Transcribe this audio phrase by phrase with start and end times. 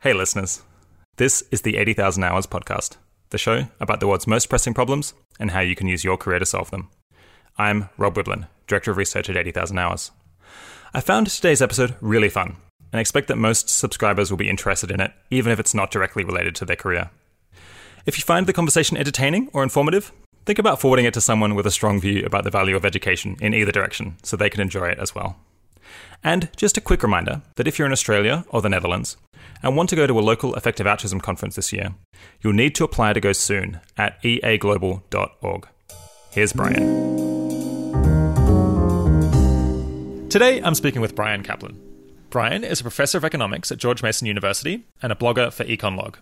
[0.00, 0.62] Hey, listeners.
[1.16, 2.98] This is the 80,000 Hours podcast,
[3.30, 6.38] the show about the world's most pressing problems and how you can use your career
[6.38, 6.88] to solve them.
[7.56, 10.12] I'm Rob Wiblin, Director of Research at 80,000 Hours.
[10.94, 12.58] I found today's episode really fun
[12.92, 16.22] and expect that most subscribers will be interested in it, even if it's not directly
[16.22, 17.10] related to their career.
[18.06, 20.12] If you find the conversation entertaining or informative,
[20.46, 23.36] think about forwarding it to someone with a strong view about the value of education
[23.40, 25.40] in either direction so they can enjoy it as well.
[26.22, 29.16] And just a quick reminder that if you're in Australia or the Netherlands
[29.62, 31.94] and want to go to a local effective altruism conference this year,
[32.40, 35.68] you'll need to apply to go soon at eaglobal.org.
[36.30, 37.18] Here's Bryan.
[40.28, 41.76] Today I'm speaking with Bryan Caplan.
[42.30, 46.16] Bryan is a professor of economics at George Mason University and a blogger for EconLog.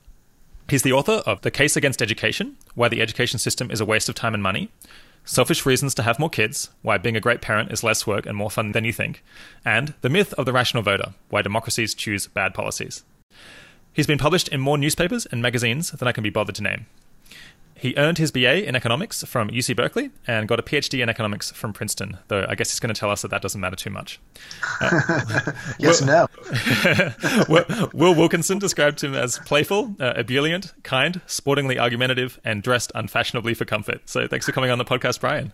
[0.68, 4.08] He's the author of The Case Against Education Why the Education System is a Waste
[4.08, 4.70] of Time and Money,
[5.28, 8.36] Selfish Reasons to Have More Kids Why Being a Great Parent is Less Work and
[8.36, 9.24] More Fun Than You Think,
[9.64, 13.02] and The Myth of the Rational Voter Why Democracies Choose Bad Policies.
[13.92, 16.86] He's been published in more newspapers and magazines than I can be bothered to name.
[17.78, 21.50] He earned his BA in economics from UC Berkeley and got a PhD in economics
[21.50, 23.90] from Princeton, though I guess he's going to tell us that that doesn't matter too
[23.90, 24.18] much.
[24.80, 26.28] Uh, yes, Will,
[27.48, 27.88] no.
[27.92, 33.66] Will Wilkinson described him as playful, uh, ebullient, kind, sportingly argumentative, and dressed unfashionably for
[33.66, 34.08] comfort.
[34.08, 35.52] So thanks for coming on the podcast, Bryan.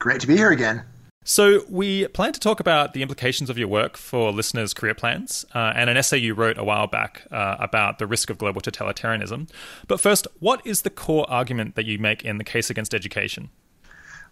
[0.00, 0.82] Great to be here again.
[1.28, 5.44] So, we plan to talk about the implications of your work for listeners' career plans
[5.56, 8.60] uh, and an essay you wrote a while back uh, about the risk of global
[8.60, 9.48] totalitarianism.
[9.88, 13.50] But first, what is the core argument that you make in the case against education?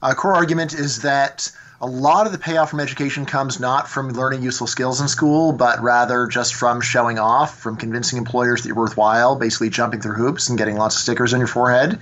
[0.05, 1.50] A uh, core argument is that
[1.81, 5.53] a lot of the payoff from education comes not from learning useful skills in school,
[5.53, 10.15] but rather just from showing off, from convincing employers that you're worthwhile, basically jumping through
[10.15, 11.98] hoops and getting lots of stickers on your forehead.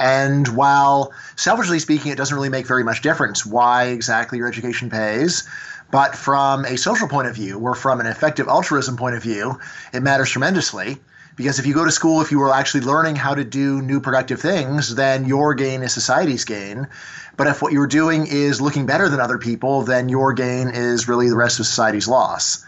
[0.00, 4.88] And while selfishly speaking, it doesn't really make very much difference why exactly your education
[4.88, 5.46] pays,
[5.90, 9.60] but from a social point of view or from an effective altruism point of view,
[9.92, 10.98] it matters tremendously.
[11.36, 14.00] Because if you go to school, if you are actually learning how to do new
[14.00, 16.88] productive things, then your gain is society's gain.
[17.36, 21.08] But if what you're doing is looking better than other people, then your gain is
[21.08, 22.64] really the rest of society's loss.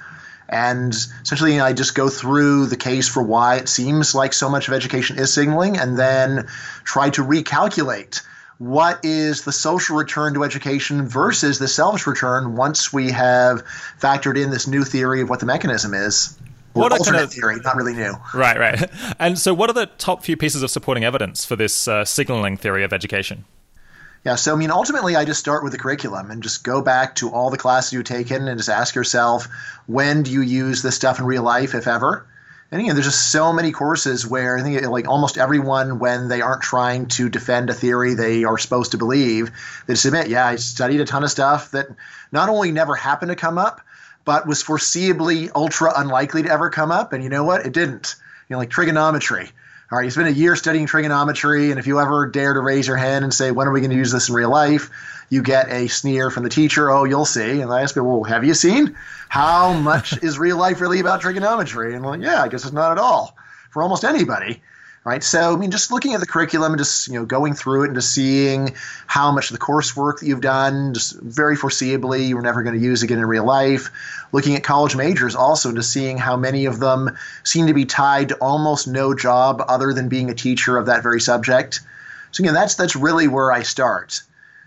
[0.52, 4.68] And essentially, I just go through the case for why it seems like so much
[4.68, 6.46] of education is signaling and then
[6.84, 8.20] try to recalculate
[8.58, 13.64] what is the social return to education versus the selfish return once we have
[13.98, 16.38] factored in this new theory of what the mechanism is.
[16.74, 18.14] What alternate kind of, theory, not really new.
[18.34, 18.90] Right, right.
[19.18, 22.58] And so, what are the top few pieces of supporting evidence for this uh, signaling
[22.58, 23.46] theory of education?
[24.24, 27.16] Yeah, so I mean, ultimately, I just start with the curriculum and just go back
[27.16, 29.48] to all the classes you've taken and just ask yourself,
[29.86, 32.26] when do you use this stuff in real life, if ever?
[32.70, 36.40] And again, there's just so many courses where I think like almost everyone, when they
[36.40, 39.50] aren't trying to defend a theory they are supposed to believe,
[39.86, 41.88] they admit, yeah, I studied a ton of stuff that
[42.30, 43.80] not only never happened to come up,
[44.24, 47.12] but was foreseeably ultra unlikely to ever come up.
[47.12, 47.66] And you know what?
[47.66, 48.14] It didn't.
[48.48, 49.50] You know, like trigonometry
[49.92, 52.86] all right, you spend a year studying trigonometry, and if you ever dare to raise
[52.86, 54.88] your hand and say, when are we going to use this in real life?
[55.28, 57.60] You get a sneer from the teacher, oh, you'll see.
[57.60, 58.96] And I ask people, well, have you seen?
[59.28, 61.94] How much is real life really about trigonometry?
[61.94, 63.36] And I'm like, yeah, I guess it's not at all
[63.68, 64.62] for almost anybody
[65.04, 65.22] right?
[65.22, 67.86] So I mean, just looking at the curriculum and just you know going through it
[67.86, 68.74] and just seeing
[69.06, 72.78] how much of the coursework that you've done, just very foreseeably you were never going
[72.78, 73.90] to use again in real life.
[74.32, 77.84] Looking at college majors also, and just seeing how many of them seem to be
[77.84, 81.80] tied to almost no job other than being a teacher of that very subject.
[82.30, 84.22] So again, that's that's really where I start.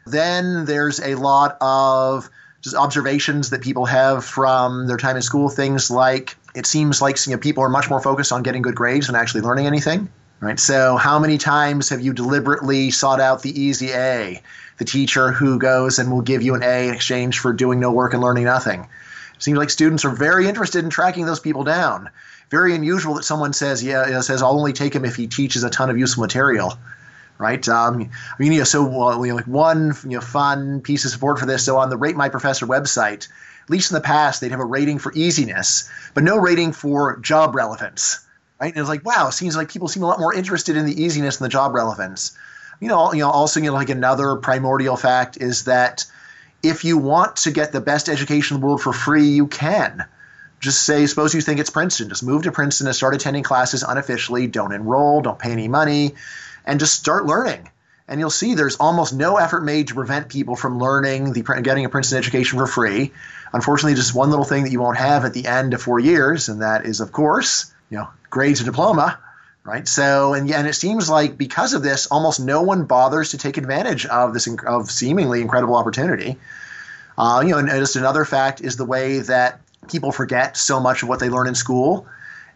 [0.06, 2.29] Then there's a lot of
[2.62, 5.50] just observations that people have from their time in school.
[5.50, 8.75] Things like it seems like you know, people are much more focused on getting good
[8.75, 10.09] grades than actually learning anything.
[10.41, 10.59] Right.
[10.59, 14.41] So, how many times have you deliberately sought out the easy A,
[14.78, 17.91] the teacher who goes and will give you an A in exchange for doing no
[17.91, 18.81] work and learning nothing?
[18.81, 22.09] It seems like students are very interested in tracking those people down.
[22.51, 25.69] Very unusual that someone says, "Yeah," says, "I'll only take him if he teaches a
[25.69, 26.78] ton of useful material."
[27.38, 27.67] Right.
[27.69, 31.12] Um, I mean, you know, so you know, like one you know fun piece of
[31.12, 31.63] support for this.
[31.63, 33.29] So on the Rate My Professor website,
[33.63, 37.17] at least in the past, they'd have a rating for easiness, but no rating for
[37.17, 38.24] job relevance
[38.59, 38.73] right?
[38.73, 41.03] And it's like, wow, it seems like people seem a lot more interested in the
[41.03, 42.37] easiness and the job relevance.
[42.79, 46.05] You know, you know, also, you know, like another primordial fact is that
[46.63, 50.05] if you want to get the best education in the world for free, you can.
[50.59, 53.84] Just say, suppose you think it's Princeton, just move to Princeton and start attending classes
[53.84, 54.47] unofficially.
[54.47, 56.16] Don't enroll, don't pay any money,
[56.66, 57.69] and just start learning.
[58.07, 61.85] And you'll see there's almost no effort made to prevent people from learning the getting
[61.85, 63.13] a Princeton education for free.
[63.52, 66.49] Unfortunately, just one little thing that you won't have at the end of four years,
[66.49, 69.19] and that is, of course, you know, grades a diploma,
[69.63, 69.87] right?
[69.87, 73.57] So, and and it seems like because of this, almost no one bothers to take
[73.57, 76.37] advantage of this of seemingly incredible opportunity.
[77.17, 81.03] Uh, you know, and just another fact is the way that people forget so much
[81.03, 82.07] of what they learn in school.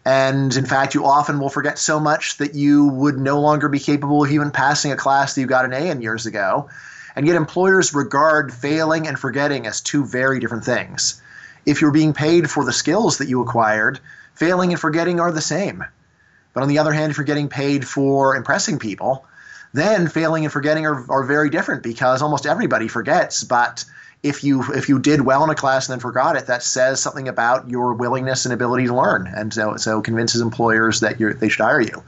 [0.04, 3.78] And in fact, you often will forget so much that you would no longer be
[3.78, 6.70] capable of even passing a class that you got an A in years ago.
[7.16, 11.20] And yet, employers regard failing and forgetting as two very different things.
[11.66, 14.00] If you're being paid for the skills that you acquired,
[14.40, 15.84] failing and forgetting are the same.
[16.54, 19.26] But on the other hand, if you're getting paid for impressing people,
[19.74, 23.44] then failing and forgetting are, are very different because almost everybody forgets.
[23.44, 23.84] But
[24.22, 27.00] if you if you did well in a class and then forgot it, that says
[27.00, 31.34] something about your willingness and ability to learn, and so so convinces employers that you're,
[31.34, 32.02] they should hire you.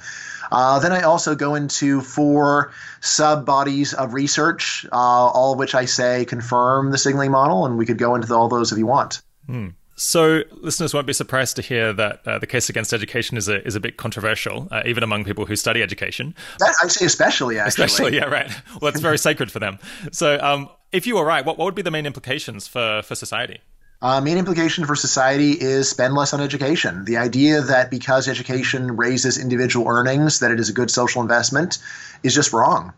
[0.50, 5.74] Uh, then I also go into four sub bodies of research, uh, all of which
[5.74, 8.86] I say confirm the signaling model, and we could go into all those if you
[8.86, 9.22] want.
[9.46, 9.68] Hmm.
[9.94, 13.64] So, listeners won't be surprised to hear that uh, the case against education is a
[13.66, 16.34] is a bit controversial, uh, even among people who study education.
[16.60, 17.84] That, I'd say especially, actually.
[17.84, 18.50] Especially, yeah, right.
[18.80, 19.78] Well, it's very sacred for them.
[20.10, 23.14] So, um, if you were right, what, what would be the main implications for, for
[23.14, 23.60] society?
[24.00, 27.04] Uh, main implication for society is spend less on education.
[27.04, 31.78] The idea that because education raises individual earnings, that it is a good social investment,
[32.24, 32.92] is just wrong,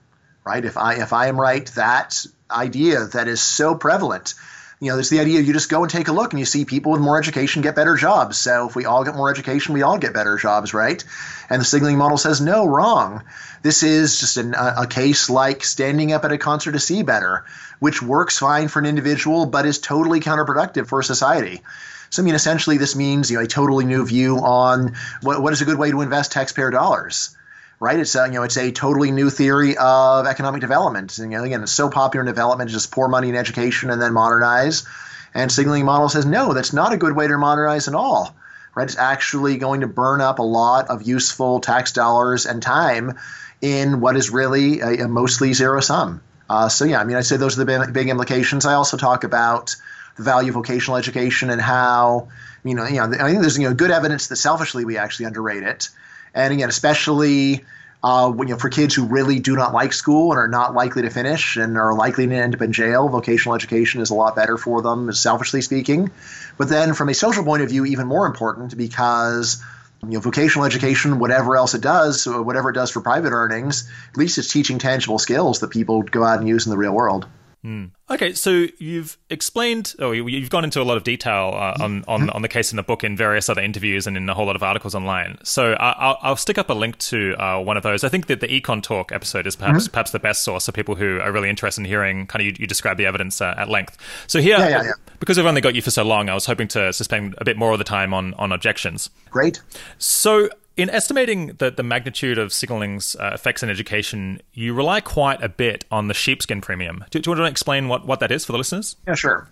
[0.46, 0.64] right?
[0.64, 4.34] If I if I am right, that idea that is so prevalent
[4.80, 6.64] you know, there's the idea you just go and take a look and you see
[6.64, 8.36] people with more education get better jobs.
[8.36, 11.02] So if we all get more education, we all get better jobs, right?
[11.48, 13.22] And the signaling model says, no, wrong.
[13.62, 17.02] This is just an, a, a case like standing up at a concert to see
[17.02, 17.44] better,
[17.78, 21.62] which works fine for an individual, but is totally counterproductive for a society.
[22.10, 25.52] So, I mean, essentially, this means you know a totally new view on what, what
[25.52, 27.36] is a good way to invest taxpayer dollars
[27.84, 28.00] right?
[28.00, 31.18] It's a, you know it's a totally new theory of economic development.
[31.18, 34.00] And you know, again, it's so popular in development, just pour money in education and
[34.00, 34.86] then modernize.
[35.34, 38.34] And signaling model says no, that's not a good way to modernize at all.
[38.74, 38.84] Right?
[38.84, 43.18] It's actually going to burn up a lot of useful tax dollars and time
[43.60, 46.22] in what is really a, a mostly zero sum.
[46.48, 48.64] Uh, so yeah, I mean, I'd say those are the big, big implications.
[48.64, 49.76] I also talk about
[50.16, 52.28] the value of vocational education and how
[52.64, 55.26] you know, you know, I think there's you know good evidence that selfishly we actually
[55.26, 55.90] underrate it.
[56.34, 57.64] And again, especially
[58.02, 60.74] uh, when, you know, for kids who really do not like school and are not
[60.74, 64.14] likely to finish and are likely to end up in jail, vocational education is a
[64.14, 66.10] lot better for them, selfishly speaking.
[66.58, 69.62] But then, from a social point of view, even more important because
[70.02, 74.18] you know, vocational education, whatever else it does, whatever it does for private earnings, at
[74.18, 77.26] least it's teaching tangible skills that people go out and use in the real world.
[77.64, 77.92] Mm.
[78.10, 82.28] Okay, so you've explained, or you've gone into a lot of detail uh, on, on,
[82.28, 84.54] on the case in the book in various other interviews and in a whole lot
[84.54, 85.38] of articles online.
[85.44, 88.04] So uh, I'll, I'll stick up a link to uh, one of those.
[88.04, 89.92] I think that the Econ Talk episode is perhaps mm-hmm.
[89.92, 92.56] perhaps the best source for people who are really interested in hearing kind of you,
[92.58, 93.96] you describe the evidence uh, at length.
[94.26, 94.92] So here, yeah, yeah, yeah.
[95.18, 97.56] because I've only got you for so long, I was hoping to spend a bit
[97.56, 99.08] more of the time on on objections.
[99.30, 99.62] Great.
[99.96, 105.42] So in estimating the, the magnitude of signaling's uh, effects in education, you rely quite
[105.42, 107.04] a bit on the sheepskin premium.
[107.10, 108.96] Do, do, you want to explain what, what that is for the listeners?
[109.06, 109.48] Yeah, sure.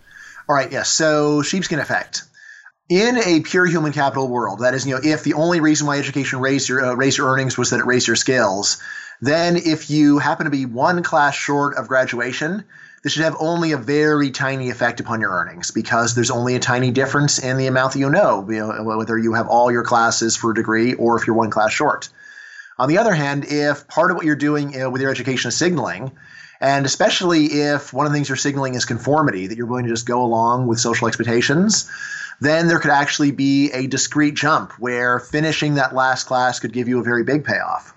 [0.48, 0.90] All right, yes.
[0.90, 2.24] So, sheepskin effect.
[2.88, 5.98] In a pure human capital world, that is, you know, if the only reason why
[5.98, 8.82] education raised your uh, raised your earnings was that it raised your skills,
[9.20, 12.64] then if you happen to be one class short of graduation,
[13.02, 16.60] this should have only a very tiny effect upon your earnings because there's only a
[16.60, 19.82] tiny difference in the amount that you know, you know, whether you have all your
[19.82, 22.08] classes for a degree or if you're one class short.
[22.78, 26.12] On the other hand, if part of what you're doing with your education is signaling,
[26.60, 29.90] and especially if one of the things you're signaling is conformity, that you're willing to
[29.90, 31.90] just go along with social expectations,
[32.40, 36.86] then there could actually be a discrete jump where finishing that last class could give
[36.86, 37.94] you a very big payoff.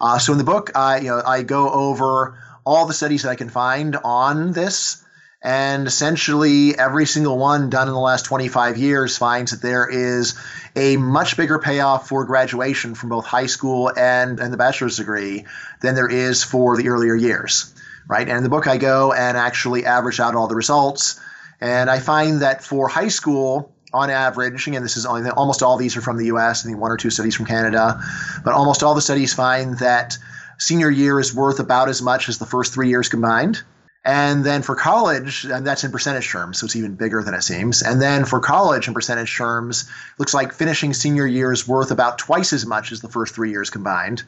[0.00, 2.38] Uh, so in the book, I, you know, I go over
[2.70, 5.04] all the studies that I can find on this.
[5.42, 10.38] And essentially, every single one done in the last 25 years finds that there is
[10.76, 15.46] a much bigger payoff for graduation from both high school and, and the bachelor's degree
[15.82, 17.74] than there is for the earlier years.
[18.06, 18.28] Right.
[18.28, 21.18] And in the book, I go and actually average out all the results.
[21.60, 25.96] And I find that for high school, on average, again, this is almost all these
[25.96, 28.00] are from the US, I think one or two studies from Canada,
[28.44, 30.18] but almost all the studies find that
[30.60, 33.62] senior year is worth about as much as the first three years combined.
[34.04, 37.42] And then for college, and that's in percentage terms, so it's even bigger than it
[37.42, 37.82] seems.
[37.82, 42.18] And then for college in percentage terms, looks like finishing senior year is worth about
[42.18, 44.22] twice as much as the first three years combined,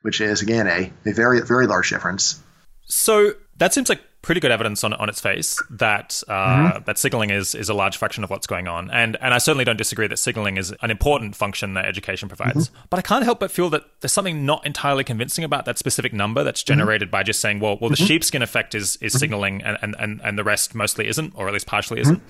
[0.00, 2.42] which is again a, a very very large difference.
[2.86, 6.84] So that seems like pretty good evidence on on its face that uh, mm-hmm.
[6.84, 9.64] that signaling is is a large fraction of what's going on, and and I certainly
[9.64, 12.68] don't disagree that signaling is an important function that education provides.
[12.68, 12.86] Mm-hmm.
[12.90, 16.12] But I can't help but feel that there's something not entirely convincing about that specific
[16.12, 16.78] number that's mm-hmm.
[16.78, 17.12] generated mm-hmm.
[17.12, 18.06] by just saying, well, well, the mm-hmm.
[18.06, 19.18] sheepskin effect is is mm-hmm.
[19.18, 22.22] signaling, and, and and and the rest mostly isn't, or at least partially isn't.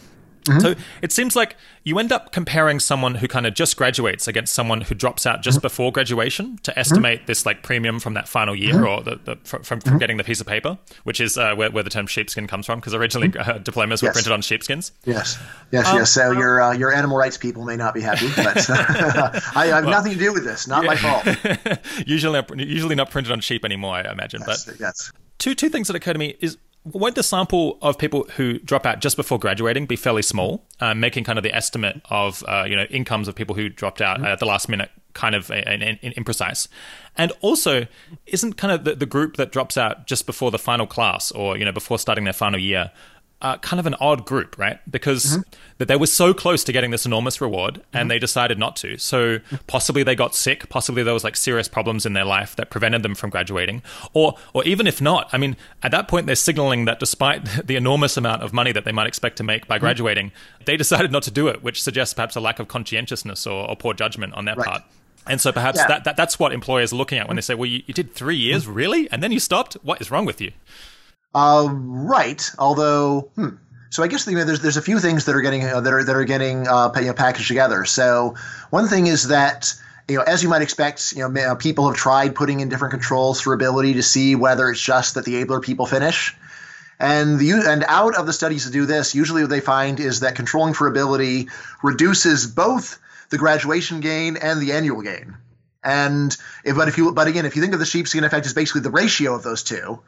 [0.48, 0.60] Mm-hmm.
[0.60, 4.54] So it seems like you end up comparing someone who kind of just graduates against
[4.54, 5.62] someone who drops out just mm-hmm.
[5.62, 6.80] before graduation to mm-hmm.
[6.80, 7.26] estimate mm-hmm.
[7.26, 10.40] this like premium from that final year or the, the, from, from getting the piece
[10.40, 13.58] of paper, which is uh, where, where, the term sheepskin comes from, because originally uh,
[13.58, 14.14] diplomas were yes.
[14.14, 14.92] printed on sheepskins.
[15.04, 15.38] Yes,
[15.70, 16.10] yes, um, yes.
[16.10, 19.84] So your uh, your animal rights people may not be happy, but I, I, have
[19.84, 20.66] well, nothing to do with this.
[20.66, 20.88] Not yeah.
[20.88, 21.78] my fault.
[22.06, 24.42] usually, usually not printed on sheep anymore, I imagine.
[24.46, 25.12] Yes, but yes.
[25.38, 26.58] two two things that occur to me is
[26.92, 30.94] won't the sample of people who drop out just before graduating be fairly small, uh,
[30.94, 34.18] making kind of the estimate of uh, you know incomes of people who dropped out
[34.18, 34.26] mm-hmm.
[34.26, 36.68] at the last minute kind of imprecise?
[37.16, 37.86] And also,
[38.26, 41.56] isn't kind of the, the group that drops out just before the final class or
[41.56, 42.90] you know before starting their final year
[43.40, 44.80] uh, kind of an odd group, right?
[44.90, 45.42] Because mm-hmm.
[45.78, 48.08] that they were so close to getting this enormous reward, and mm-hmm.
[48.08, 48.98] they decided not to.
[48.98, 50.68] So possibly they got sick.
[50.68, 54.36] Possibly there was like serious problems in their life that prevented them from graduating, or
[54.52, 58.16] or even if not, I mean, at that point they're signaling that despite the enormous
[58.16, 59.84] amount of money that they might expect to make by mm-hmm.
[59.84, 60.64] graduating, mm-hmm.
[60.64, 63.76] they decided not to do it, which suggests perhaps a lack of conscientiousness or, or
[63.76, 64.66] poor judgment on their right.
[64.66, 64.82] part.
[65.28, 65.86] And so perhaps yeah.
[65.88, 68.14] that, that that's what employers are looking at when they say, "Well, you, you did
[68.14, 68.74] three years, mm-hmm.
[68.74, 69.74] really, and then you stopped.
[69.82, 70.52] What is wrong with you?"
[71.34, 72.50] Uh, right.
[72.58, 73.48] Although, hmm,
[73.90, 75.92] so I guess you know, there's there's a few things that are getting uh, that
[75.92, 77.84] are that are getting uh, you know, packaged together.
[77.84, 78.34] So
[78.70, 79.74] one thing is that
[80.08, 83.40] you know, as you might expect, you know, people have tried putting in different controls
[83.40, 86.34] for ability to see whether it's just that the abler people finish.
[87.00, 90.20] And the and out of the studies to do this, usually what they find is
[90.20, 91.48] that controlling for ability
[91.82, 92.98] reduces both
[93.30, 95.36] the graduation gain and the annual gain.
[95.84, 98.54] And if, but if you but again, if you think of the sheepskin effect as
[98.54, 100.00] basically the ratio of those two,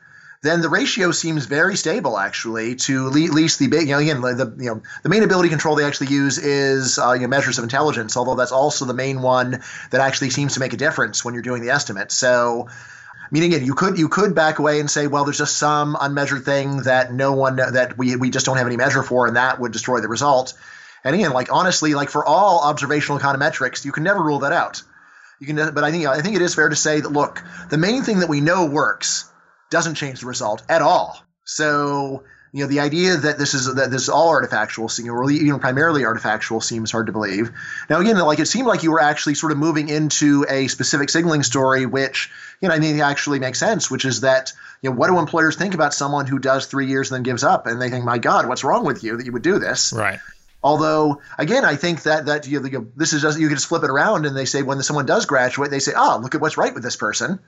[0.43, 4.21] then the ratio seems very stable actually to at least the big you know again
[4.21, 7.59] the you know the main ability control they actually use is uh, you know measures
[7.59, 11.25] of intelligence although that's also the main one that actually seems to make a difference
[11.25, 12.11] when you're doing the estimate.
[12.11, 12.69] So
[13.31, 16.45] meaning again you could you could back away and say well there's just some unmeasured
[16.45, 19.61] thing that no one that we we just don't have any measure for and that
[19.61, 20.55] would destroy the result.
[21.05, 24.83] And again like honestly like for all observational econometrics you can never rule that out.
[25.39, 27.79] You can but i think i think it is fair to say that look the
[27.79, 29.30] main thing that we know works
[29.71, 31.19] doesn't change the result at all.
[31.45, 35.61] So you know the idea that this is that this is all artifactual or even
[35.61, 37.53] primarily artifactual seems hard to believe
[37.89, 41.11] now again like it seemed like you were actually sort of moving into a specific
[41.11, 44.97] signaling story which you know i think actually makes sense which is that you know
[44.97, 47.81] what do employers think about someone who does three years and then gives up and
[47.81, 50.19] they think my god what's wrong with you that you would do this right
[50.63, 53.83] Although, again, I think that that you know, this is just you can just flip
[53.83, 56.41] it around and they say when someone does graduate, they say, "Ah, oh, look at
[56.43, 57.39] what's right with this person."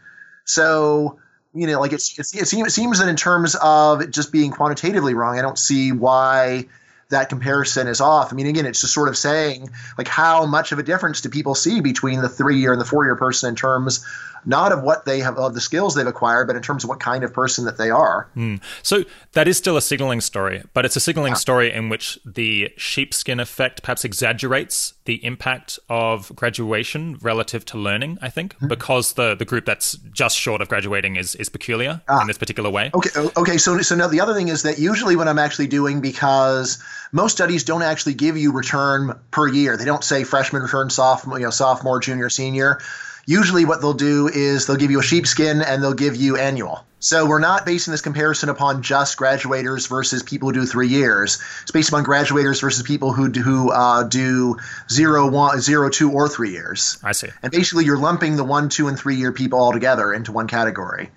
[0.46, 1.18] So
[1.54, 5.38] you know, like it's, it's, it seems that in terms of just being quantitatively wrong,
[5.38, 6.66] I don't see why
[7.10, 8.32] that comparison is off.
[8.32, 11.28] I mean, again, it's just sort of saying like how much of a difference do
[11.28, 14.04] people see between the three year and the four year person in terms
[14.44, 17.00] not of what they have of the skills they've acquired, but in terms of what
[17.00, 18.28] kind of person that they are.
[18.36, 18.60] Mm.
[18.82, 21.36] So that is still a signaling story, but it's a signaling yeah.
[21.36, 28.18] story in which the sheepskin effect perhaps exaggerates the impact of graduation relative to learning.
[28.22, 28.68] I think mm-hmm.
[28.68, 32.20] because the the group that's just short of graduating is is peculiar ah.
[32.20, 32.90] in this particular way.
[32.94, 33.58] Okay, okay.
[33.58, 36.82] So so now the other thing is that usually what I'm actually doing because
[37.12, 39.76] most studies don't actually give you return per year.
[39.76, 42.80] They don't say freshman return, sophomore, you know, sophomore, junior, senior
[43.26, 46.84] usually what they'll do is they'll give you a sheepskin and they'll give you annual.
[47.00, 51.42] So we're not basing this comparison upon just graduators versus people who do three years.
[51.62, 54.56] It's based upon graduators versus people who do, who uh, do
[54.88, 56.98] zero, one, zero, two, or three years.
[57.02, 57.28] I see.
[57.42, 60.46] And basically, you're lumping the one, two, and three year people all together into one
[60.46, 61.10] category.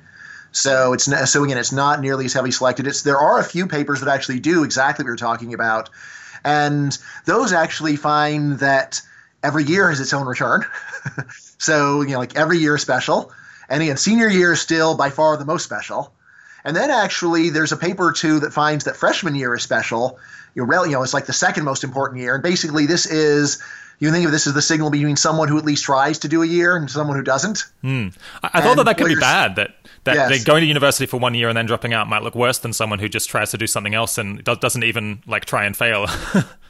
[0.52, 2.88] So it's so again, it's not nearly as heavily selected.
[2.88, 5.90] It's there are a few papers that actually do exactly what you're talking about,
[6.44, 9.02] and those actually find that
[9.44, 10.64] every year has its own return.
[11.58, 13.32] So, you know, like every year is special.
[13.70, 16.14] And again, senior year is still by far the most special.
[16.64, 20.20] And then actually, there's a paper or two that finds that freshman year is special.
[20.56, 22.34] You know, you know, it's like the second most important year.
[22.34, 23.62] And basically, this is
[24.00, 26.42] you think of this as the signal between someone who at least tries to do
[26.42, 27.66] a year and someone who doesn't.
[27.82, 28.08] Hmm.
[28.44, 29.56] I, I thought that that could be bad.
[29.56, 30.44] That that yes.
[30.44, 33.00] going to university for one year and then dropping out might look worse than someone
[33.00, 36.08] who just tries to do something else and doesn't even like try and fail.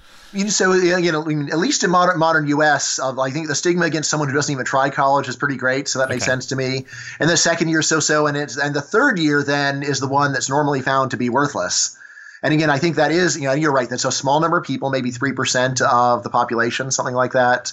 [0.50, 4.10] so you know, at least in modern modern U.S., uh, I think the stigma against
[4.10, 5.88] someone who doesn't even try college is pretty great.
[5.88, 6.32] So that makes okay.
[6.32, 6.86] sense to me.
[7.20, 10.08] And the second year, so so, and it's and the third year then is the
[10.08, 11.98] one that's normally found to be worthless.
[12.44, 13.90] And again, I think that is, you know, you're right.
[13.90, 17.72] That's a small number of people, maybe three percent of the population, something like that.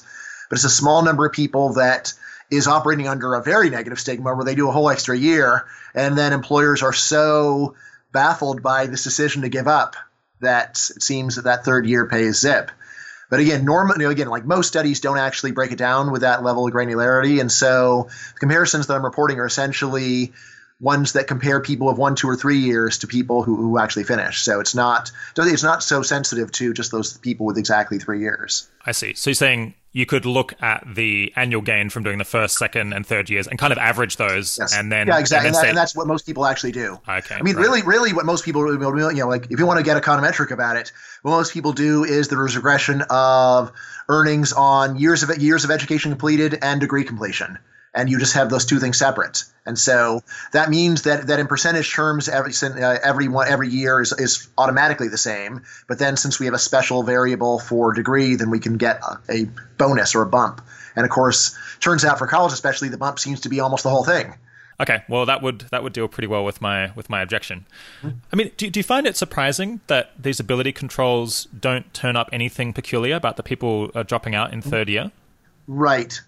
[0.49, 2.15] But it's a small number of people that
[2.51, 5.65] is operating under a very negative stigma where they do a whole extra year,
[5.95, 7.75] and then employers are so
[8.13, 9.97] baffled by this decision to give up
[10.43, 12.71] that it seems that that third year pays zip.
[13.31, 16.67] But again, normally, again, like most studies don't actually break it down with that level
[16.67, 17.41] of granularity.
[17.41, 20.35] And so the comparisons that I'm reporting are essentially
[20.83, 24.05] ones that compare people of one, two, or three years to people who, who actually
[24.05, 24.43] finish.
[24.43, 28.69] So it's not it's not so sensitive to just those people with exactly three years.
[28.85, 29.15] I see.
[29.15, 32.95] So you're saying you could look at the annual gain from doing the first, second,
[32.95, 34.75] and third years and kind of average those, yes.
[34.75, 36.99] and then yeah, exactly, and, and, that, and, that's what most people actually do.
[37.09, 37.63] Okay, I mean, right.
[37.63, 40.77] really, really, what most people, you know, like if you want to get econometric about
[40.77, 43.71] it, what most people do is there's regression of
[44.09, 47.59] earnings on years of years of education completed and degree completion
[47.95, 49.45] and you just have those two things separate.
[49.65, 50.23] And so
[50.53, 54.49] that means that that in percentage terms, every uh, every one every year is, is
[54.59, 55.63] automatically the same.
[55.89, 59.19] But then since we have a special variable for degree, then we can get a,
[59.31, 59.45] a
[59.79, 60.63] bonus or a bump.
[60.97, 63.91] And of course, turns out for college especially, the bump seems to be almost the
[63.91, 64.35] whole thing.
[64.81, 67.67] Okay, well that would that would deal pretty well with my with my objection.
[68.03, 72.31] I mean, do, do you find it surprising that these ability controls don't turn up
[72.33, 75.13] anything peculiar about the people uh, dropping out in third year?
[75.69, 76.21] Right.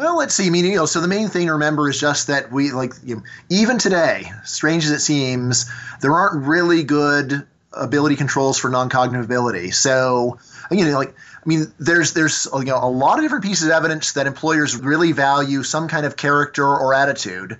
[0.00, 0.46] Well, let's see.
[0.46, 2.94] I mean, you know, so the main thing to remember is just that we like
[3.04, 8.70] you know, even today, strange as it seems, there aren't really good ability controls for
[8.70, 9.72] non-cognitive ability.
[9.72, 10.38] So,
[10.70, 13.72] you know, like I mean, there's there's you know a lot of different pieces of
[13.72, 17.58] evidence that employers really value some kind of character or attitude,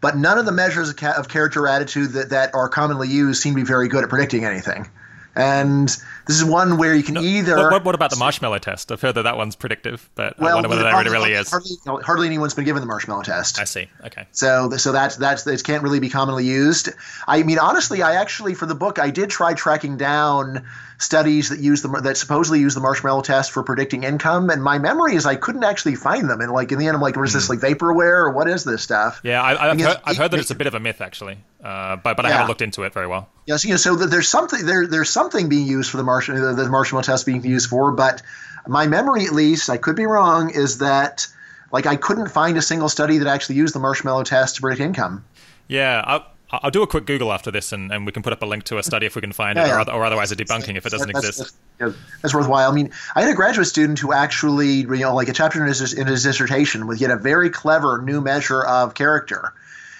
[0.00, 3.08] but none of the measures of, ca- of character or attitude that, that are commonly
[3.08, 4.88] used seem to be very good at predicting anything.
[5.34, 7.56] And this is one where you can no, either.
[7.56, 8.92] What, what, about the marshmallow test?
[8.92, 11.50] I've heard that that one's predictive, but well, I wonder whether that really is.
[11.50, 13.58] Hardly, hardly, anyone's been given the marshmallow test.
[13.58, 13.88] I see.
[14.04, 14.26] Okay.
[14.32, 16.90] So, so that's that's it can't really be commonly used.
[17.26, 20.66] I mean, honestly, I actually for the book I did try tracking down
[21.02, 24.78] studies that use the that supposedly use the marshmallow test for predicting income, and my
[24.78, 26.40] memory is I couldn't actually find them.
[26.40, 28.82] And like in the end, I'm like, was this like vaporware or what is this
[28.82, 29.20] stuff?
[29.24, 31.96] Yeah, I, have heard, I've heard that it's a bit of a myth actually, uh,
[31.96, 32.34] but but I yeah.
[32.34, 33.28] haven't looked into it very well.
[33.46, 34.86] Yes, you know, so there's something there.
[34.86, 38.22] There's something being used for the marshmallow the marshmallow test being used for, but
[38.66, 41.26] my memory, at least, I could be wrong, is that
[41.72, 44.80] like I couldn't find a single study that actually used the marshmallow test to predict
[44.80, 45.24] income.
[45.66, 46.20] Yeah,
[46.52, 48.64] I'll do a quick Google after this, and, and we can put up a link
[48.64, 50.84] to a study if we can find yeah, it, or, or, otherwise a debunking if
[50.84, 51.56] it doesn't that's, exist.
[51.78, 52.70] That's, that's, worthwhile.
[52.70, 55.68] I mean, I had a graduate student who actually, you know, like a chapter in
[55.68, 59.54] his, in his dissertation with yet a very clever new measure of character.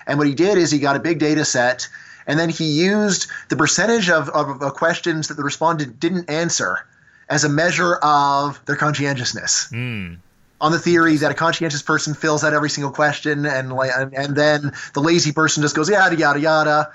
[0.07, 1.89] And what he did is he got a big data set,
[2.27, 6.87] and then he used the percentage of, of, of questions that the respondent didn't answer
[7.31, 9.71] as a measure of their conscientiousness.
[9.73, 10.19] Mm
[10.63, 14.37] on the theory that a conscientious person fills out every single question and and, and
[14.37, 16.93] then the lazy person just goes yada yada yada.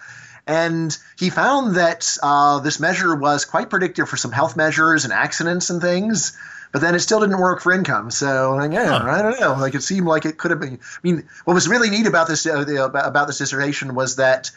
[0.48, 5.12] And he found that uh, this measure was quite predictive for some health measures and
[5.12, 6.38] accidents and things
[6.72, 8.12] but then it still didn't work for income.
[8.12, 9.10] So yeah, huh.
[9.10, 9.54] i don't know.
[9.54, 12.28] Like it seemed like it could have been i mean what was really neat about
[12.28, 14.52] this uh, the, about this dissertation was that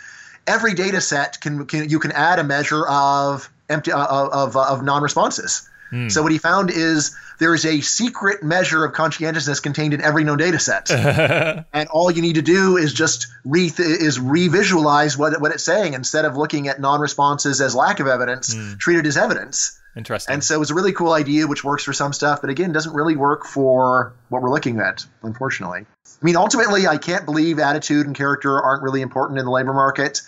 [0.47, 4.83] every data set can, can you can add a measure of empty uh, of, of
[4.83, 6.11] non-responses Mm.
[6.11, 10.25] So what he found is there is a secret measure of conscientiousness contained in every
[10.25, 10.91] known data set,
[11.73, 15.95] and all you need to do is just re is revisualize what what it's saying
[15.95, 18.79] instead of looking at non-responses as lack of evidence, mm.
[18.79, 19.81] treat it as evidence.
[19.97, 20.35] Interesting.
[20.35, 22.95] And so it's a really cool idea, which works for some stuff, but again, doesn't
[22.95, 25.81] really work for what we're looking at, unfortunately.
[25.81, 29.73] I mean, ultimately, I can't believe attitude and character aren't really important in the labor
[29.73, 30.23] market,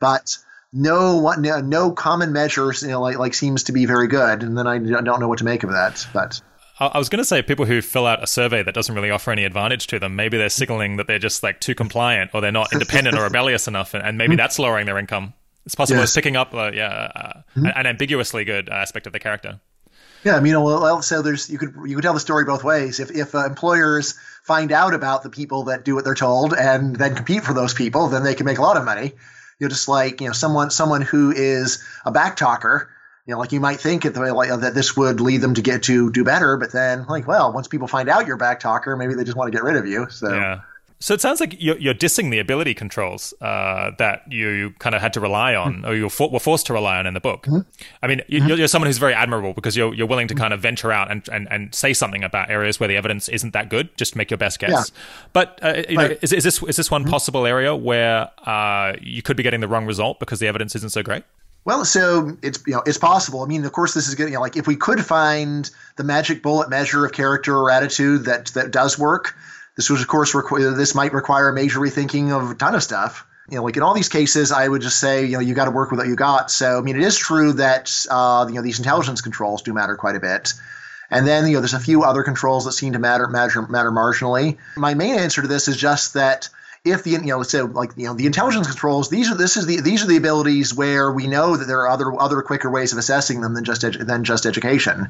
[0.00, 0.36] but
[0.76, 4.56] no no, no common measures you know like like seems to be very good and
[4.56, 6.40] then I don't know what to make of that but
[6.78, 9.30] I was going to say people who fill out a survey that doesn't really offer
[9.30, 12.52] any advantage to them, maybe they're signaling that they're just like too compliant or they're
[12.52, 14.36] not independent or rebellious enough, and, and maybe mm-hmm.
[14.36, 15.32] that's lowering their income.
[15.64, 16.10] It's possible yes.
[16.10, 17.66] it's picking up, uh, yeah, uh, mm-hmm.
[17.74, 19.58] an ambiguously good aspect of the character.
[20.22, 23.00] Yeah, I mean, well, so there's you could you could tell the story both ways.
[23.00, 26.96] If if uh, employers find out about the people that do what they're told and
[26.96, 29.14] then compete for those people, then they can make a lot of money
[29.58, 32.90] you know, just like you know, someone someone who is a back talker.
[33.26, 35.82] You know, like you might think that, like, that this would lead them to get
[35.84, 38.96] to do better, but then, like, well, once people find out you're a back talker,
[38.96, 40.08] maybe they just want to get rid of you.
[40.10, 40.60] So, yeah.
[40.98, 45.02] So it sounds like you're, you're dissing the ability controls uh, that you kind of
[45.02, 45.86] had to rely on, mm-hmm.
[45.86, 47.44] or you for, were forced to rely on in the book.
[47.44, 47.68] Mm-hmm.
[48.02, 50.60] I mean, you, are someone who's very admirable because you're you're willing to kind of
[50.60, 53.94] venture out and, and, and say something about areas where the evidence isn't that good,
[53.98, 54.70] just to make your best guess.
[54.70, 55.00] Yeah.
[55.34, 55.90] But uh, right.
[55.90, 57.10] know, is, is this is this one mm-hmm.
[57.10, 60.90] possible area where uh, you could be getting the wrong result because the evidence isn't
[60.90, 61.24] so great?
[61.66, 63.42] Well, so it's you know it's possible.
[63.42, 64.28] I mean, of course, this is good.
[64.28, 68.24] You know, like if we could find the magic bullet measure of character or attitude
[68.24, 69.36] that that does work
[69.76, 72.82] this was, of course, requ- this might require a major rethinking of a ton of
[72.82, 73.26] stuff.
[73.48, 75.66] You know, like in all these cases, I would just say, you know, you got
[75.66, 76.50] to work with what you got.
[76.50, 79.96] So, I mean, it is true that uh, you know these intelligence controls do matter
[79.96, 80.54] quite a bit.
[81.08, 83.92] And then, you know, there's a few other controls that seem to matter matter matter
[83.92, 84.56] marginally.
[84.76, 86.48] My main answer to this is just that
[86.86, 89.66] if the you know so like you know the intelligence controls these are this is
[89.66, 92.92] the these are the abilities where we know that there are other other quicker ways
[92.92, 95.08] of assessing them than just edu- than just education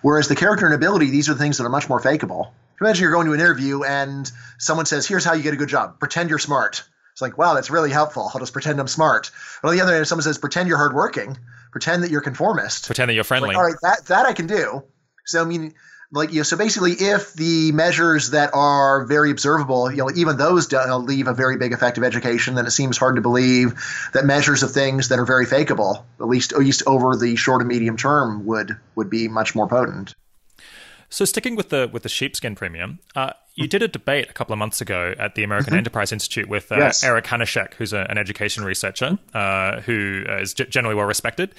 [0.00, 3.02] whereas the character and ability these are the things that are much more fakeable imagine
[3.02, 5.98] you're going to an interview and someone says here's how you get a good job
[5.98, 8.30] pretend you're smart It's like, wow, that's really helpful.
[8.32, 9.32] I'll just pretend I'm smart.
[9.60, 11.36] But on the other hand, if someone says, pretend you're hardworking,
[11.72, 13.48] pretend that you're conformist, pretend that you're friendly.
[13.48, 14.84] Like, All right, that that I can do.
[15.24, 15.74] So I mean,
[16.12, 20.36] like you know, so basically, if the measures that are very observable, you know, even
[20.36, 23.74] those uh, leave a very big effect of education, then it seems hard to believe
[24.12, 27.62] that measures of things that are very fakeable, at least at least over the short
[27.62, 30.14] and medium term, would would be much more potent.
[31.10, 34.52] So sticking with the with the sheepskin premium, uh, you did a debate a couple
[34.52, 35.78] of months ago at the American mm-hmm.
[35.78, 37.02] Enterprise Institute with uh, yes.
[37.02, 41.54] Eric Hanushek, who's a, an education researcher uh, who uh, g- generally well respected.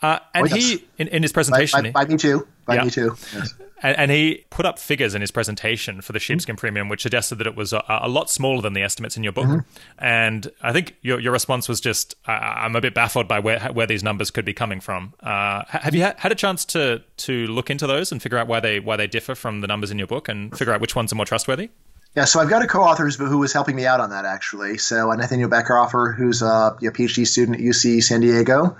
[0.00, 0.68] Uh, and oh, yes.
[0.68, 2.46] he, in, in, his presentation, by, by, by me too.
[2.66, 2.84] By yeah.
[2.84, 3.16] me too.
[3.34, 3.54] Yes.
[3.84, 6.60] And, and, he put up figures in his presentation for the sheepskin mm-hmm.
[6.60, 9.32] premium, which suggested that it was a, a, lot smaller than the estimates in your
[9.32, 9.44] book.
[9.44, 10.04] Mm-hmm.
[10.04, 13.60] And I think your, your response was just, uh, "I'm a bit baffled by where
[13.72, 17.02] where these numbers could be coming from." Uh, have you ha- had a chance to
[17.18, 19.90] to look into those and figure out why they why they differ from the numbers
[19.90, 21.68] in your book, and figure out which ones are more trustworthy?
[22.16, 24.78] Yeah, so I've got a co-author who was helping me out on that actually.
[24.78, 28.76] So Nathaniel Bechhofer, who's a, a PhD student at UC San Diego,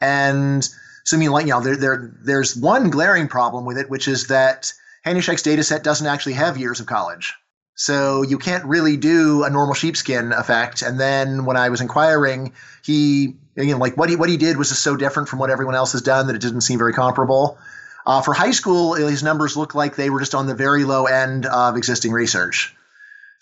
[0.00, 0.68] and
[1.06, 4.08] so I mean, like you know, there, there there's one glaring problem with it, which
[4.08, 4.72] is that
[5.06, 7.34] Hanushek's data set doesn't actually have years of college.
[7.76, 10.82] So you can't really do a normal sheepskin effect.
[10.82, 14.56] And then when I was inquiring, he you know like what he what he did
[14.56, 16.92] was just so different from what everyone else has done that it didn't seem very
[16.92, 17.56] comparable.
[18.04, 21.06] Uh, for high school, his numbers look like they were just on the very low
[21.06, 22.75] end of existing research.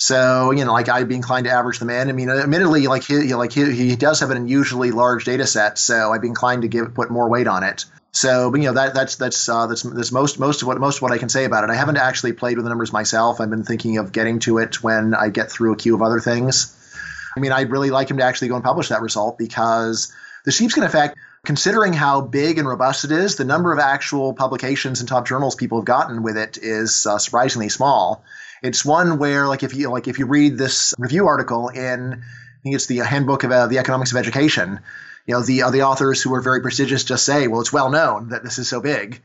[0.04, 2.10] So you know, like I'd be inclined to average them in.
[2.10, 5.78] I mean, admittedly, like he like he, he does have an unusually large data set,
[5.78, 7.86] so I'd be inclined to give put more weight on it.
[8.12, 10.96] So, but you know that that's that's uh, that's that's most most of what most
[10.96, 11.70] of what I can say about it.
[11.70, 13.40] I haven't actually played with the numbers myself.
[13.40, 16.20] I've been thinking of getting to it when I get through a queue of other
[16.20, 16.76] things.
[17.34, 20.12] I mean, I'd really like him to actually go and publish that result because
[20.44, 25.00] the sheepskin effect, considering how big and robust it is, the number of actual publications
[25.00, 28.22] and top journals people have gotten with it is uh, surprisingly small.
[28.64, 32.62] It's one where like if you like if you read this review article in I
[32.62, 34.80] think it's the handbook of uh, the economics of education,
[35.26, 37.90] you know the uh, the authors who are very prestigious just say, well, it's well
[37.90, 39.20] known that this is so big.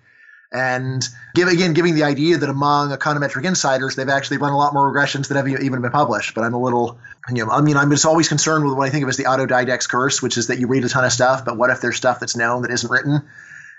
[0.51, 4.73] And give, again, giving the idea that among econometric insiders, they've actually run a lot
[4.73, 6.33] more regressions that have even been published.
[6.33, 6.99] But I'm a little,
[7.29, 9.25] you know, I mean, I'm just always concerned with what I think of as the
[9.25, 11.97] autodidact's curse, which is that you read a ton of stuff, but what if there's
[11.97, 13.29] stuff that's known that isn't written?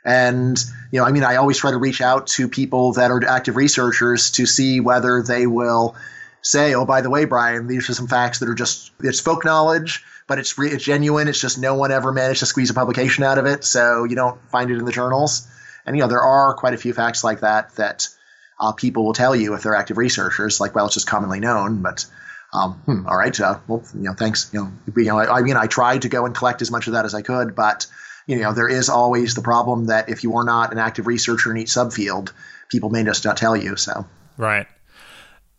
[0.04, 0.58] And,
[0.90, 3.56] you know, I mean, I always try to reach out to people that are active
[3.56, 5.94] researchers to see whether they will
[6.42, 9.44] say, oh, by the way, Bryan, these are some facts that are just, it's folk
[9.44, 11.28] knowledge, but it's, re- it's genuine.
[11.28, 13.62] It's just no one ever managed to squeeze a publication out of it.
[13.64, 15.46] So you don't find it in the journals.
[15.84, 18.08] And, you know, there are quite a few facts like that that
[18.58, 21.82] uh, people will tell you if they're active researchers, like, well, it's just commonly known,
[21.82, 22.06] but.
[22.52, 23.40] Um, hmm, all right.
[23.40, 24.50] Uh, well, you know, thanks.
[24.52, 26.88] You know, you know, I, I mean, I tried to go and collect as much
[26.88, 27.86] of that as I could, but
[28.30, 31.50] you know, there is always the problem that if you are not an active researcher
[31.50, 32.32] in each subfield,
[32.68, 33.74] people may just not tell you.
[33.76, 34.66] So right.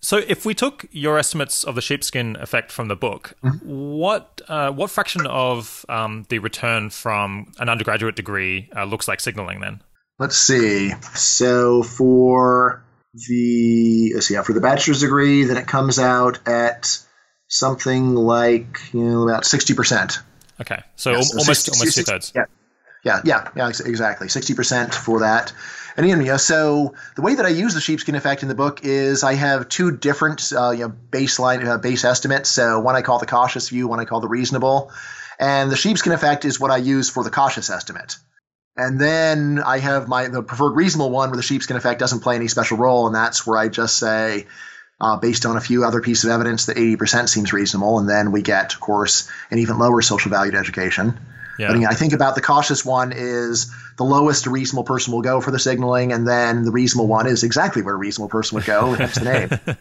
[0.03, 3.69] So, if we took your estimates of the sheepskin effect from the book, mm-hmm.
[3.69, 9.19] what uh, what fraction of um, the return from an undergraduate degree uh, looks like
[9.19, 9.59] signaling?
[9.59, 9.81] Then,
[10.17, 10.93] let's see.
[11.13, 16.97] So, for the let's see, yeah, for the bachelor's degree, then it comes out at
[17.47, 20.17] something like you know about sixty percent.
[20.59, 22.31] Okay, so yeah, so almost 60, almost two thirds.
[22.35, 22.45] Yeah,
[23.03, 24.29] yeah, yeah, yeah, exactly.
[24.29, 25.53] Sixty percent for that.
[25.97, 28.55] And again, you know, so the way that I use the sheepskin effect in the
[28.55, 32.49] book is I have two different uh, you know, baseline uh, base estimates.
[32.49, 34.91] So one I call the cautious view, one I call the reasonable.
[35.39, 38.17] And the sheepskin effect is what I use for the cautious estimate.
[38.77, 42.35] And then I have my the preferred reasonable one where the sheepskin effect doesn't play
[42.35, 44.47] any special role, and that's where I just say,
[44.99, 48.31] uh, based on a few other pieces of evidence, that 80% seems reasonable, and then
[48.31, 51.19] we get, of course, an even lower social value to education.
[51.57, 51.67] Yeah.
[51.67, 55.21] But again, I think about the cautious one is the lowest a reasonable person will
[55.21, 58.55] go for the signaling, and then the reasonable one is exactly where a reasonable person
[58.55, 58.95] would go.
[58.95, 59.77] That's the name.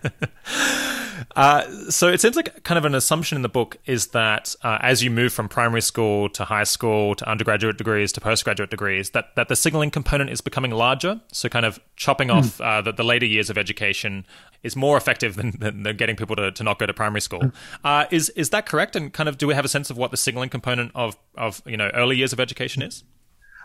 [1.36, 4.78] Uh, so it seems like kind of an assumption in the book is that uh,
[4.80, 9.10] as you move from primary school to high school to undergraduate degrees to postgraduate degrees,
[9.10, 11.20] that, that the signaling component is becoming larger.
[11.32, 12.38] So kind of chopping mm.
[12.38, 14.26] off uh, the, the, later years of education
[14.62, 17.40] is more effective than, than, than getting people to, to not go to primary school.
[17.84, 18.12] Mm.
[18.12, 18.96] is is that correct?
[18.96, 21.62] And kind of do we have a sense of what the signaling component of of
[21.64, 23.04] you know early years of education is?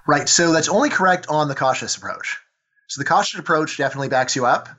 [0.07, 0.29] Right.
[0.29, 2.39] So that's only correct on the cautious approach.
[2.87, 4.69] So the cautious approach definitely backs you up.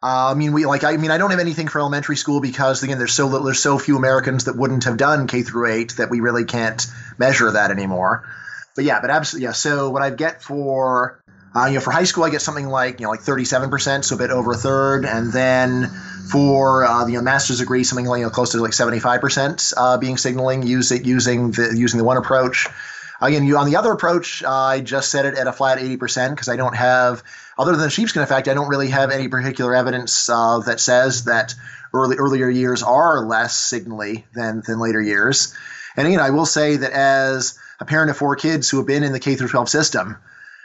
[0.00, 0.84] Uh, I mean, we like.
[0.84, 3.60] I mean, I don't have anything for elementary school because again, there's so little, there's
[3.60, 6.86] so few Americans that wouldn't have done K through eight that we really can't
[7.18, 8.28] measure that anymore.
[8.76, 9.52] But yeah, but absolutely, yeah.
[9.52, 11.20] So what I get for
[11.54, 14.04] uh, you know, for high school, I get something like you know, like 37 percent,
[14.04, 15.88] so a bit over a third, and then
[16.30, 19.20] for uh, the you know, master's degree, something like you know, close to like 75
[19.20, 22.68] percent uh, being signaling using using the using the one approach.
[23.20, 26.30] Again, you on the other approach, uh, I just set it at a flat 80%
[26.30, 27.24] because I don't have,
[27.58, 31.24] other than the sheepskin effect, I don't really have any particular evidence uh, that says
[31.24, 31.54] that
[31.92, 35.54] early earlier years are less signally than than later years.
[35.96, 39.02] And again, I will say that as a parent of four kids who have been
[39.02, 40.16] in the K through 12 system,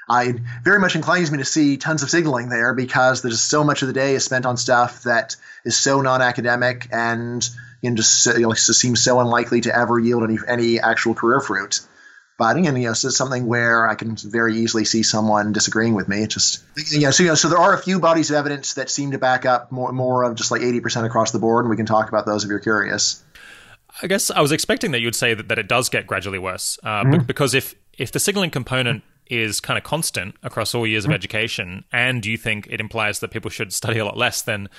[0.07, 3.81] I very much inclines me to see tons of signaling there because there's so much
[3.81, 7.47] of the day is spent on stuff that is so non-academic and
[7.81, 11.15] you know, just, you know, just seems so unlikely to ever yield any any actual
[11.15, 11.81] career fruit.
[12.37, 15.93] But again, you know, so it's something where I can very easily see someone disagreeing
[15.93, 16.23] with me.
[16.23, 18.73] It just you know, so you know, so there are a few bodies of evidence
[18.73, 21.65] that seem to back up more more of just like eighty percent across the board,
[21.65, 23.23] and we can talk about those if you're curious.
[24.01, 26.79] I guess I was expecting that you'd say that, that it does get gradually worse,
[26.83, 27.23] uh, mm-hmm.
[27.23, 31.15] because if if the signaling component is kind of constant across all years of mm-hmm.
[31.15, 34.69] education, and you think it implies that people should study a lot less, then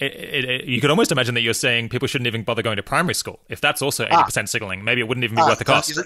[0.00, 2.76] it, it, it, you could almost imagine that you're saying people shouldn't even bother going
[2.76, 3.40] to primary school.
[3.48, 4.44] If that's also 80% ah.
[4.46, 5.96] signaling, maybe it wouldn't even be ah, worth the cost.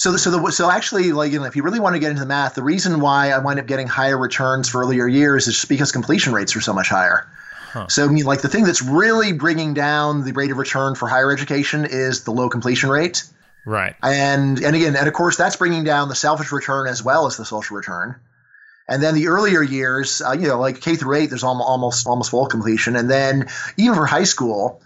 [0.00, 2.20] So, so, the, so actually, like, you know, if you really want to get into
[2.20, 5.56] the math, the reason why I wind up getting higher returns for earlier years is
[5.56, 7.28] just because completion rates are so much higher.
[7.72, 7.86] Huh.
[7.88, 11.06] So, I mean, like, the thing that's really bringing down the rate of return for
[11.06, 13.24] higher education is the low completion rate.
[13.66, 13.94] Right.
[14.02, 17.36] And and again, and of course, that's bringing down the selfish return as well as
[17.36, 18.18] the social return.
[18.88, 22.30] And then the earlier years, uh, you know, like K through eight, there's almost almost
[22.30, 22.96] full completion.
[22.96, 24.80] And then even for high school,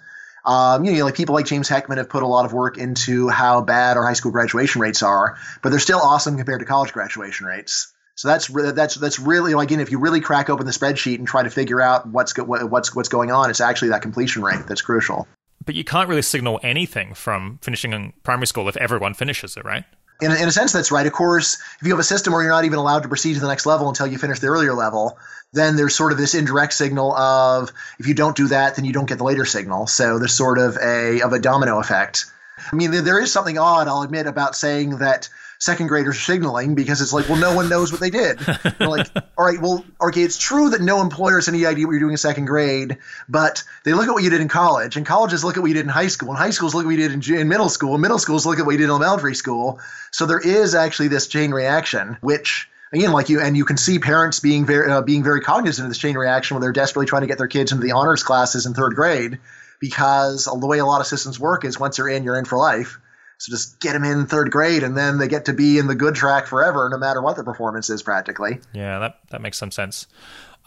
[0.44, 3.28] um, you know, like people like James Heckman have put a lot of work into
[3.28, 6.92] how bad our high school graduation rates are, but they're still awesome compared to college
[6.92, 7.92] graduation rates.
[8.16, 11.26] So that's that's that's really like, again, if you really crack open the spreadsheet and
[11.26, 14.66] try to figure out what's go, what's what's going on, it's actually that completion rate
[14.68, 15.26] that's crucial.
[15.64, 19.64] But you can't really signal anything from finishing in primary school if everyone finishes it,
[19.64, 19.84] right?
[20.20, 21.06] In a, in a sense, that's right.
[21.06, 23.40] Of course, if you have a system where you're not even allowed to proceed to
[23.40, 25.18] the next level until you finish the earlier level,
[25.52, 28.92] then there's sort of this indirect signal of if you don't do that, then you
[28.92, 29.86] don't get the later signal.
[29.86, 32.26] So there's sort of a of a domino effect.
[32.72, 35.28] I mean, there is something odd, I'll admit, about saying that
[35.64, 38.38] second graders signaling because it's like, well, no one knows what they did.
[38.38, 41.92] They're like, all right, well, okay, it's true that no employer has any idea what
[41.92, 42.98] you're doing in second grade,
[43.28, 45.74] but they look at what you did in college, and colleges look at what you
[45.74, 47.70] did in high school, and high schools look at what you did in, in middle
[47.70, 49.80] school, and middle schools look at what you did in elementary school.
[50.10, 53.98] So there is actually this chain reaction, which again, like you, and you can see
[53.98, 57.22] parents being very uh, being very cognizant of this chain reaction when they're desperately trying
[57.22, 59.38] to get their kids into the honors classes in third grade,
[59.80, 62.58] because the way a lot of systems work is once you're in, you're in for
[62.58, 62.98] life.
[63.38, 65.94] So just get them in third grade, and then they get to be in the
[65.94, 68.60] good track forever, no matter what the performance is, practically.
[68.72, 70.06] Yeah, that that makes some sense.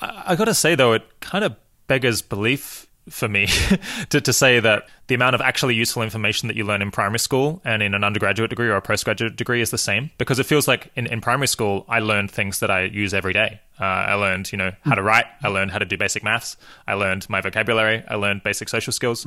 [0.02, 1.56] I, I got to say though, it kind of
[1.88, 3.48] beggars belief for me
[4.10, 7.20] to, to say that the amount of actually useful information that you learn in primary
[7.20, 10.12] school and in an undergraduate degree or a postgraduate degree is the same.
[10.18, 13.34] Because it feels like in, in primary school i learned things that i use every
[13.34, 13.62] day.
[13.80, 15.26] Uh, i learned you know how to write.
[15.42, 16.58] I learned how to do basic maths.
[16.88, 18.04] I learned my vocabulary.
[18.08, 19.26] I learned basic social skills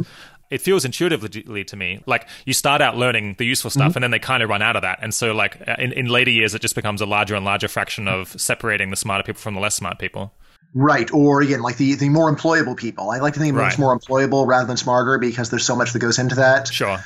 [0.50, 3.98] it feels intuitively to me like you start out learning the useful stuff mm-hmm.
[3.98, 6.30] and then they kind of run out of that and so like in, in later
[6.30, 9.54] years it just becomes a larger and larger fraction of separating the smarter people from
[9.54, 10.32] the less smart people
[10.72, 11.12] Right.
[11.12, 13.10] Or again, like the, the more employable people.
[13.10, 13.76] I like to think of right.
[13.78, 16.68] more employable rather than smarter because there's so much that goes into that.
[16.68, 16.98] Sure.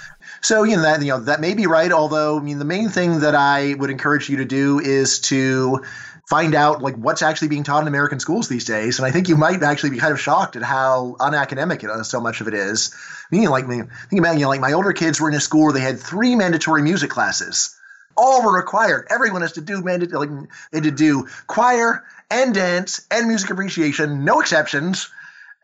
[0.42, 2.90] So, you know, that you know, that may be right, although I mean the main
[2.90, 5.82] thing that I would encourage you to do is to
[6.28, 8.98] find out like what's actually being taught in American schools these days.
[8.98, 12.02] And I think you might actually be kind of shocked at how unacademic it, uh,
[12.02, 12.94] so much of it is.
[13.30, 15.40] I mean, like me think about you know, like my older kids were in a
[15.40, 17.78] school where they had three mandatory music classes.
[18.16, 19.08] All were required.
[19.10, 23.50] Everyone has to do mandatory like they had to do choir, and dance and music
[23.50, 25.08] appreciation, no exceptions.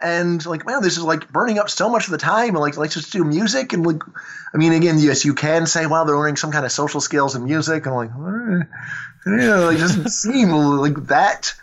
[0.03, 2.51] And like, man, this is like burning up so much of the time.
[2.51, 3.73] And like, let's just do music.
[3.73, 4.03] And like,
[4.55, 7.35] I mean, again, yes, you can say, wow they're learning some kind of social skills
[7.37, 7.87] in music.
[7.87, 8.65] And like, eh,
[9.27, 11.55] yeah, it doesn't seem like that.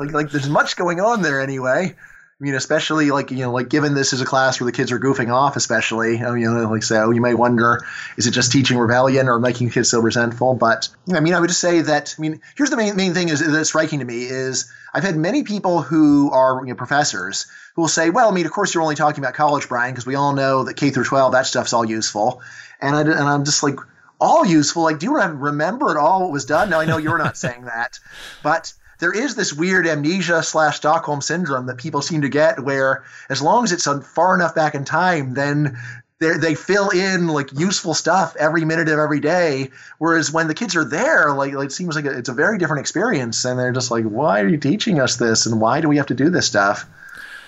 [0.00, 1.94] Like, like there's much going on there anyway.
[2.38, 4.92] I mean, especially like you know, like given this is a class where the kids
[4.92, 7.80] are goofing off, especially you know, like so you may wonder,
[8.18, 10.52] is it just teaching rebellion or making kids so resentful?
[10.52, 13.30] But I mean, I would just say that I mean, here's the main main thing
[13.30, 17.46] is that's striking to me is I've had many people who are you know, professors
[17.74, 20.04] who will say, well, I mean, of course you're only talking about college, Bryan, because
[20.04, 22.42] we all know that K through 12 that stuff's all useful,
[22.82, 23.76] and I, and I'm just like
[24.20, 24.82] all useful.
[24.82, 26.68] Like, do you remember at all what was done?
[26.68, 27.98] Now I know you're not saying that,
[28.42, 33.04] but there is this weird amnesia slash Stockholm syndrome that people seem to get where
[33.28, 35.78] as long as it's far enough back in time, then
[36.18, 39.70] they fill in like useful stuff every minute of every day.
[39.98, 42.80] Whereas when the kids are there, like, like it seems like it's a very different
[42.80, 45.44] experience, and they're just like, "Why are you teaching us this?
[45.46, 46.86] And why do we have to do this stuff?"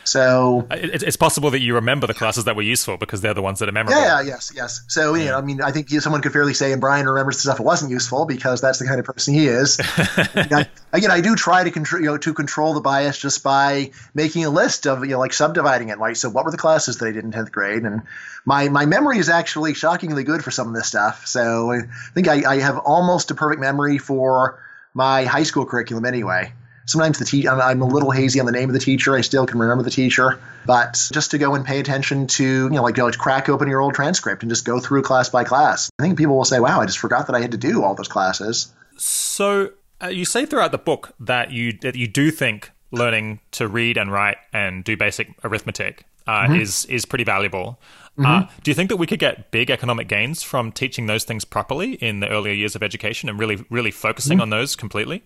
[0.09, 3.43] So uh, it's possible that you remember the classes that were useful because they're the
[3.43, 4.01] ones that are memorable.
[4.01, 4.83] Yeah, yes, yes.
[4.89, 7.43] So you know, I mean, I think someone could fairly say, and Bryan remembers the
[7.43, 9.79] stuff that wasn't useful because that's the kind of person he is.
[9.97, 13.91] I, again, I do try to control, you know, to control the bias just by
[14.15, 15.99] making a list of, you know, like subdividing it.
[15.99, 16.17] Right.
[16.17, 17.83] so what were the classes that I did in tenth grade?
[17.83, 18.03] And
[18.45, 21.27] my my memory is actually shockingly good for some of this stuff.
[21.27, 21.81] So I
[22.15, 24.63] think I, I have almost a perfect memory for
[24.95, 26.53] my high school curriculum anyway
[26.89, 29.15] sometimes the te- I'm, a little hazy on the name of the teacher.
[29.15, 32.71] I still can remember the teacher, but just to go and pay attention to, you
[32.71, 35.91] know, like go crack open your old transcript and just go through class by class.
[35.99, 37.95] I think people will say, "Wow, I just forgot that I had to do all
[37.95, 39.71] those classes." So
[40.03, 43.99] uh, you say throughout the book that you that you do think learning to read
[43.99, 46.61] and write and do basic arithmetic uh, mm-hmm.
[46.61, 47.79] is is pretty valuable.
[48.19, 48.45] Uh, mm-hmm.
[48.45, 51.45] Uh, do you think that we could get big economic gains from teaching those things
[51.45, 54.43] properly in the earlier years of education and really really focusing mm-hmm.
[54.43, 55.23] on those completely?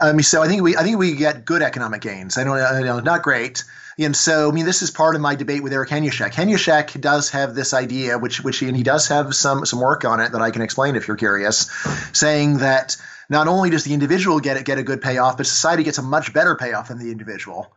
[0.00, 2.36] I mean, so I think we I think we get good economic gains.
[2.38, 3.64] I don't know not great.
[3.98, 6.32] And so, I mean, this is part of my debate with Eric Hanushek.
[6.32, 10.04] Hanushek does have this idea, which which he, and he does have some some work
[10.04, 11.70] on it that I can explain if you're curious,
[12.12, 12.96] saying that
[13.28, 16.02] not only does the individual get it, get a good payoff, but society gets a
[16.02, 17.72] much better payoff than the individual.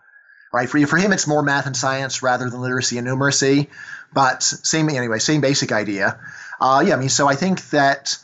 [0.53, 0.69] Right?
[0.69, 3.67] For you for him, it's more math and science rather than literacy and numeracy.
[4.13, 6.19] But same anyway, same basic idea.
[6.61, 8.17] Uh, yeah, I mean, so I think that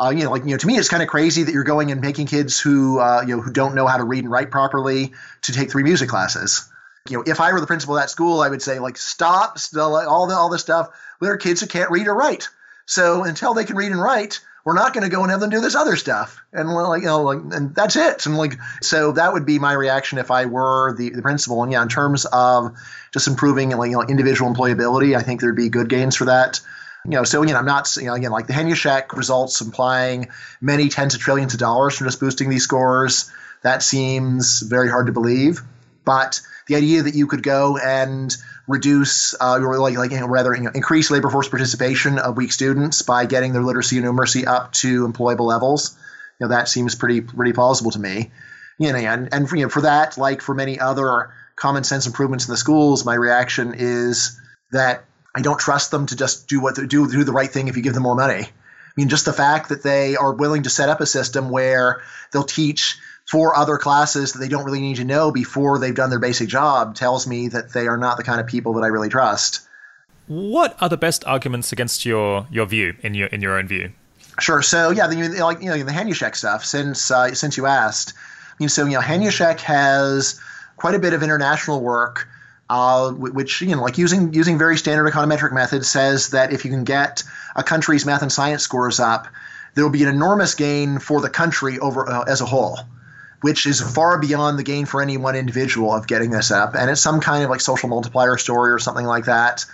[0.00, 1.92] uh, you know, like you know, to me, it's kind of crazy that you're going
[1.92, 4.50] and making kids who uh, you know who don't know how to read and write
[4.50, 6.68] properly to take three music classes.
[7.08, 9.58] You know, if I were the principal of that school, I would say like stop
[9.76, 10.88] all the all this stuff.
[11.20, 12.48] There are kids who can't read or write.
[12.86, 15.50] So until they can read and write, we're not going to go and have them
[15.50, 16.42] do this other stuff.
[16.52, 18.26] And like you know, like and that's it.
[18.26, 21.62] And like so that would be my reaction if I were the, the principal.
[21.62, 22.74] And yeah, in terms of
[23.12, 26.60] just improving like you know individual employability, I think there'd be good gains for that
[27.04, 30.28] you know, so again, I'm not, you know, again, like the Hanushek results implying
[30.60, 33.30] many tens of trillions of dollars from just boosting these scores.
[33.62, 35.60] That seems very hard to believe.
[36.04, 38.34] But the idea that you could go and
[38.66, 42.36] reduce, uh, or like, like you know, rather you know, increase labor force participation of
[42.36, 45.96] weak students by getting their literacy and numeracy up to employable levels,
[46.40, 48.30] you know, that seems pretty pretty plausible to me.
[48.78, 52.06] You know, and and for, you know, for that, like for many other common sense
[52.06, 54.40] improvements in the schools, my reaction is
[54.72, 55.04] that
[55.34, 57.76] I don't trust them to just do what they do, do the right thing if
[57.76, 58.44] you give them more money.
[58.44, 62.02] I mean, just the fact that they are willing to set up a system where
[62.32, 66.10] they'll teach four other classes that they don't really need to know before they've done
[66.10, 68.88] their basic job tells me that they are not the kind of people that I
[68.88, 69.66] really trust.
[70.26, 73.92] What are the best arguments against your your view in your in your own view?
[74.40, 74.62] Sure.
[74.62, 76.64] So yeah, the, like you know the Hanushek stuff.
[76.64, 80.40] Since uh, since you asked, I mean, so you know Hanushek has
[80.76, 82.28] quite a bit of international work
[82.68, 86.70] uh, which you know, like using using very standard econometric methods, says that if you
[86.70, 87.22] can get
[87.54, 89.28] a country's math and science scores up,
[89.74, 92.78] there will be an enormous gain for the country over uh, as a whole,
[93.42, 96.74] which is far beyond the gain for any one individual of getting this up.
[96.74, 99.66] And it's some kind of like social multiplier story or something like that.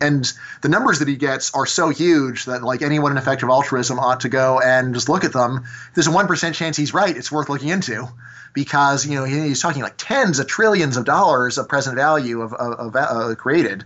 [0.00, 0.32] And
[0.62, 4.20] the numbers that he gets are so huge that like anyone in effective altruism ought
[4.20, 5.64] to go and just look at them.
[5.64, 8.08] If there's a one percent chance he's right, it's worth looking into
[8.52, 12.54] because you know he's talking like tens of trillions of dollars of present value of,
[12.54, 13.84] of, of uh, created.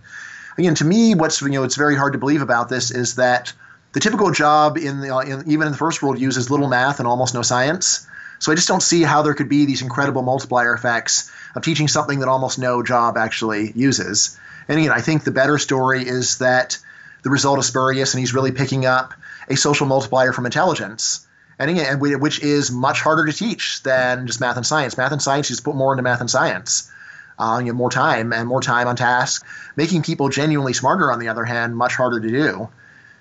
[0.57, 3.51] Again, to me, what's you know it's very hard to believe about this is that
[3.91, 7.07] the typical job in, the, in even in the first world uses little math and
[7.07, 8.07] almost no science.
[8.39, 11.87] So I just don't see how there could be these incredible multiplier effects of teaching
[11.87, 14.37] something that almost no job actually uses.
[14.67, 16.77] And again, I think the better story is that
[17.23, 19.13] the result is spurious, and he's really picking up
[19.49, 21.25] a social multiplier from intelligence
[21.57, 24.97] and again, which is much harder to teach than just math and science.
[24.97, 26.91] Math and science, you just put more into math and science.
[27.37, 29.45] Uh, you know, more time and more time on task.
[29.75, 32.69] Making people genuinely smarter, on the other hand, much harder to do.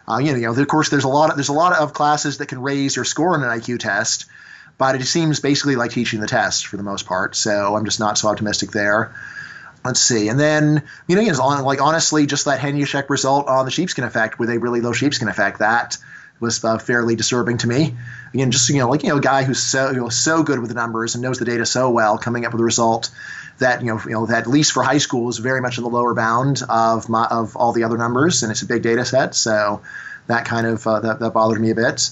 [0.06, 1.92] Uh, you, know, you know, of course, there's a lot of there's a lot of
[1.92, 4.26] classes that can raise your score in an IQ test,
[4.78, 7.34] but it seems basically like teaching the test for the most part.
[7.36, 9.14] So I'm just not so optimistic there.
[9.84, 14.04] Let's see, and then you know, like honestly, just that Hanushek result on the sheepskin
[14.04, 15.98] effect with a really low sheepskin effect that
[16.40, 17.94] was uh, fairly disturbing to me.
[18.32, 20.58] Again, just you know, like you know, a guy who's so you know, so good
[20.58, 23.10] with the numbers and knows the data so well, coming up with a result
[23.58, 25.84] that you know, you know, that at least for high school is very much in
[25.84, 29.04] the lower bound of my, of all the other numbers, and it's a big data
[29.04, 29.82] set, so
[30.26, 32.10] that kind of uh, that, that bothered me a bit.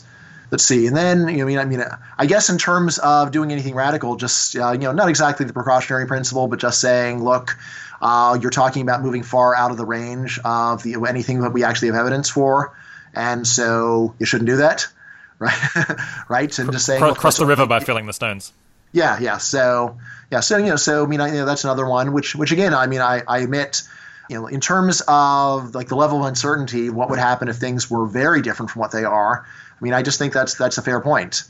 [0.53, 1.85] Let's see, and then you know, I mean, I mean,
[2.19, 5.53] I guess in terms of doing anything radical, just uh, you know, not exactly the
[5.53, 7.57] precautionary principle, but just saying, look,
[8.01, 11.65] uh, you're talking about moving far out of the range of the anything that we
[11.65, 12.73] actually have evidence for
[13.15, 14.87] and so you shouldn't do that,
[15.38, 15.99] right?
[16.29, 16.59] right?
[16.59, 18.53] And just saying cross, cross the river by filling the stones.
[18.93, 19.38] Yeah, yeah.
[19.38, 19.99] So
[20.31, 22.12] yeah, so you know, so I mean, I, you know, that's another one.
[22.12, 23.83] Which, which again, I mean, I, I admit,
[24.29, 27.91] you know, in terms of like the level of uncertainty, what would happen if things
[27.91, 29.47] were very different from what they are?
[29.83, 31.42] I mean, I just think that's that's a fair point.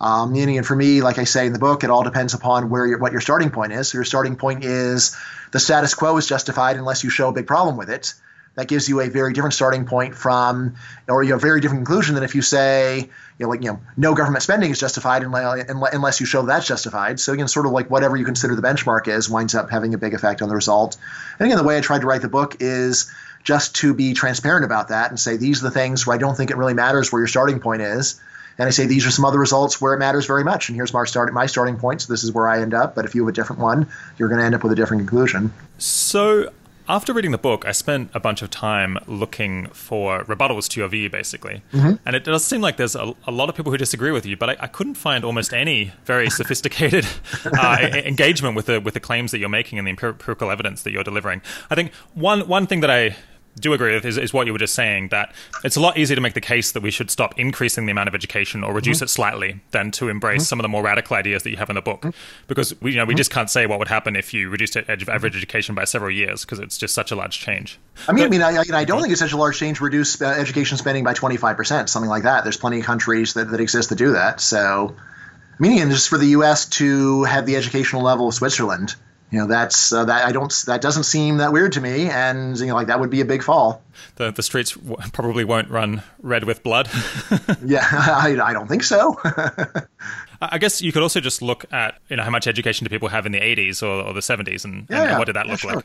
[0.00, 2.86] Um, and for me, like I say in the book, it all depends upon where
[2.86, 3.88] your, what your starting point is.
[3.88, 5.16] So your starting point is
[5.52, 8.14] the status quo is justified unless you show a big problem with it.
[8.56, 10.74] That gives you a very different starting point from,
[11.08, 12.98] or you know, a very different conclusion than if you say,
[13.38, 17.20] you know, like you know, no government spending is justified unless you show that's justified.
[17.20, 19.98] So again, sort of like whatever you consider the benchmark is winds up having a
[19.98, 20.98] big effect on the result.
[21.38, 23.10] And again, the way I tried to write the book is
[23.42, 26.36] just to be transparent about that and say these are the things where I don't
[26.36, 28.20] think it really matters where your starting point is
[28.60, 30.68] and I say these are some other results where it matters very much.
[30.68, 32.02] And here's my start my starting point.
[32.02, 32.94] So this is where I end up.
[32.94, 33.88] But if you have a different one,
[34.18, 35.50] you're going to end up with a different conclusion.
[35.78, 36.50] So
[36.86, 40.90] after reading the book, I spent a bunch of time looking for rebuttals to your
[40.90, 41.62] view, basically.
[41.72, 41.94] Mm-hmm.
[42.04, 44.36] And it does seem like there's a, a, lot of people who disagree with you,
[44.36, 47.06] but I, I couldn't find almost any very sophisticated
[47.46, 50.90] uh, engagement with the with the claims that you're making and the empirical evidence that
[50.90, 51.40] you're delivering.
[51.70, 53.16] I think one one thing that I
[53.58, 55.34] do agree with is, is, what you were just saying that
[55.64, 58.08] it's a lot easier to make the case that we should stop increasing the amount
[58.08, 59.04] of education or reduce mm-hmm.
[59.04, 60.46] it slightly than to embrace mm-hmm.
[60.46, 62.44] some of the more radical ideas that you have in the book mm-hmm.
[62.46, 63.18] because we you know we mm-hmm.
[63.18, 66.58] just can't say what would happen if you reduced average education by several years because
[66.58, 67.78] it's just such a large change.
[68.08, 69.84] I mean, but, I mean, I, I, don't think it's such a large change to
[69.84, 72.44] reduce uh, education spending by 25%, something like that.
[72.44, 74.40] There's plenty of countries that, that exist to do that.
[74.40, 76.66] So, I mean, just for the U.S.
[76.66, 78.94] to have the educational level of Switzerland–
[79.30, 82.58] you know that's uh, that I don't that doesn't seem that weird to me, and
[82.58, 83.82] you know like that would be a big fall.
[84.16, 86.88] The the streets w- probably won't run red with blood.
[87.64, 89.18] yeah, I, I don't think so.
[90.42, 93.08] I guess you could also just look at you know how much education do people
[93.08, 95.52] have in the 80s or, or the 70s, and, yeah, and, what did that yeah,
[95.52, 95.74] look sure.
[95.76, 95.84] like?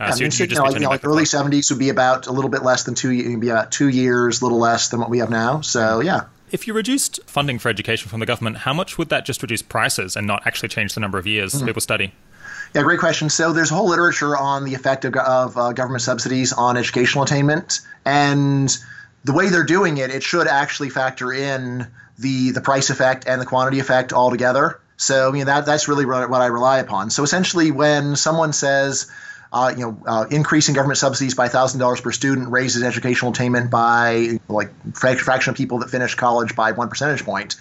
[0.00, 1.90] yeah, so I mean, you, you know, like, you know, like early 70s would be
[1.90, 4.98] about a little bit less than two, be about two years, a little less than
[4.98, 5.60] what we have now.
[5.60, 6.24] So yeah.
[6.50, 9.62] If you reduced funding for education from the government, how much would that just reduce
[9.62, 11.66] prices and not actually change the number of years mm-hmm.
[11.66, 12.12] people study?
[12.74, 13.30] Yeah, great question.
[13.30, 17.24] So there's a whole literature on the effect of, of uh, government subsidies on educational
[17.24, 18.76] attainment, and
[19.24, 23.40] the way they're doing it, it should actually factor in the the price effect and
[23.40, 24.80] the quantity effect all together.
[24.96, 27.10] So I mean that that's really what I rely upon.
[27.10, 29.10] So essentially, when someone says
[29.52, 33.70] uh, you know, uh, increasing government subsidies by thousand dollars per student raises educational attainment
[33.70, 37.56] by like fraction of people that finish college by one percentage point.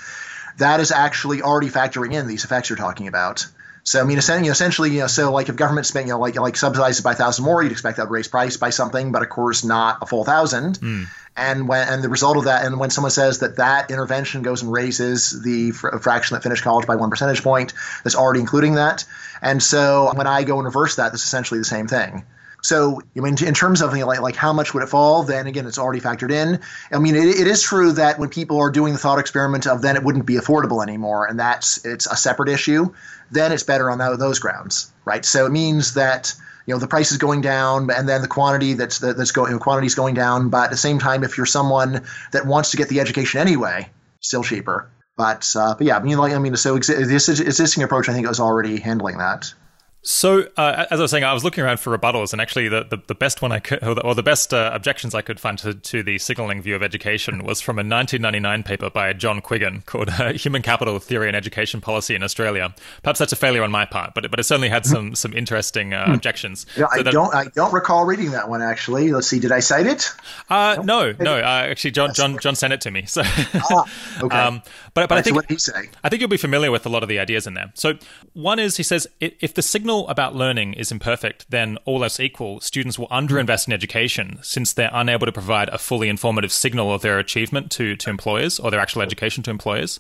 [0.58, 3.48] That is actually already factoring in these effects you're talking about.
[3.90, 6.54] So I mean, essentially, you know, so like if government spent, you know, like like
[6.54, 9.30] subsidizes by a thousand more, you'd expect that would raise price by something, but of
[9.30, 10.78] course not a full thousand.
[10.80, 11.08] Mm.
[11.36, 14.62] And when and the result of that, and when someone says that that intervention goes
[14.62, 17.74] and raises the fr- fraction that finished college by one percentage point,
[18.04, 19.06] that's already including that.
[19.42, 22.28] And so when I go and reverse that, that's essentially the same thing.
[22.62, 25.24] So, I mean, in terms of you know, like, like how much would it fall,
[25.24, 26.60] then again, it's already factored in.
[26.92, 29.82] I mean, it, it is true that when people are doing the thought experiment of
[29.82, 32.94] then it wouldn't be affordable anymore, and that's it's a separate issue
[33.32, 35.24] then it's better on those grounds, right?
[35.24, 36.34] So it means that
[36.66, 39.88] you know the price is going down, and then the quantity that's that's going quantity
[39.88, 40.50] is going down.
[40.50, 43.90] But at the same time, if you're someone that wants to get the education anyway,
[44.20, 44.90] still cheaper.
[45.16, 48.30] But uh, but yeah, I mean, like I mean, so this existing approach, I think,
[48.30, 49.54] is already handling that.
[50.02, 52.86] So, uh, as I was saying, I was looking around for rebuttals, and actually, the,
[52.86, 55.42] the, the best one I could, or the, or the best uh, objections I could
[55.42, 59.42] find to, to, the signaling view of education was from a 1999 paper by John
[59.42, 62.74] Quiggin called uh, "Human Capital Theory and Education Policy in Australia."
[63.04, 65.94] Perhaps that's a failure on my part, but but it certainly had some some interesting
[65.94, 66.14] uh, hmm.
[66.14, 66.66] objections.
[66.78, 69.12] Yeah, so I that, don't I don't recall reading that one actually.
[69.12, 70.10] Let's see, did I cite it?
[70.50, 71.40] Uh, no, no.
[71.40, 73.06] Uh, actually, John John John sent it to me.
[73.06, 73.86] So, ah,
[74.24, 74.38] okay.
[74.38, 74.62] Um,
[74.94, 75.90] but but I think what he say.
[76.06, 77.74] I think you'll be familiar with a lot of the ideas in there.
[77.74, 77.96] So,
[78.32, 82.60] one is he says if the signal about learning is imperfect, then all else equal,
[82.62, 87.02] students will underinvest in education since they're unable to provide a fully informative signal of
[87.02, 90.00] their achievement to, to employers or their actual education to employers.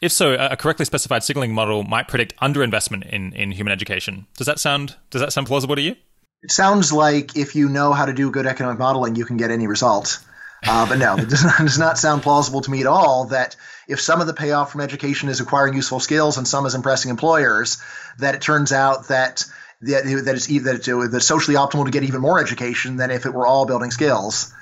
[0.00, 4.26] If so, a correctly specified signaling model might predict underinvestment in, in human education.
[4.36, 5.94] Does that sound does that sound plausible to you?
[6.42, 9.50] It sounds like if you know how to do good economic modeling, you can get
[9.50, 10.18] any result.
[10.66, 13.56] Uh, but no, it does not, does not sound plausible to me at all that
[13.88, 17.10] if some of the payoff from education is acquiring useful skills and some is impressing
[17.10, 17.82] employers,
[18.18, 19.44] that it turns out that
[19.82, 23.24] that, that it's that it's, that socially optimal to get even more education than if
[23.24, 24.52] it were all building skills.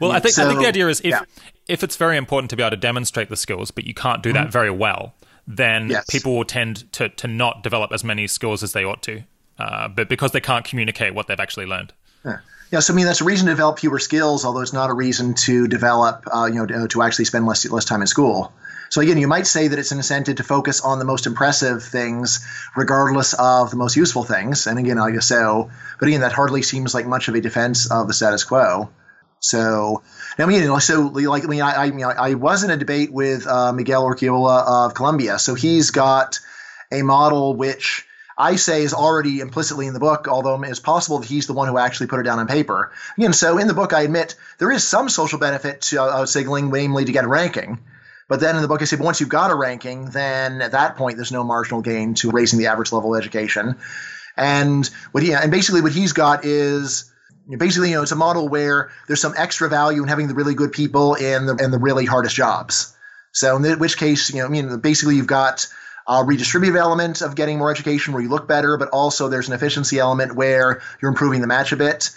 [0.00, 1.22] Well, I think so, I think the idea is if yeah.
[1.66, 4.32] if it's very important to be able to demonstrate the skills, but you can't do
[4.32, 4.50] that mm-hmm.
[4.50, 5.14] very well,
[5.46, 6.04] then yes.
[6.08, 9.22] people will tend to to not develop as many skills as they ought to,
[9.58, 11.92] uh, but because they can't communicate what they've actually learned.
[12.24, 12.38] Yeah.
[12.70, 14.94] Yeah, so I mean that's a reason to develop fewer skills, although it's not a
[14.94, 18.52] reason to develop, uh, you know, to actually spend less less time in school.
[18.90, 21.82] So again, you might say that it's an incentive to focus on the most impressive
[21.82, 24.66] things, regardless of the most useful things.
[24.66, 25.70] And again, I guess so.
[25.98, 28.88] But again, that hardly seems like much of a defense of the status quo.
[29.40, 30.02] So,
[30.38, 32.76] I mean, you know, so like, I mean, I, I, mean, I was in a
[32.76, 35.38] debate with uh, Miguel Urquiola of Columbia.
[35.38, 36.40] So he's got
[36.90, 38.06] a model which
[38.38, 41.66] I say is already implicitly in the book, although it's possible that he's the one
[41.66, 42.92] who actually put it down on paper.
[43.16, 46.70] Again, so in the book, I admit there is some social benefit to uh, signaling,
[46.70, 47.80] namely to get a ranking.
[48.28, 50.72] But then in the book, I say, but once you've got a ranking, then at
[50.72, 53.76] that point, there's no marginal gain to raising the average level of education.
[54.36, 57.10] And what he and basically what he's got is
[57.48, 60.54] basically you know it's a model where there's some extra value in having the really
[60.54, 62.94] good people in the in the really hardest jobs.
[63.32, 65.66] So in which case, you know, I mean, basically you've got
[66.08, 69.54] a redistributive element of getting more education where you look better, but also there's an
[69.54, 72.10] efficiency element where you're improving the match a bit.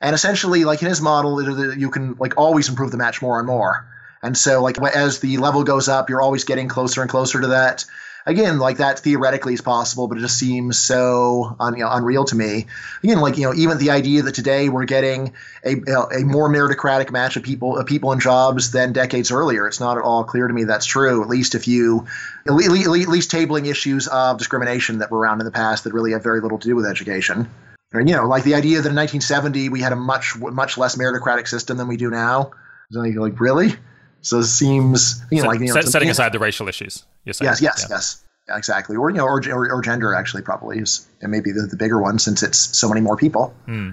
[0.00, 3.46] And essentially, like in his model, you can like always improve the match more and
[3.46, 3.86] more.
[4.22, 7.48] And so, like as the level goes up, you're always getting closer and closer to
[7.48, 7.84] that
[8.28, 12.24] again, like that theoretically is possible, but it just seems so un, you know, unreal
[12.26, 12.66] to me.
[13.02, 15.32] Again, like you know, even the idea that today we're getting
[15.64, 19.66] a, a more meritocratic match of people of people in jobs than decades earlier.
[19.66, 21.22] It's not at all clear to me that's true.
[21.22, 22.06] At least if you
[22.46, 26.22] at least, tabling issues of discrimination that were around in the past that really have
[26.22, 27.50] very little to do with education.
[27.92, 30.96] And, you know, like the idea that in 1970 we had a much much less
[30.96, 32.52] meritocratic system than we do now.
[32.90, 33.74] Like, like really?
[34.22, 37.04] So it seems you know, so, like you know, setting aside the racial issues.
[37.24, 37.70] Yes, yes, yeah.
[37.88, 38.96] yes, yeah, exactly.
[38.96, 42.00] Or you know, or, or, or gender actually probably is and maybe the, the bigger
[42.00, 43.54] one since it's so many more people.
[43.66, 43.90] Hmm.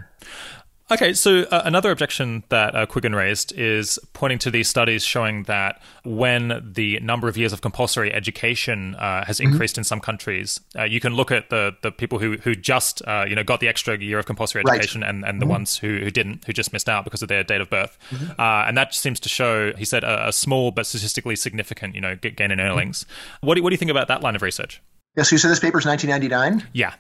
[0.91, 5.43] Okay, so uh, another objection that uh, Quiggin raised is pointing to these studies showing
[5.43, 9.51] that when the number of years of compulsory education uh, has mm-hmm.
[9.51, 13.01] increased in some countries, uh, you can look at the the people who who just
[13.07, 15.09] uh, you know got the extra year of compulsory education right.
[15.09, 15.53] and, and the mm-hmm.
[15.53, 18.39] ones who, who didn't, who just missed out because of their date of birth, mm-hmm.
[18.39, 22.01] Uh, and that seems to show, he said, a, a, small but statistically significant you
[22.01, 23.05] know gain in earnings.
[23.05, 23.47] Mm-hmm.
[23.47, 24.83] What do, what do you think about that line of research?
[25.17, 26.69] Yeah, so you said this paper is 1999.
[26.73, 26.93] Yeah.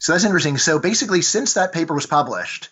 [0.00, 0.58] So that's interesting.
[0.58, 2.68] So basically, since that paper was published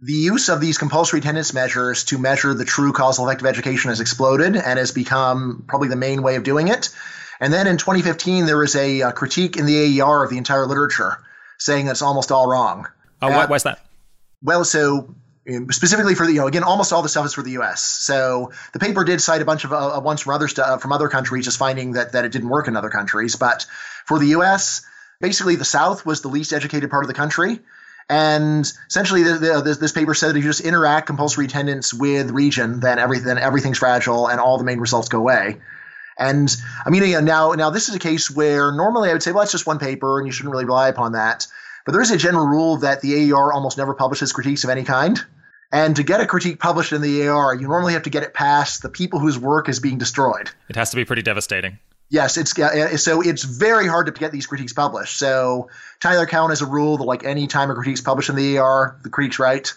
[0.00, 3.90] the use of these compulsory attendance measures to measure the true causal effect of education
[3.90, 6.90] has exploded and has become probably the main way of doing it.
[7.40, 10.66] And then in 2015, there was a, a critique in the AER of the entire
[10.66, 11.18] literature
[11.58, 12.86] saying that's almost all wrong.
[13.22, 13.80] Oh, uh, why's that?
[14.42, 15.14] Well, so
[15.48, 17.82] um, specifically for the you know again almost all the stuff is for the U.S.
[17.82, 21.08] So the paper did cite a bunch of uh, ones from other st- from other
[21.08, 23.36] countries, just finding that that it didn't work in other countries.
[23.36, 23.66] But
[24.06, 24.86] for the U.S.,
[25.20, 27.60] basically the South was the least educated part of the country,
[28.08, 31.94] and essentially, the, the, this, this, paper said that if you just interact compulsory attendance
[31.94, 35.58] with region, then everything everything's fragile and all the main results go away.
[36.18, 39.40] And I mean, now now this is a case where normally I would say, well,
[39.40, 41.46] that's just one paper and you shouldn't really rely upon that.
[41.86, 44.84] But there is a general rule that the AER almost never publishes critiques of any
[44.84, 45.20] kind.
[45.72, 48.32] And to get a critique published in the AER, you normally have to get it
[48.32, 50.50] past the people whose work is being destroyed.
[50.68, 51.78] It has to be pretty devastating.
[52.10, 52.52] Yes, it's
[53.02, 55.18] so it's very hard to get these critiques published.
[55.18, 58.58] So Tyler Cowen has a rule that like any time a critique's published in the
[58.58, 59.72] AER, the critique's right.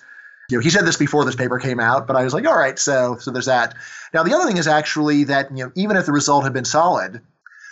[0.49, 2.57] You know, he said this before this paper came out, but I was like, all
[2.57, 3.75] right, so so there's that.
[4.13, 6.65] Now the other thing is actually that you know even if the result had been
[6.65, 7.21] solid,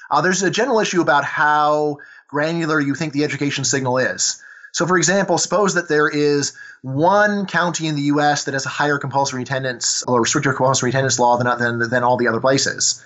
[0.10, 1.98] uh, there's a general issue about how
[2.28, 4.42] granular you think the education signal is.
[4.72, 6.52] So, for example, suppose that there is
[6.82, 8.44] one county in the U.S.
[8.44, 12.18] that has a higher compulsory attendance or stricter compulsory attendance law than, than, than all
[12.18, 13.02] the other places.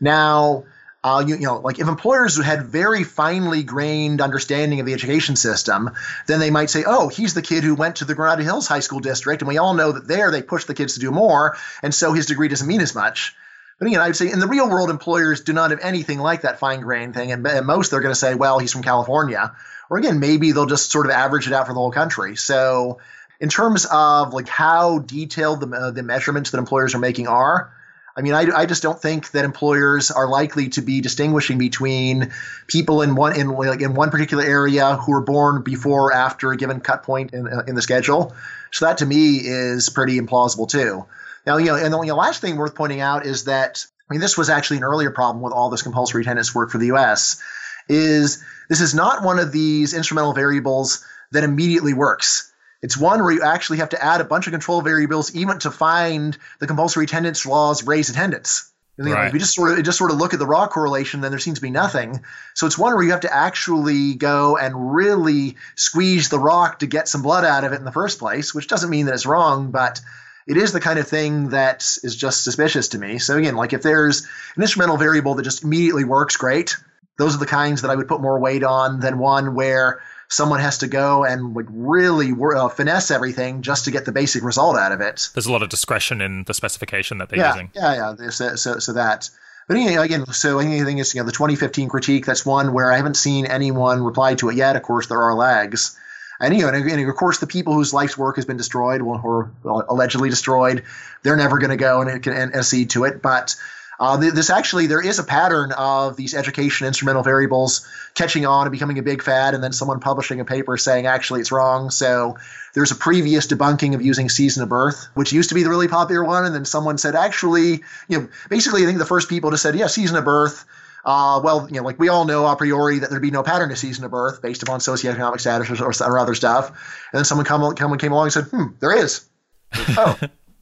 [0.00, 0.64] Now,
[1.08, 5.36] uh, you, you, know, like if employers had very finely grained understanding of the education
[5.36, 5.90] system,
[6.26, 8.80] then they might say, "Oh, he's the kid who went to the Granada Hills High
[8.80, 11.56] School district, and we all know that there they push the kids to do more,
[11.82, 13.34] and so his degree doesn't mean as much."
[13.78, 16.58] But again, I'd say in the real world, employers do not have anything like that
[16.58, 19.52] fine grained thing, and, and most they're going to say, "Well, he's from California,"
[19.88, 22.36] or again, maybe they'll just sort of average it out for the whole country.
[22.36, 22.98] So,
[23.40, 27.72] in terms of like how detailed the uh, the measurements that employers are making are
[28.18, 32.32] I mean, I, I just don't think that employers are likely to be distinguishing between
[32.66, 36.50] people in one in like in one particular area who were born before or after
[36.50, 38.34] a given cut point in, uh, in the schedule.
[38.72, 41.06] So that to me is pretty implausible too.
[41.46, 44.36] Now, you know, and the last thing worth pointing out is that I mean, this
[44.36, 47.40] was actually an earlier problem with all this compulsory attendance work for the U.S.
[47.88, 52.47] Is this is not one of these instrumental variables that immediately works.
[52.82, 55.70] It's one where you actually have to add a bunch of control variables even to
[55.70, 58.70] find the compulsory attendance laws raise attendance.
[59.00, 59.28] Right.
[59.28, 61.38] If we just sort of just sort of look at the raw correlation, then there
[61.38, 62.24] seems to be nothing.
[62.54, 66.86] So it's one where you have to actually go and really squeeze the rock to
[66.86, 69.24] get some blood out of it in the first place, which doesn't mean that it's
[69.24, 70.00] wrong, but
[70.48, 73.18] it is the kind of thing that is just suspicious to me.
[73.18, 74.26] So again, like if there's
[74.56, 76.76] an instrumental variable that just immediately works, great.
[77.18, 80.60] Those are the kinds that I would put more weight on than one where someone
[80.60, 84.76] has to go and like really uh, finesse everything just to get the basic result
[84.76, 85.28] out of it.
[85.34, 87.70] There's a lot of discretion in the specification that they're yeah, using.
[87.74, 88.30] Yeah, yeah.
[88.30, 89.30] So, so, so that.
[89.66, 92.26] But anyway, again, so anything is you know the 2015 critique.
[92.26, 94.76] That's one where I haven't seen anyone reply to it yet.
[94.76, 95.98] Of course, there are lags.
[96.40, 99.02] And, you know, and, and of course, the people whose life's work has been destroyed
[99.02, 100.84] well, or allegedly destroyed,
[101.24, 103.20] they're never going to go and, and, and accede to it.
[103.20, 103.56] But
[104.00, 108.72] Uh, this actually, there is a pattern of these education instrumental variables catching on and
[108.72, 111.90] becoming a big fad, and then someone publishing a paper saying actually it's wrong.
[111.90, 112.36] So
[112.74, 115.88] there's a previous debunking of using season of birth, which used to be the really
[115.88, 119.50] popular one, and then someone said actually, you know, basically I think the first people
[119.50, 120.64] just said yeah, season of birth.
[121.04, 123.70] Uh, well, you know, like we all know a priori that there'd be no pattern
[123.70, 126.68] to season of birth based upon socioeconomic status or, or, other stuff.
[126.68, 129.26] And then someone come, come came along and said, hmm, there is.
[129.74, 130.18] oh.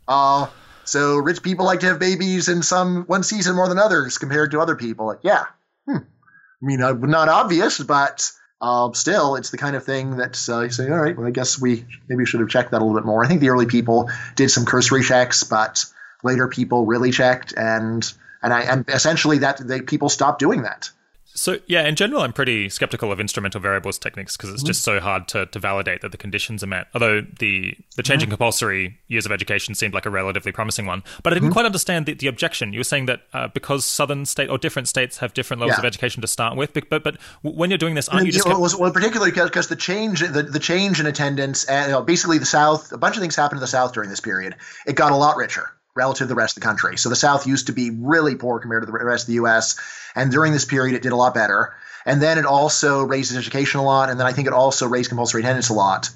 [0.07, 0.47] Uh,
[0.87, 4.53] so rich people like to have babies in some one season more than others compared
[4.53, 5.07] to other people.
[5.07, 5.45] Like, yeah,
[5.87, 5.99] hmm.
[5.99, 8.31] I mean, uh, not obvious, but
[8.61, 11.31] uh, still, it's the kind of thing that uh, you say, all right, well, I
[11.31, 13.25] guess we maybe should have checked that a little bit more.
[13.25, 15.85] I think the early people did some cursory checks, but
[16.23, 18.11] later people really checked, and
[18.43, 20.91] and I and essentially that they people stopped doing that.
[21.37, 24.69] So yeah, in general, I'm pretty skeptical of instrumental variables techniques because it's mm-hmm.
[24.69, 26.89] just so hard to, to validate that the conditions are met.
[26.95, 28.33] Although the the changing mm-hmm.
[28.33, 31.53] compulsory years of education seemed like a relatively promising one, but I didn't mm-hmm.
[31.53, 32.73] quite understand the, the objection.
[32.73, 35.81] You were saying that uh, because southern state or different states have different levels yeah.
[35.81, 38.47] of education to start with, but but, but when you're doing this, aren't you just
[38.47, 42.39] kept- well, particularly because the change the, the change in attendance, and, you know, basically
[42.39, 44.57] the South, a bunch of things happened to the South during this period.
[44.87, 46.97] It got a lot richer relative to the rest of the country.
[46.97, 49.77] So the South used to be really poor compared to the rest of the U.S.
[50.15, 51.75] And during this period, it did a lot better.
[52.05, 54.11] And then it also raises education a lot.
[54.11, 56.11] And then I think it also raised compulsory attendance a lot.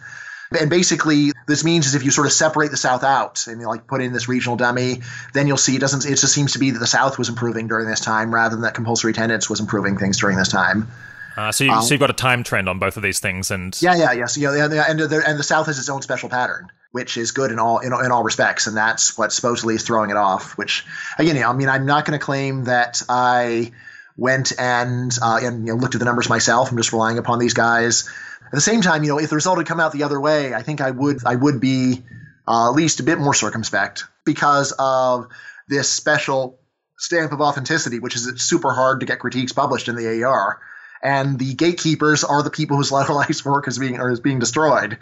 [0.58, 3.68] And basically, this means is if you sort of separate the South out and you
[3.68, 5.02] like put in this regional dummy,
[5.32, 6.04] then you'll see it doesn't.
[6.04, 8.62] It just seems to be that the South was improving during this time rather than
[8.62, 10.88] that compulsory attendance was improving things during this time.
[11.36, 13.50] Uh, so, you, um, so you've got a time trend on both of these things,
[13.50, 16.28] and yeah, yeah, yes, yeah, and, and, the, and the South has its own special
[16.28, 19.82] pattern, which is good in all in, in all respects, and that's what supposedly is
[19.82, 20.58] throwing it off.
[20.58, 20.84] Which
[21.18, 23.72] again, I mean, I'm not going to claim that I
[24.16, 26.70] went and uh, and you know, looked at the numbers myself.
[26.70, 28.08] I'm just relying upon these guys.
[28.46, 30.52] At the same time, you know, if the result had come out the other way,
[30.52, 32.02] I think I would I would be
[32.46, 35.28] uh, at least a bit more circumspect because of
[35.68, 36.58] this special
[36.98, 40.58] stamp of authenticity, which is it's super hard to get critiques published in the AER.
[41.02, 44.98] And the gatekeepers are the people whose life's work is being or is being destroyed.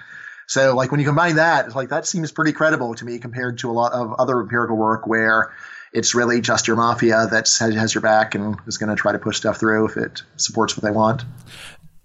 [0.49, 3.59] So, like when you combine that, it's like that seems pretty credible to me compared
[3.59, 5.53] to a lot of other empirical work where
[5.93, 9.19] it's really just your mafia that has your back and is going to try to
[9.19, 11.23] push stuff through if it supports what they want.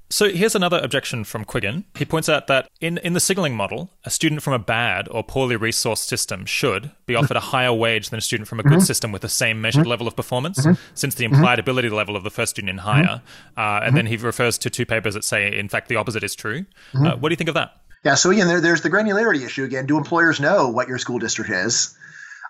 [0.09, 1.85] So here's another objection from Quiggin.
[1.97, 5.23] He points out that in, in the signaling model, a student from a bad or
[5.23, 8.73] poorly resourced system should be offered a higher wage than a student from a good
[8.73, 8.81] mm-hmm.
[8.81, 9.89] system with the same measured mm-hmm.
[9.89, 10.79] level of performance, mm-hmm.
[10.93, 13.23] since the implied ability level of the first student is higher.
[13.57, 16.35] Uh, and then he refers to two papers that say, in fact, the opposite is
[16.35, 16.65] true.
[16.93, 17.81] Uh, what do you think of that?
[18.04, 19.86] Yeah, so again, there, there's the granularity issue again.
[19.86, 21.97] Do employers know what your school district is?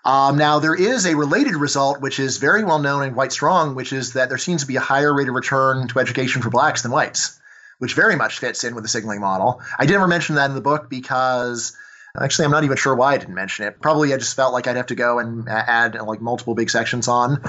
[0.04, 3.74] Um, now, there is a related result, which is very well known and quite strong,
[3.74, 6.50] which is that there seems to be a higher rate of return to education for
[6.50, 7.38] blacks than whites,
[7.78, 9.62] which very much fits in with the signaling model.
[9.78, 11.74] I didn't mention that in the book because
[12.20, 13.80] actually I'm not even sure why I didn't mention it.
[13.80, 17.08] Probably I just felt like I'd have to go and add like multiple big sections
[17.08, 17.40] on.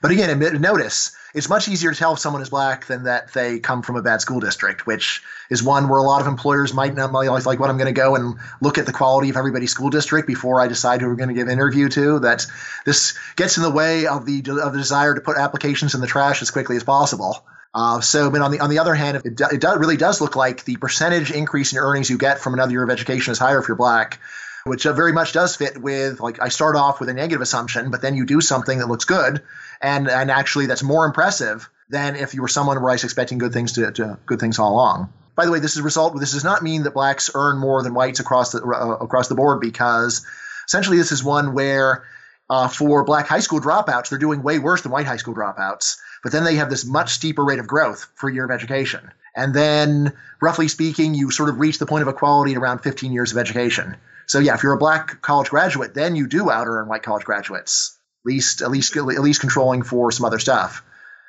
[0.00, 3.58] But again, notice it's much easier to tell if someone is black than that they
[3.58, 6.94] come from a bad school district, which is one where a lot of employers might
[6.94, 9.70] not like, like what I'm going to go and look at the quality of everybody's
[9.70, 12.20] school district before I decide who we're going to give an interview to.
[12.20, 12.46] That
[12.86, 16.06] this gets in the way of the of the desire to put applications in the
[16.06, 17.44] trash as quickly as possible.
[17.74, 20.22] Uh, so, but on the on the other hand, it, do, it do, really does
[20.22, 23.38] look like the percentage increase in earnings you get from another year of education is
[23.38, 24.18] higher if you're black
[24.66, 28.02] which very much does fit with like I start off with a negative assumption, but
[28.02, 29.42] then you do something that looks good,
[29.80, 33.52] and and actually that's more impressive than if you were someone I was expecting good
[33.52, 35.12] things to, to good things all along.
[35.36, 36.18] By the way, this is result.
[36.18, 39.34] This does not mean that blacks earn more than whites across the uh, across the
[39.34, 40.26] board because
[40.66, 42.04] essentially this is one where
[42.48, 45.98] uh, for black high school dropouts they're doing way worse than white high school dropouts.
[46.22, 49.12] But then they have this much steeper rate of growth a year of education.
[49.36, 53.12] And then, roughly speaking, you sort of reach the point of equality at around 15
[53.12, 53.96] years of education.
[54.26, 57.24] So yeah, if you're a black college graduate, then you do out earn white college
[57.24, 57.95] graduates
[58.26, 60.84] least at least at least controlling for some other stuff.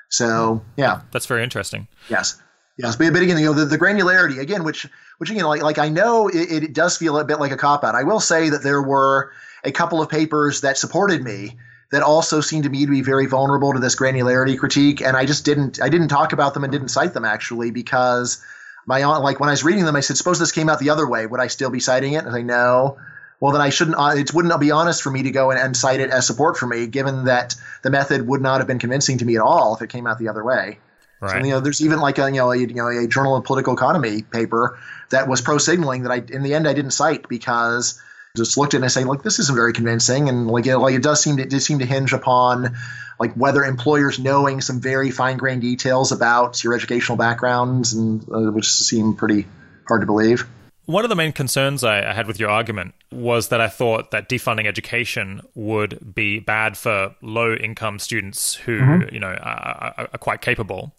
[0.09, 1.87] So yeah, that's very interesting.
[2.09, 2.41] Yes,
[2.77, 4.87] yes, but, but again, you know, the, the granularity again, which
[5.17, 7.83] which again, like like I know it, it does feel a bit like a cop
[7.83, 7.95] out.
[7.95, 9.31] I will say that there were
[9.63, 11.57] a couple of papers that supported me
[11.91, 15.25] that also seemed to me to be very vulnerable to this granularity critique, and I
[15.25, 18.43] just didn't I didn't talk about them and didn't cite them actually because
[18.85, 20.89] my aunt like when I was reading them, I said, suppose this came out the
[20.89, 22.25] other way, would I still be citing it?
[22.25, 22.97] And I say no
[23.39, 23.97] well, then I shouldn't.
[23.97, 26.57] Uh, it wouldn't be honest for me to go and, and cite it as support
[26.57, 29.75] for me, given that the method would not have been convincing to me at all
[29.75, 30.79] if it came out the other way.
[31.19, 31.31] Right.
[31.31, 33.43] So, you know, there's even like a you know a, you know a Journal of
[33.43, 34.79] Political Economy paper
[35.09, 38.01] that was pro signaling that I in the end I didn't cite because
[38.35, 40.93] just looked at it and say like this isn't very convincing and like it, like
[40.93, 42.75] it does seem to it did seem to hinge upon
[43.19, 48.51] like whether employers knowing some very fine grained details about your educational backgrounds and uh,
[48.51, 49.47] which seem pretty
[49.87, 50.47] hard to believe.
[50.87, 54.11] One of the main concerns I, I, had with your argument was that I thought
[54.11, 59.13] that defunding education would be bad for low income students who, mm-hmm.
[59.13, 60.95] you know, are, are, quite capable.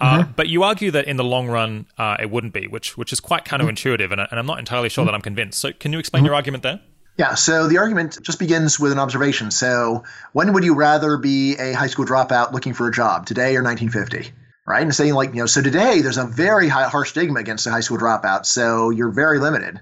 [0.00, 0.32] Uh, mm-hmm.
[0.32, 3.20] but you argue that in the long run, uh, it wouldn't be, which which is
[3.20, 5.12] quite counterintuitive, and, and I'm not entirely sure mm-hmm.
[5.12, 5.60] that I'm convinced.
[5.60, 6.80] So, can you explain your argument there?
[7.16, 9.52] Yeah, so the argument just begins with an observation.
[9.52, 13.54] So, when would you rather be a high school dropout looking for a job, today
[13.56, 14.32] or 1950?
[14.68, 14.82] Right?
[14.82, 17.70] And saying, like, you know, so today there's a very high, harsh stigma against the
[17.70, 19.80] high school dropout, so you're very limited.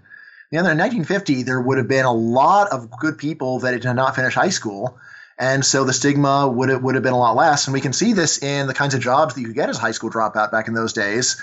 [0.53, 3.93] You know, in 1950, there would have been a lot of good people that did
[3.95, 4.99] not finish high school,
[5.39, 7.67] and so the stigma would have, would have been a lot less.
[7.67, 9.77] And we can see this in the kinds of jobs that you could get as
[9.77, 11.43] a high school dropout back in those days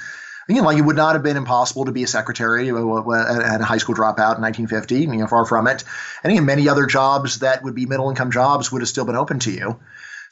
[0.49, 3.65] you know, like it would not have been impossible to be a secretary at a
[3.65, 4.95] high school dropout in 1950.
[4.99, 5.83] You know, far from it.
[6.23, 9.15] And again, many other jobs that would be middle income jobs would have still been
[9.15, 9.79] open to you.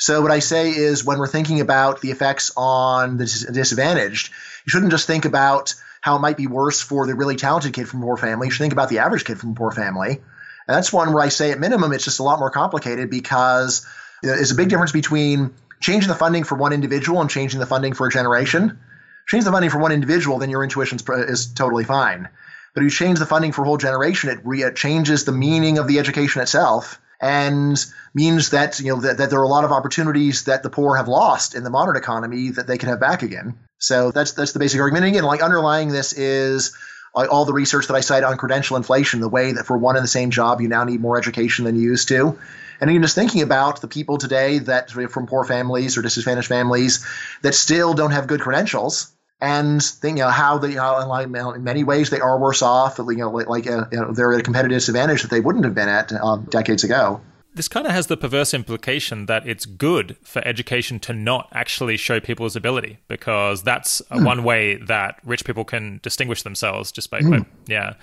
[0.02, 4.32] So what I say is, when we're thinking about the effects on the disadvantaged,
[4.66, 7.88] you shouldn't just think about how it might be worse for the really talented kid
[7.88, 8.48] from a poor family.
[8.48, 10.10] You should think about the average kid from a poor family.
[10.10, 13.86] And that's one where I say, at minimum, it's just a lot more complicated because
[14.24, 17.94] there's a big difference between changing the funding for one individual and changing the funding
[17.94, 18.80] for a generation
[19.28, 22.28] change the funding for one individual, then your intuition is totally fine.
[22.74, 25.32] But if you change the funding for a whole generation, it, re- it changes the
[25.32, 29.48] meaning of the education itself and means that you know that, that, there are a
[29.48, 32.90] lot of opportunities that the poor have lost in the modern economy that they can
[32.90, 33.58] have back again.
[33.78, 35.06] So that's that's the basic argument.
[35.06, 36.76] And again, like underlying this is
[37.14, 40.04] all the research that I cite on credential inflation, the way that for one and
[40.04, 42.40] the same job you now need more education than you used to.
[42.80, 47.06] And even just thinking about the people today that from poor families or disadvantaged families
[47.44, 49.12] that still don't have good credentials,
[49.42, 53.00] and you know how they, know, like, in many ways they are worse off.
[53.00, 55.74] You know, like uh, you know, they're at a competitive disadvantage that they wouldn't have
[55.74, 57.22] been at um, decades ago.
[57.54, 61.98] This kind of has the perverse implication that it's good for education to not actually
[61.98, 64.26] show people's ability because that's mm.
[64.26, 67.42] one way that rich people can distinguish themselves just by, mm.
[67.42, 67.96] by yeah.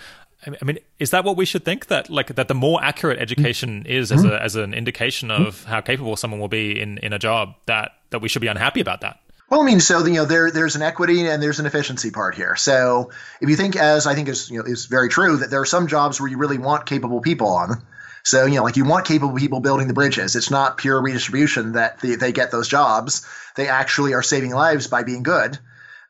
[0.47, 3.85] I mean, is that what we should think that like that the more accurate education
[3.87, 4.29] is as, hmm.
[4.29, 7.93] a, as an indication of how capable someone will be in, in a job that
[8.11, 9.19] that we should be unhappy about that?
[9.51, 12.35] Well, I mean, so you know, there there's an equity and there's an efficiency part
[12.35, 12.55] here.
[12.57, 15.61] So if you think, as I think is you know is very true, that there
[15.61, 17.83] are some jobs where you really want capable people on.
[18.25, 20.37] So you know, like you want capable people building the bridges.
[20.37, 23.27] It's not pure redistribution that they, they get those jobs.
[23.57, 25.59] They actually are saving lives by being good.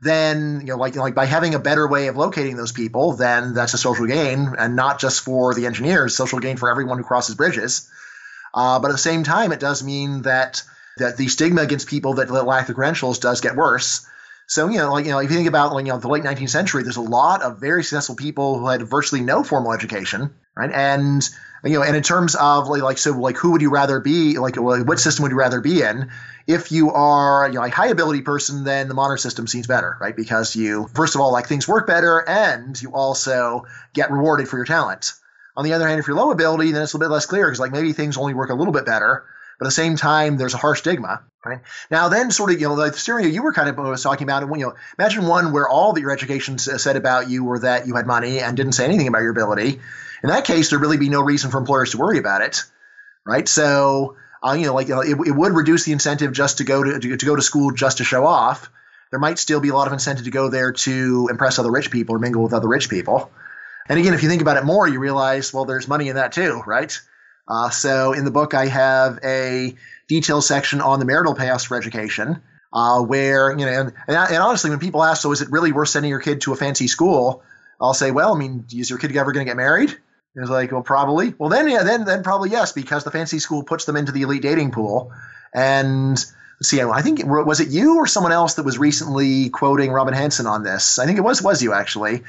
[0.00, 3.54] Then you know, like like by having a better way of locating those people, then
[3.54, 7.04] that's a social gain, and not just for the engineers, social gain for everyone who
[7.04, 7.88] crosses bridges.
[8.52, 10.62] Uh, but at the same time, it does mean that
[10.98, 14.06] that the stigma against people that lack the credentials does get worse.
[14.46, 16.24] So, you know, like, you know, if you think about, like, you know, the late
[16.24, 20.34] 19th century, there's a lot of very successful people who had virtually no formal education,
[20.56, 20.70] right?
[20.72, 21.28] And,
[21.64, 24.38] you know, and in terms of like, like so, like, who would you rather be,
[24.38, 26.10] like, what system would you rather be in?
[26.46, 29.98] If you are, you know, a high ability person, then the modern system seems better,
[30.00, 30.16] right?
[30.16, 34.56] Because you, first of all, like, things work better and you also get rewarded for
[34.56, 35.12] your talent.
[35.58, 37.48] On the other hand, if you're low ability, then it's a little bit less clear
[37.48, 39.26] because, like, maybe things only work a little bit better
[39.58, 41.22] but at the same time, there's a harsh stigma.
[41.44, 44.02] Right now, then sort of you know like the scenario you were kind of was
[44.02, 47.60] talking about, you know, imagine one where all that your education said about you were
[47.60, 49.80] that you had money and didn't say anything about your ability.
[50.22, 52.62] In that case, there'd really be no reason for employers to worry about it,
[53.24, 53.48] right?
[53.48, 56.64] So, uh, you know, like you know, it, it, would reduce the incentive just to
[56.64, 58.70] go to, to to go to school just to show off.
[59.10, 61.90] There might still be a lot of incentive to go there to impress other rich
[61.90, 63.30] people or mingle with other rich people.
[63.88, 66.32] And again, if you think about it more, you realize, well, there's money in that
[66.32, 67.00] too, right?
[67.48, 69.74] Uh, so in the book, I have a
[70.06, 72.42] detailed section on the marital payoffs for education,
[72.72, 75.88] uh, where you know, and, and, honestly, when people ask, so is it really worth
[75.88, 77.42] sending your kid to a fancy school?
[77.80, 79.90] I'll say, well, I mean, is your kid ever going to get married?
[80.34, 81.34] And it's like, well, probably.
[81.38, 84.22] Well, then, yeah, then, then probably yes, because the fancy school puts them into the
[84.22, 85.12] elite dating pool.
[85.54, 86.22] And
[86.62, 90.46] see, I think was it you or someone else that was recently quoting Robin Hanson
[90.46, 90.98] on this?
[90.98, 92.24] I think it was was you actually,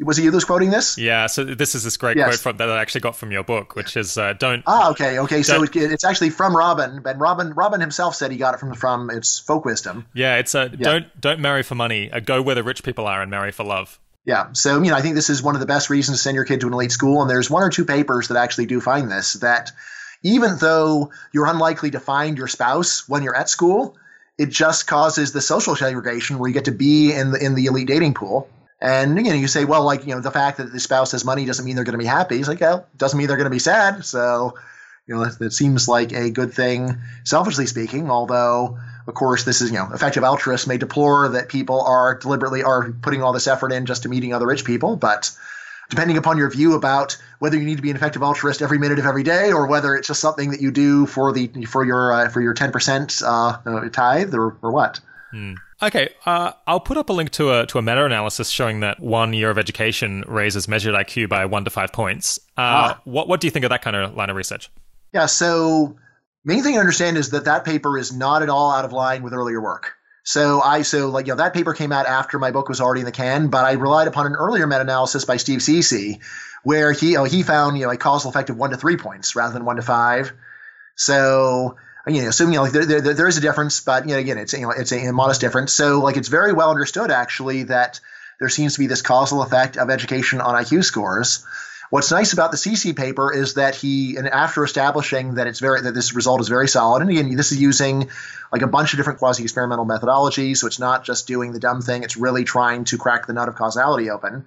[0.00, 0.96] was it you that's quoting this?
[0.96, 1.26] Yeah.
[1.26, 2.28] So this is this great yes.
[2.28, 5.18] quote from, that I actually got from your book, which is uh, "Don't." Ah, okay,
[5.20, 5.42] okay.
[5.42, 8.74] So it, it's actually from Robin, but Robin Robin himself said he got it from
[8.74, 10.06] from its folk wisdom.
[10.14, 10.76] Yeah, it's a yeah.
[10.78, 12.10] don't don't marry for money.
[12.10, 13.98] Uh, go where the rich people are and marry for love.
[14.24, 14.52] Yeah.
[14.52, 16.44] So you know, I think this is one of the best reasons to send your
[16.44, 19.10] kid to an elite school, and there's one or two papers that actually do find
[19.10, 19.72] this that
[20.22, 23.96] even though you're unlikely to find your spouse when you're at school,
[24.36, 27.66] it just causes the social segregation where you get to be in the in the
[27.66, 28.48] elite dating pool
[28.80, 31.24] and you know, you say, well, like you know, the fact that the spouse has
[31.24, 32.38] money doesn't mean they're going to be happy.
[32.38, 34.04] It's like, well, doesn't mean they're going to be sad.
[34.04, 34.54] So,
[35.06, 38.10] you know, it, it seems like a good thing, selfishly speaking.
[38.10, 42.62] Although, of course, this is you know, effective altruists may deplore that people are deliberately
[42.62, 45.30] are putting all this effort in just to meeting other rich people, but
[45.90, 48.98] depending upon your view about whether you need to be an effective altruist every minute
[48.98, 52.12] of every day or whether it's just something that you do for the for your
[52.12, 55.00] uh, for your 10% uh, tithe or, or what
[55.30, 55.54] Hmm.
[55.82, 59.00] Okay, uh, I'll put up a link to a to a meta analysis showing that
[59.00, 62.38] one year of education raises measured IQ by one to five points.
[62.56, 63.00] Uh, ah.
[63.04, 64.70] What what do you think of that kind of line of research?
[65.12, 65.96] Yeah, so
[66.44, 69.22] main thing to understand is that that paper is not at all out of line
[69.22, 69.94] with earlier work.
[70.24, 73.00] So I so like you know that paper came out after my book was already
[73.00, 76.20] in the can, but I relied upon an earlier meta-analysis by Steve Ceci,
[76.64, 78.96] where he you know, he found you know a causal effect of one to three
[78.96, 80.32] points rather than one to five.
[80.96, 81.76] So
[82.08, 84.18] you know, assuming you know, like there, there, there is a difference, but you know,
[84.18, 85.72] again, it's you know, it's a, a modest difference.
[85.72, 88.00] So like it's very well understood actually that
[88.38, 91.44] there seems to be this causal effect of education on IQ scores.
[91.90, 95.80] What's nice about the Ceci paper is that he, and after establishing that it's very
[95.80, 98.10] that this result is very solid, and again, this is using
[98.52, 102.02] like a bunch of different quasi-experimental methodologies, so it's not just doing the dumb thing;
[102.02, 104.44] it's really trying to crack the nut of causality open.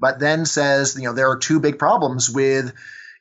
[0.00, 2.72] But then says, you know, there are two big problems with,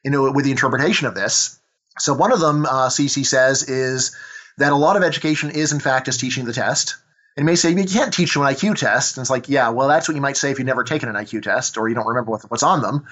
[0.04, 1.60] you know, with the interpretation of this.
[2.02, 4.16] So one of them, uh, Ceci says, is
[4.58, 6.96] that a lot of education is in fact just teaching the test.
[7.38, 9.18] And may say you can't teach you an IQ test.
[9.18, 11.16] And it's like, yeah, well, that's what you might say if you've never taken an
[11.16, 13.06] IQ test or you don't remember what, what's on them.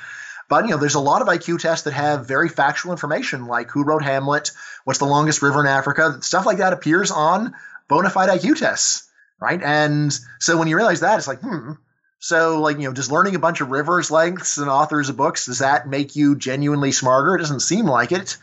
[0.49, 3.69] But you know, there's a lot of IQ tests that have very factual information, like
[3.69, 4.51] who wrote Hamlet,
[4.83, 7.53] what's the longest river in Africa, stuff like that appears on
[7.87, 9.07] bona fide IQ tests,
[9.39, 9.61] right?
[9.61, 11.73] And so when you realize that, it's like, hmm.
[12.17, 15.45] So like you know, does learning a bunch of rivers lengths and authors of books
[15.45, 17.35] does that make you genuinely smarter?
[17.35, 18.35] It doesn't seem like it.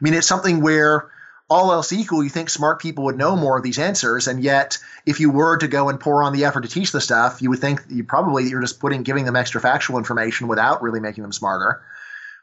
[0.00, 1.10] I mean, it's something where
[1.50, 4.78] all else equal, you think smart people would know more of these answers, and yet
[5.06, 7.48] if you were to go and pour on the effort to teach the stuff, you
[7.50, 11.22] would think you probably you're just putting giving them extra factual information without really making
[11.22, 11.80] them smarter,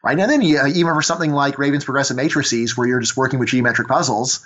[0.04, 0.18] right?
[0.18, 3.50] And then you, even for something like Raven's progressive matrices, where you're just working with
[3.50, 4.46] geometric puzzles,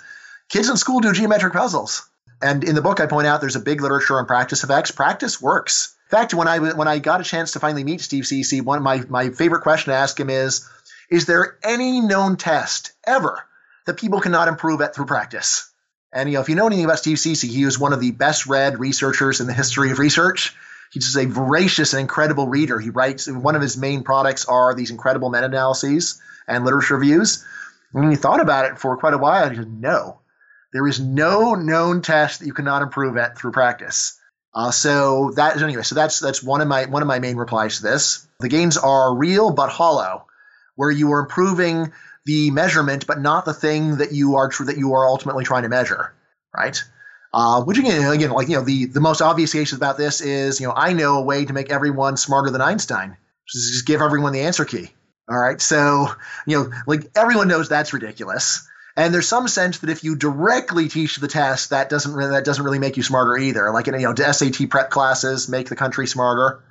[0.50, 2.06] kids in school do geometric puzzles.
[2.42, 4.90] And in the book, I point out there's a big literature on practice effects.
[4.90, 5.94] Practice works.
[6.10, 8.76] In fact, when I when I got a chance to finally meet Steve Ceci, one
[8.76, 10.68] of my my favorite question to ask him is
[11.10, 13.42] is there any known test ever
[13.86, 15.70] that people cannot improve at through practice?
[16.12, 18.12] And you know, if you know anything about Steve Ceci, he was one of the
[18.12, 20.54] best read researchers in the history of research.
[20.92, 22.78] He's just a voracious and incredible reader.
[22.80, 27.44] He writes one of his main products are these incredible meta-analyses and literature reviews.
[27.92, 30.20] And he thought about it for quite a while, he said, "No,
[30.72, 34.16] there is no known test that you cannot improve at through practice."
[34.52, 37.76] Uh, so that anyway, so that's that's one of my one of my main replies
[37.76, 38.26] to this.
[38.40, 40.26] The gains are real but hollow
[40.80, 41.92] where you are improving
[42.24, 45.64] the measurement, but not the thing that you are tr- that you are ultimately trying
[45.64, 46.14] to measure,
[46.56, 46.82] right?
[47.34, 50.58] Uh, which again, again, like you know, the the most obvious case about this is
[50.58, 53.18] you know I know a way to make everyone smarter than Einstein.
[53.46, 54.88] Just, give everyone the answer key.
[55.28, 56.08] All right, so
[56.46, 58.66] you know, like everyone knows that's ridiculous.
[58.96, 62.46] And there's some sense that if you directly teach the test, that doesn't really, that
[62.46, 63.70] doesn't really make you smarter either.
[63.70, 66.62] Like you know, SAT prep classes make the country smarter.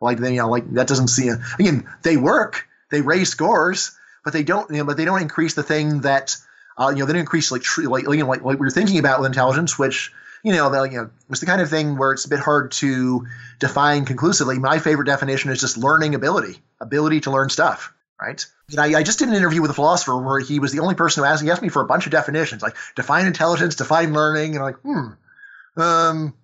[0.00, 1.86] Like then you know, like that doesn't see again.
[2.02, 5.62] They work, they raise scores, but they don't, you know, but they don't increase the
[5.62, 6.36] thing that,
[6.76, 8.98] uh, you know, they don't increase like, like, you know, like, like we were thinking
[8.98, 10.12] about with intelligence, which,
[10.42, 12.72] you know, the, you know, was the kind of thing where it's a bit hard
[12.72, 13.26] to
[13.58, 14.58] define conclusively.
[14.58, 18.44] My favorite definition is just learning ability, ability to learn stuff, right?
[18.70, 20.94] And I, I just did an interview with a philosopher where he was the only
[20.94, 24.12] person who asked, he asked me for a bunch of definitions, like define intelligence, define
[24.12, 26.34] learning, and I'm like, hmm, um,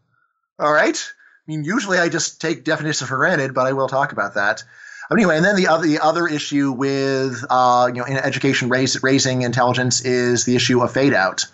[0.58, 0.96] all right.
[0.96, 4.64] I mean, usually I just take definitions for granted, but I will talk about that
[5.12, 9.02] anyway, and then the other the other issue with uh, you know in education raise,
[9.02, 11.44] raising intelligence is the issue of fade out.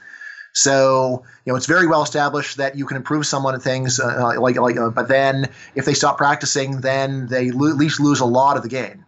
[0.52, 4.34] So you know it's very well established that you can improve someone at things uh,
[4.34, 8.00] uh like like, uh, but then if they stop practicing, then they lo- at least
[8.00, 9.04] lose a lot of the gain.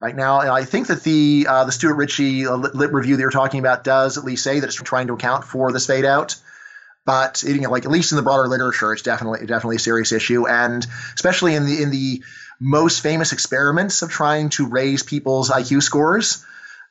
[0.00, 3.30] Right now, I think that the uh, the Stuart Ritchie uh, lit review that you're
[3.30, 6.36] talking about does at least say that it's trying to account for this fade out.
[7.04, 10.12] But you know, like at least in the broader literature, it's definitely definitely a serious
[10.12, 12.22] issue, and especially in the in the
[12.60, 16.44] most famous experiments of trying to raise people's IQ scores,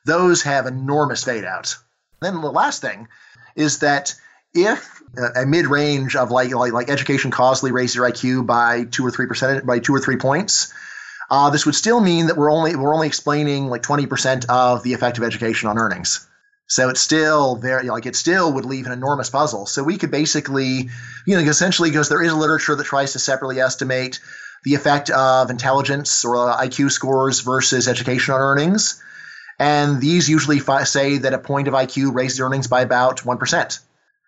[0.04, 1.78] those have enormous fade outs.
[2.20, 3.08] Then the last thing
[3.54, 4.14] is that
[4.52, 5.00] if
[5.36, 9.10] a mid range of like, like like education causally raises your IQ by two or
[9.10, 10.72] three percent by two or three points,
[11.30, 14.82] uh, this would still mean that we're only we're only explaining like twenty percent of
[14.82, 16.26] the effect of education on earnings.
[16.66, 19.66] So it's still very like it still would leave an enormous puzzle.
[19.66, 20.88] So we could basically,
[21.26, 24.20] you know, essentially because there is literature that tries to separately estimate
[24.64, 29.02] the effect of intelligence or uh, IQ scores versus education on earnings.
[29.58, 33.78] And these usually fi- say that a point of IQ raises earnings by about 1%.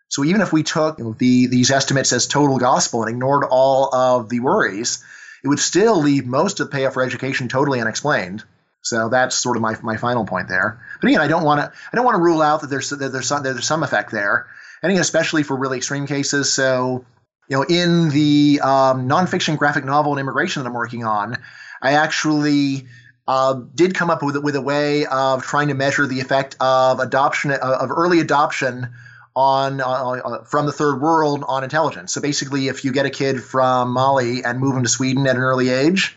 [0.09, 4.29] So even if we took the, these estimates as total gospel and ignored all of
[4.29, 5.03] the worries,
[5.43, 8.45] it would still leave most of the payoff for education totally unexplained.
[8.83, 10.85] So that's sort of my, my final point there.
[11.01, 12.97] But again, I don't want to I don't want to rule out that there's that
[12.97, 14.47] there's some, there's some effect there.
[14.83, 16.53] I think especially for really extreme cases.
[16.53, 17.05] So
[17.53, 21.37] you know, in the um, nonfiction graphic novel on immigration that I'm working on,
[21.83, 22.87] I actually
[23.29, 26.99] uh, did come up with with a way of trying to measure the effect of
[26.99, 28.95] adoption of early adoption
[29.37, 32.15] on uh, uh, from the third world on intelligence.
[32.15, 35.37] So basically, if you get a kid from Mali and move him to Sweden at
[35.37, 36.17] an early age,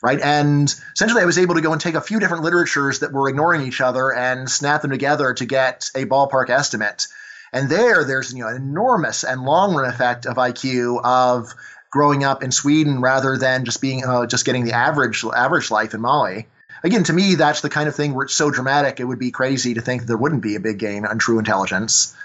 [0.00, 0.22] right?
[0.22, 3.28] And essentially, I was able to go and take a few different literatures that were
[3.28, 7.08] ignoring each other and snap them together to get a ballpark estimate.
[7.52, 11.52] And there, there's you know an enormous and long run effect of IQ of
[11.90, 15.94] growing up in Sweden rather than just being uh, just getting the average average life
[15.94, 16.46] in Mali.
[16.84, 18.98] Again, to me, that's the kind of thing where it's so dramatic.
[18.98, 22.16] It would be crazy to think there wouldn't be a big gain on true intelligence.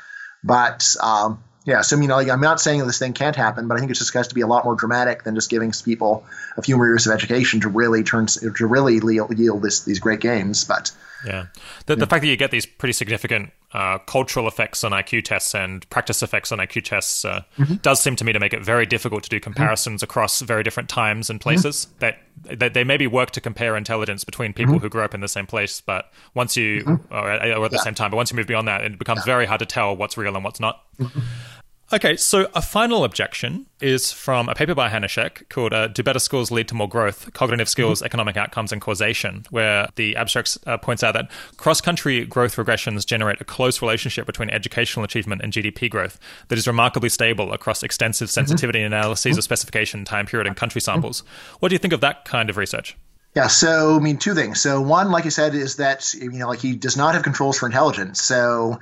[0.44, 3.76] But um, yeah, so you know, like, I'm not saying this thing can't happen, but
[3.76, 6.24] I think it just has to be a lot more dramatic than just giving people
[6.56, 8.96] a few more years of education to really turn to really
[9.36, 10.64] yield this, these great games.
[10.64, 10.94] But
[11.26, 11.48] yeah,
[11.86, 12.00] the, yeah.
[12.00, 15.88] the fact that you get these pretty significant uh, cultural effects on IQ tests and
[15.90, 17.76] practice effects on IQ tests uh, mm-hmm.
[17.76, 20.10] does seem to me to make it very difficult to do comparisons mm-hmm.
[20.10, 21.88] across very different times and places.
[22.00, 22.00] Mm-hmm.
[22.00, 24.84] That, that they maybe work to compare intelligence between people mm-hmm.
[24.84, 27.14] who grew up in the same place, but once you mm-hmm.
[27.14, 29.34] or, or, at the same time, but once you move beyond that, it becomes yeah.
[29.34, 30.86] very hard to tell what's real and what's not.
[31.88, 31.96] Mm-hmm.
[31.96, 36.20] Okay, so a final objection is from a paper by Hanushek called uh, Do Better
[36.20, 37.32] Schools Lead to More Growth?
[37.32, 38.08] Cognitive Skills, mm-hmm.
[38.08, 43.06] Economic Outcomes, and Causation, where the abstract uh, points out that cross country growth regressions
[43.06, 46.20] generate a close relationship between educational achievement and GDP growth
[46.50, 48.34] that is remarkably stable across extensive mm-hmm.
[48.34, 48.94] sensitivity mm-hmm.
[48.94, 49.38] analyses mm-hmm.
[49.38, 51.24] of specification, time period, and country samples.
[51.60, 52.98] What do you think of that kind of research?
[53.34, 54.60] Yeah, so I mean, two things.
[54.60, 57.60] So one, like I said, is that you know, like he does not have controls
[57.60, 58.22] for intelligence.
[58.22, 58.82] So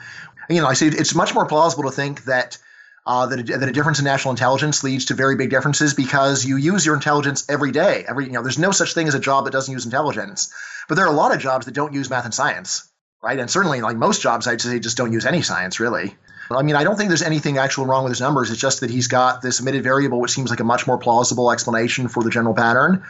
[0.50, 2.58] you know, I say it's much more plausible to think that
[3.06, 6.44] uh, that, a, that a difference in national intelligence leads to very big differences because
[6.44, 8.04] you use your intelligence every day.
[8.08, 10.54] Every you know, there's no such thing as a job that doesn't use intelligence,
[10.88, 12.90] but there are a lot of jobs that don't use math and science,
[13.22, 13.38] right?
[13.38, 16.16] And certainly, like most jobs, I'd say just don't use any science really.
[16.50, 18.52] I mean, I don't think there's anything actual wrong with his numbers.
[18.52, 21.52] It's just that he's got this omitted variable, which seems like a much more plausible
[21.52, 23.04] explanation for the general pattern.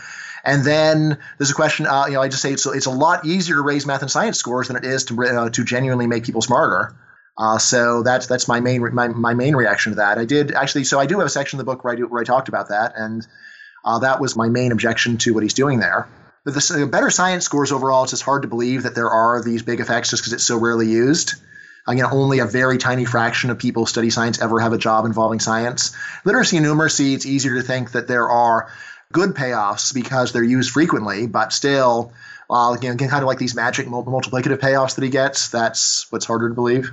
[0.45, 1.85] And then there's a question.
[1.87, 4.11] Uh, you know, I just say it's it's a lot easier to raise math and
[4.11, 6.95] science scores than it is to uh, to genuinely make people smarter.
[7.37, 10.17] Uh, so that's that's my main my, my main reaction to that.
[10.17, 10.85] I did actually.
[10.85, 12.47] So I do have a section in the book where I do, where I talked
[12.47, 13.25] about that, and
[13.83, 16.07] uh, that was my main objection to what he's doing there.
[16.45, 19.63] But the better science scores overall, it's just hard to believe that there are these
[19.63, 21.33] big effects just because it's so rarely used.
[21.87, 25.05] Again, only a very tiny fraction of people who study science ever have a job
[25.05, 25.95] involving science.
[26.23, 28.71] Literacy and numeracy, it's easier to think that there are
[29.11, 32.11] good payoffs because they're used frequently, but still,
[32.49, 36.49] uh, again, kind of like these magic multiplicative payoffs that he gets, that's what's harder
[36.49, 36.91] to believe.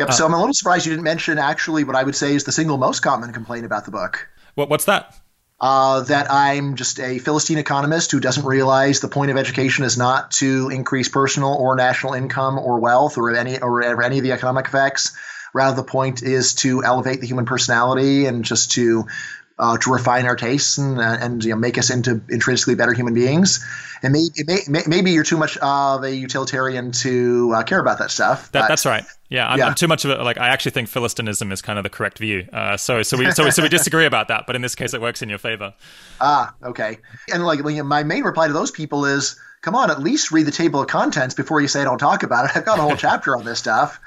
[0.00, 0.08] Yep.
[0.08, 2.44] Uh, so I'm a little surprised you didn't mention actually what I would say is
[2.44, 4.28] the single most common complaint about the book.
[4.54, 5.14] What, what's that?
[5.60, 9.98] Uh, that I'm just a Philistine economist who doesn't realize the point of education is
[9.98, 14.32] not to increase personal or national income or wealth or any or any of the
[14.32, 15.14] economic effects.
[15.52, 19.06] Rather, the point is to elevate the human personality and just to
[19.60, 22.94] uh, to refine our tastes and, uh, and you know, make us into intrinsically better
[22.94, 23.64] human beings.
[24.02, 28.10] And maybe, may, maybe you're too much of a utilitarian to uh, care about that
[28.10, 28.50] stuff.
[28.52, 29.04] That, that's right.
[29.28, 30.38] Yeah I'm, yeah I'm, too much of a like.
[30.38, 32.48] I actually think philistinism is kind of the correct view.
[32.50, 34.44] Uh, so, so we, so, so we disagree about that.
[34.46, 35.74] But in this case, it works in your favor.
[36.22, 36.98] Ah, okay.
[37.32, 40.52] And like my main reply to those people is, come on, at least read the
[40.52, 42.56] table of contents before you say I don't talk about it.
[42.58, 43.98] I've got a whole chapter on this stuff.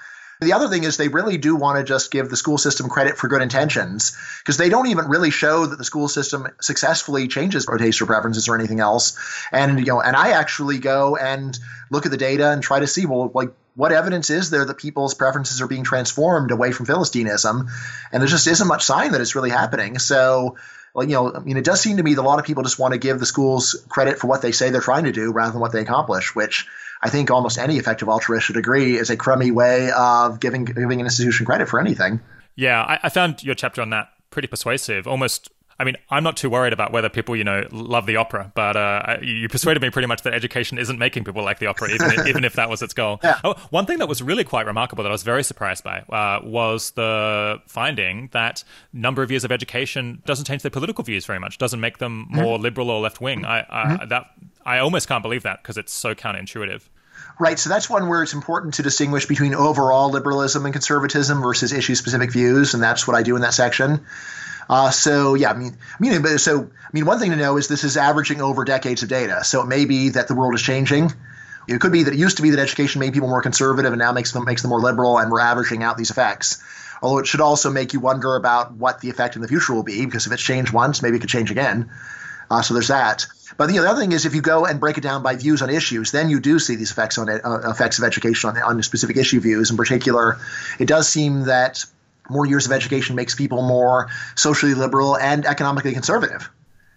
[0.44, 3.18] The other thing is they really do want to just give the school system credit
[3.18, 7.66] for good intentions because they don't even really show that the school system successfully changes
[7.78, 9.18] taste or preferences or anything else.
[9.52, 11.58] And you know, and I actually go and
[11.90, 14.78] look at the data and try to see well, like what evidence is there that
[14.78, 17.68] people's preferences are being transformed away from Philistinism?
[18.12, 20.00] And there just isn't much sign that it's really happening.
[20.00, 20.58] So
[20.94, 22.64] well, you know, I mean, it does seem to me that a lot of people
[22.64, 25.32] just want to give the schools credit for what they say they're trying to do
[25.32, 26.68] rather than what they accomplish, which
[27.04, 31.00] I think almost any effective altruist would agree is a crummy way of giving giving
[31.00, 32.22] an institution credit for anything.
[32.56, 35.50] Yeah, I, I found your chapter on that pretty persuasive, almost
[35.80, 38.78] I mean, I'm not too worried about whether people, you know, love the opera, but
[38.78, 42.12] uh, you persuaded me pretty much that education isn't making people like the opera, even
[42.12, 43.20] if, even if that was its goal.
[43.24, 43.40] Yeah.
[43.44, 46.42] Oh, one thing that was really quite remarkable that I was very surprised by uh,
[46.44, 51.40] was the finding that number of years of education doesn't change their political views very
[51.40, 52.42] much, doesn't make them mm-hmm.
[52.42, 52.64] more mm-hmm.
[52.64, 53.46] liberal or left wing.
[53.46, 54.08] I, I mm-hmm.
[54.10, 54.28] that
[54.66, 56.84] I almost can't believe that because it's so counterintuitive.
[57.40, 57.58] Right.
[57.58, 61.96] So that's one where it's important to distinguish between overall liberalism and conservatism versus issue
[61.96, 62.74] specific views.
[62.74, 64.06] And that's what I do in that section.
[64.70, 67.68] Uh, so yeah, I mean, I mean, so I mean, one thing to know is
[67.68, 69.44] this is averaging over decades of data.
[69.44, 71.12] So it may be that the world is changing.
[71.68, 74.00] It could be that it used to be that education made people more conservative and
[74.00, 76.64] now makes them makes them more liberal, and we're averaging out these effects.
[77.02, 79.84] Although it should also make you wonder about what the effect in the future will
[79.84, 81.90] be, because if it's changed once, maybe it could change again.
[82.50, 83.26] Uh, so there's that.
[83.58, 85.70] But the other thing is, if you go and break it down by views on
[85.70, 88.84] issues, then you do see these effects on it, uh, effects of education on, on
[88.84, 89.72] specific issue views.
[89.72, 90.38] In particular,
[90.80, 91.86] it does seem that
[92.30, 96.50] more years of education makes people more socially liberal and economically conservative.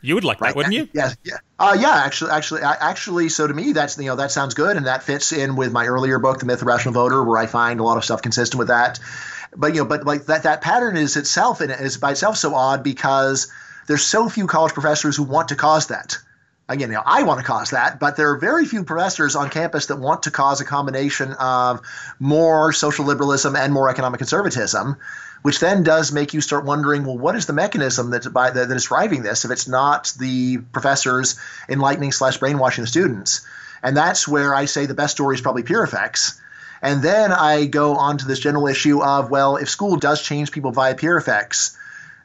[0.02, 0.56] You would like that, right?
[0.56, 0.88] wouldn't you?
[0.92, 2.02] Yeah, yeah, uh, yeah.
[2.04, 3.28] Actually, actually, actually.
[3.28, 5.86] So to me, that's you know that sounds good, and that fits in with my
[5.86, 8.58] earlier book, The Myth of Rational Voter, where I find a lot of stuff consistent
[8.58, 9.00] with that.
[9.56, 12.54] But you know, but like that that pattern is itself and is by itself so
[12.54, 13.50] odd because
[13.86, 16.18] there's so few college professors who want to cause that.
[16.68, 19.50] Again, you know, I want to cause that, but there are very few professors on
[19.50, 21.80] campus that want to cause a combination of
[22.18, 24.96] more social liberalism and more economic conservatism
[25.46, 28.68] which then does make you start wondering, well, what is the mechanism that, by, that
[28.68, 31.38] is driving this if it's not the professors
[31.68, 33.46] enlightening slash brainwashing the students?
[33.80, 36.40] And that's where I say the best story is probably peer effects.
[36.82, 40.50] And then I go on to this general issue of, well, if school does change
[40.50, 41.78] people via peer effects,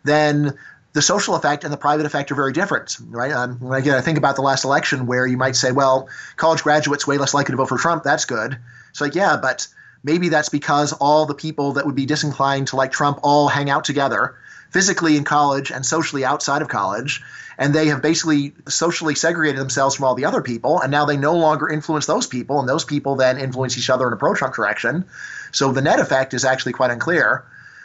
[0.03, 0.57] then
[0.93, 3.31] the social effect and the private effect are very different, right?
[3.31, 6.63] Um, when again, I think about the last election where you might say, well, college
[6.63, 8.03] graduates way less likely to vote for Trump.
[8.03, 8.57] That's good.
[8.89, 9.67] It's like, yeah, but
[10.03, 13.69] Maybe that's because all the people that would be disinclined to like Trump all hang
[13.69, 14.35] out together
[14.71, 17.21] physically in college and socially outside of college.
[17.57, 20.81] And they have basically socially segregated themselves from all the other people.
[20.81, 22.59] And now they no longer influence those people.
[22.59, 25.05] And those people then influence each other in a pro Trump direction.
[25.51, 27.43] So the net effect is actually quite unclear.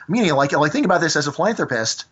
[0.09, 2.07] Meaning, like, like think about this as a philanthropist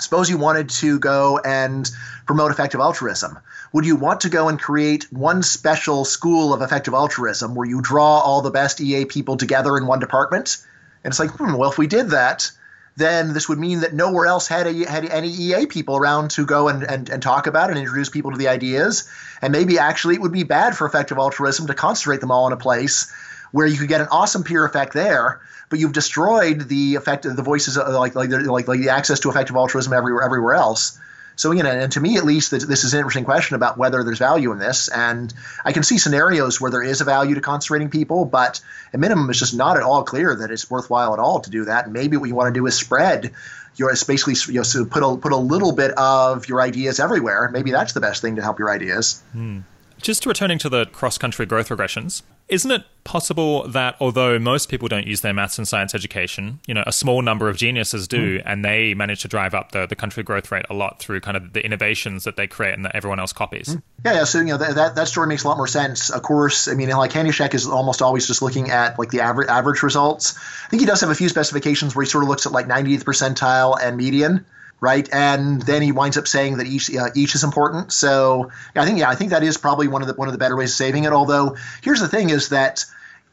[0.00, 1.90] suppose you wanted to go and
[2.26, 3.38] promote effective altruism.
[3.72, 7.80] Would you want to go and create one special school of effective altruism where you
[7.82, 10.58] draw all the best ea people together in one department?
[11.04, 12.50] And it's like hmm, well if we did that
[12.96, 16.44] then this would mean that nowhere else had, a, had any ea people around to
[16.44, 19.08] go and, and, and talk about and introduce people to the ideas.
[19.40, 22.52] And maybe actually it would be bad for effective altruism to concentrate them all in
[22.52, 23.12] a place
[23.50, 25.40] where you could get an awesome peer effect there
[25.72, 29.30] but you've destroyed the effect of the voices like like like like the access to
[29.30, 30.98] effective altruism everywhere everywhere else.
[31.34, 34.18] So again, and to me at least, this is an interesting question about whether there's
[34.18, 34.88] value in this.
[34.88, 35.32] And
[35.64, 38.60] I can see scenarios where there is a value to concentrating people, but
[38.92, 41.64] at minimum, it's just not at all clear that it's worthwhile at all to do
[41.64, 41.84] that.
[41.86, 43.32] And maybe what you want to do is spread
[43.76, 47.00] your it's basically you know so put a put a little bit of your ideas
[47.00, 47.48] everywhere.
[47.50, 49.22] Maybe that's the best thing to help your ideas.
[49.32, 49.60] Hmm.
[50.02, 52.22] Just returning to the cross country growth regressions,
[52.52, 56.74] isn't it possible that although most people don't use their maths and science education, you
[56.74, 58.42] know, a small number of geniuses do, mm.
[58.44, 61.34] and they manage to drive up the, the country growth rate a lot through kind
[61.36, 63.68] of the innovations that they create and that everyone else copies?
[63.68, 63.82] Mm.
[64.04, 64.24] Yeah, yeah.
[64.24, 66.10] So you know that, that, that story makes a lot more sense.
[66.10, 69.48] Of course, I mean, like Hanushek is almost always just looking at like the average
[69.48, 70.36] average results.
[70.66, 72.66] I think he does have a few specifications where he sort of looks at like
[72.66, 74.44] 90th percentile and median
[74.82, 75.08] right?
[75.12, 77.92] And then he winds up saying that each uh, each is important.
[77.92, 80.32] So yeah, I think yeah, I think that is probably one of the one of
[80.32, 81.12] the better ways of saving it.
[81.12, 82.84] Although here's the thing: is that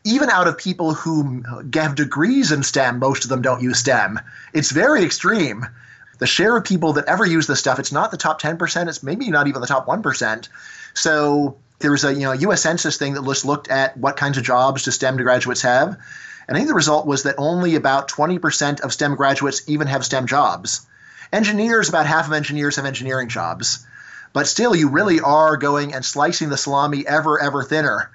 [0.06, 1.44] even out of people who
[1.74, 4.20] have degrees in STEM, most of them don't use STEM.
[4.54, 5.66] It's very extreme.
[6.20, 9.04] The share of people that ever use this stuff, it's not the top 10%, it's
[9.04, 10.50] maybe not even the top 1%.
[10.94, 12.62] So there was a you know U.S.
[12.62, 15.98] Census thing that just looked at what kinds of jobs do STEM graduates have,
[16.48, 20.06] and I think the result was that only about 20% of STEM graduates even have
[20.06, 20.86] STEM jobs.
[21.32, 23.86] Engineers, about half of engineers have engineering jobs.
[24.34, 28.12] But still, you really are going and slicing the salami ever, ever thinner.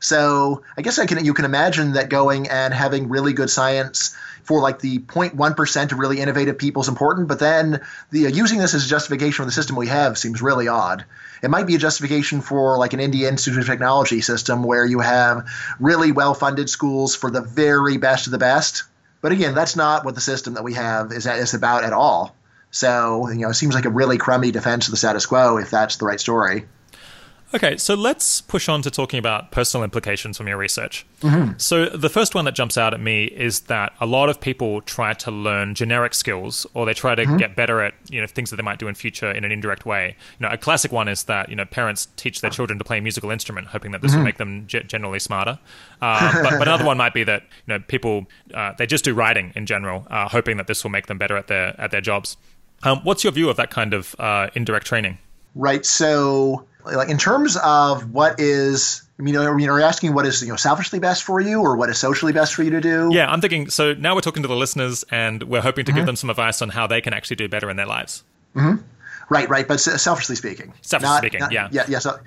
[0.00, 4.14] So I guess I can you can imagine that going and having really good science
[4.44, 8.58] for like the 0.1% of really innovative people is important, but then the uh, using
[8.58, 11.04] this as a justification for the system we have seems really odd.
[11.42, 15.00] It might be a justification for like an Indian Institute of Technology system where you
[15.00, 15.48] have
[15.80, 18.84] really well-funded schools for the very best of the best.
[19.20, 22.34] But again, that's not what the system that we have is, is about at all.
[22.70, 25.70] So, you know, it seems like a really crummy defense of the status quo if
[25.70, 26.66] that's the right story.
[27.54, 31.06] Okay, so let's push on to talking about personal implications from your research.
[31.20, 31.52] Mm-hmm.
[31.56, 34.82] So, the first one that jumps out at me is that a lot of people
[34.82, 37.38] try to learn generic skills or they try to mm-hmm.
[37.38, 39.86] get better at you know things that they might do in future in an indirect
[39.86, 40.14] way.
[40.38, 42.98] You know, a classic one is that you know parents teach their children to play
[42.98, 44.20] a musical instrument, hoping that this mm-hmm.
[44.20, 45.58] will make them g- generally smarter.
[46.02, 49.14] Uh, but, but, another one might be that you know people uh, they just do
[49.14, 52.02] writing in general, uh, hoping that this will make them better at their at their
[52.02, 52.36] jobs.
[52.82, 55.18] Um, what's your view of that kind of uh, indirect training?
[55.54, 55.84] Right.
[55.84, 60.48] So, like in terms of what is you know, are you asking what is you
[60.48, 63.10] know selfishly best for you, or what is socially best for you to do?
[63.12, 63.68] Yeah, I'm thinking.
[63.68, 65.98] So now we're talking to the listeners, and we're hoping to mm-hmm.
[65.98, 68.22] give them some advice on how they can actually do better in their lives.
[68.54, 68.82] Mm-hmm.
[69.28, 69.66] Right, right.
[69.66, 71.98] But selfishly speaking, selfishly not, speaking, not, yeah, yeah, yeah.
[71.98, 72.18] So,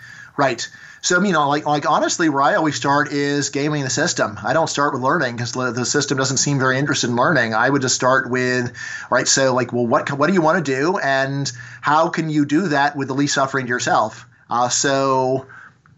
[0.42, 0.68] right.
[1.02, 4.38] So you know, like like honestly, where I always start is gaming the system.
[4.44, 7.54] I don't start with learning because the system doesn't seem very interested in learning.
[7.56, 8.72] I would just start with,
[9.10, 9.28] right.
[9.28, 12.68] So like, well, what what do you want to do, and how can you do
[12.68, 14.28] that with the least suffering to yourself?
[14.48, 15.48] Uh, so,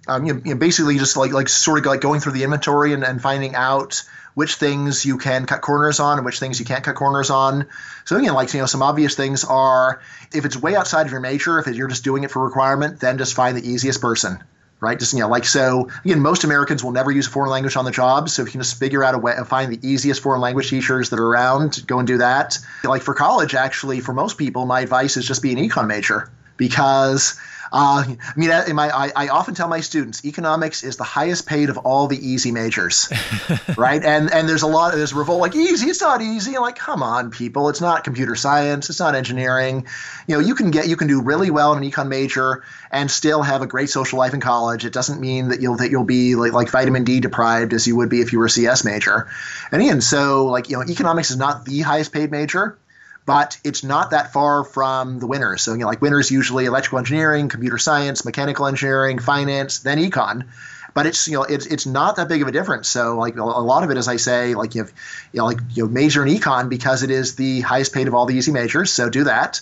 [0.07, 3.03] um, you, know, basically just like like sort of like going through the inventory and,
[3.03, 4.03] and finding out
[4.33, 7.67] which things you can cut corners on and which things you can't cut corners on.
[8.05, 10.01] So again, like you know, some obvious things are
[10.33, 13.17] if it's way outside of your major, if you're just doing it for requirement, then
[13.17, 14.43] just find the easiest person
[14.83, 14.99] right?
[14.99, 15.89] Just you know, like so.
[16.03, 18.51] Again, most Americans will never use a foreign language on the job, so if you
[18.51, 21.25] can just figure out a way, of find the easiest foreign language teachers that are
[21.25, 22.59] around, go and do that.
[22.83, 26.29] Like for college, actually, for most people, my advice is just be an econ major.
[26.57, 27.39] because
[27.73, 31.71] uh, I mean, my, I, I, often tell my students economics is the highest paid
[31.71, 33.11] of all the easy majors,
[33.77, 34.03] right?
[34.03, 35.87] And and there's a lot of there's revolt like easy.
[35.87, 36.55] It's not easy.
[36.55, 37.69] I'm like, come on, people.
[37.69, 38.91] It's not computer science.
[38.91, 39.87] It's not engineering.
[40.27, 43.09] You know, you can get you can do really well in an econ major and
[43.09, 44.85] still have a great social life in college.
[44.85, 47.95] It doesn't mean that you'll that you'll be like like vitamin D deprived as you
[47.95, 49.29] would be if you were a CS major.
[49.71, 52.77] And again, so like you know, economics is not the highest paid major
[53.25, 55.61] but it's not that far from the winners.
[55.61, 60.47] So, you know, like winners usually electrical engineering, computer science, mechanical engineering, finance, then econ.
[60.93, 62.87] But it's you know it's it's not that big of a difference.
[62.87, 64.93] So like a lot of it, as I say, like you have
[65.31, 68.13] you know like you know major in econ because it is the highest paid of
[68.13, 68.91] all the easy majors.
[68.91, 69.61] So do that.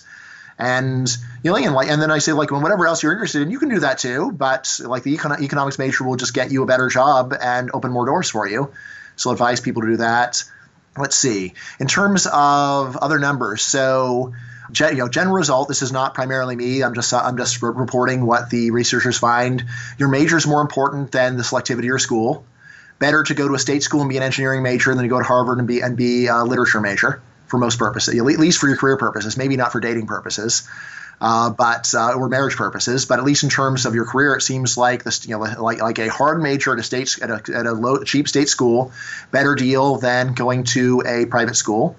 [0.58, 1.08] And
[1.42, 3.50] you know, and like, and then I say like, well, whatever else you're interested in,
[3.50, 4.30] you can do that too.
[4.30, 7.92] But like the econ- economics major will just get you a better job and open
[7.92, 8.70] more doors for you.
[9.16, 10.44] So advise people to do that
[10.96, 11.54] let's see.
[11.80, 14.32] In terms of other numbers, so
[14.78, 15.68] you know, general result.
[15.68, 16.82] This is not primarily me.
[16.82, 19.64] I'm just I'm just reporting what the researchers find.
[19.98, 22.44] Your major is more important than the selectivity of your school.
[22.98, 25.18] Better to go to a state school and be an engineering major than to go
[25.18, 28.68] to Harvard and be and be a literature major for most purposes, at least for
[28.68, 29.36] your career purposes.
[29.36, 30.66] Maybe not for dating purposes
[31.22, 33.06] uh, but uh, or marriage purposes.
[33.06, 35.80] But at least in terms of your career, it seems like this, you know, like
[35.80, 38.92] like a hard major at a state at a, at a low cheap state school,
[39.30, 41.96] better deal than going to a private school.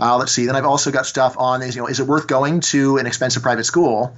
[0.00, 0.46] Uh, let's see.
[0.46, 3.06] Then I've also got stuff on is you know is it worth going to an
[3.06, 4.16] expensive private school?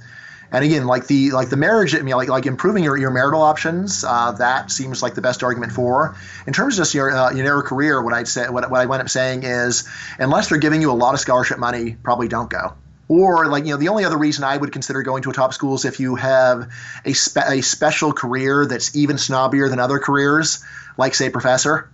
[0.49, 3.41] And again, like the like the marriage, I mean, like like improving your, your marital
[3.41, 6.15] options, uh, that seems like the best argument for.
[6.47, 9.01] In terms of just your uh, your career, what I'd say, what, what I wind
[9.01, 12.75] up saying is, unless they're giving you a lot of scholarship money, probably don't go.
[13.09, 15.53] Or like you know the only other reason I would consider going to a top
[15.53, 16.69] school is if you have
[17.05, 20.63] a, spe- a special career that's even snobbier than other careers,
[20.97, 21.89] like say professor.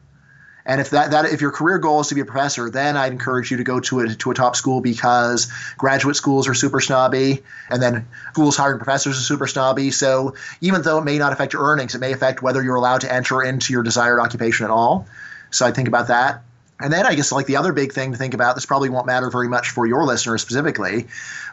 [0.66, 3.12] And if that, that if your career goal is to be a professor, then I'd
[3.12, 6.80] encourage you to go to a to a top school because graduate schools are super
[6.80, 9.92] snobby, and then schools hiring professors are super snobby.
[9.92, 13.02] So even though it may not affect your earnings, it may affect whether you're allowed
[13.02, 15.06] to enter into your desired occupation at all.
[15.52, 16.44] So I think about that.
[16.80, 19.06] And then I guess like the other big thing to think about, this probably won't
[19.06, 21.08] matter very much for your listeners specifically,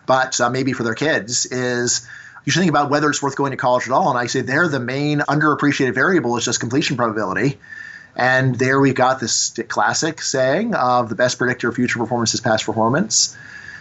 [0.06, 2.06] but uh, maybe for their kids, is
[2.44, 4.10] you should think about whether it's worth going to college at all.
[4.10, 7.58] And I say there, the main underappreciated variable is just completion probability.
[8.16, 12.40] And there we've got this classic saying of the best predictor of future performance is
[12.40, 13.36] past performance.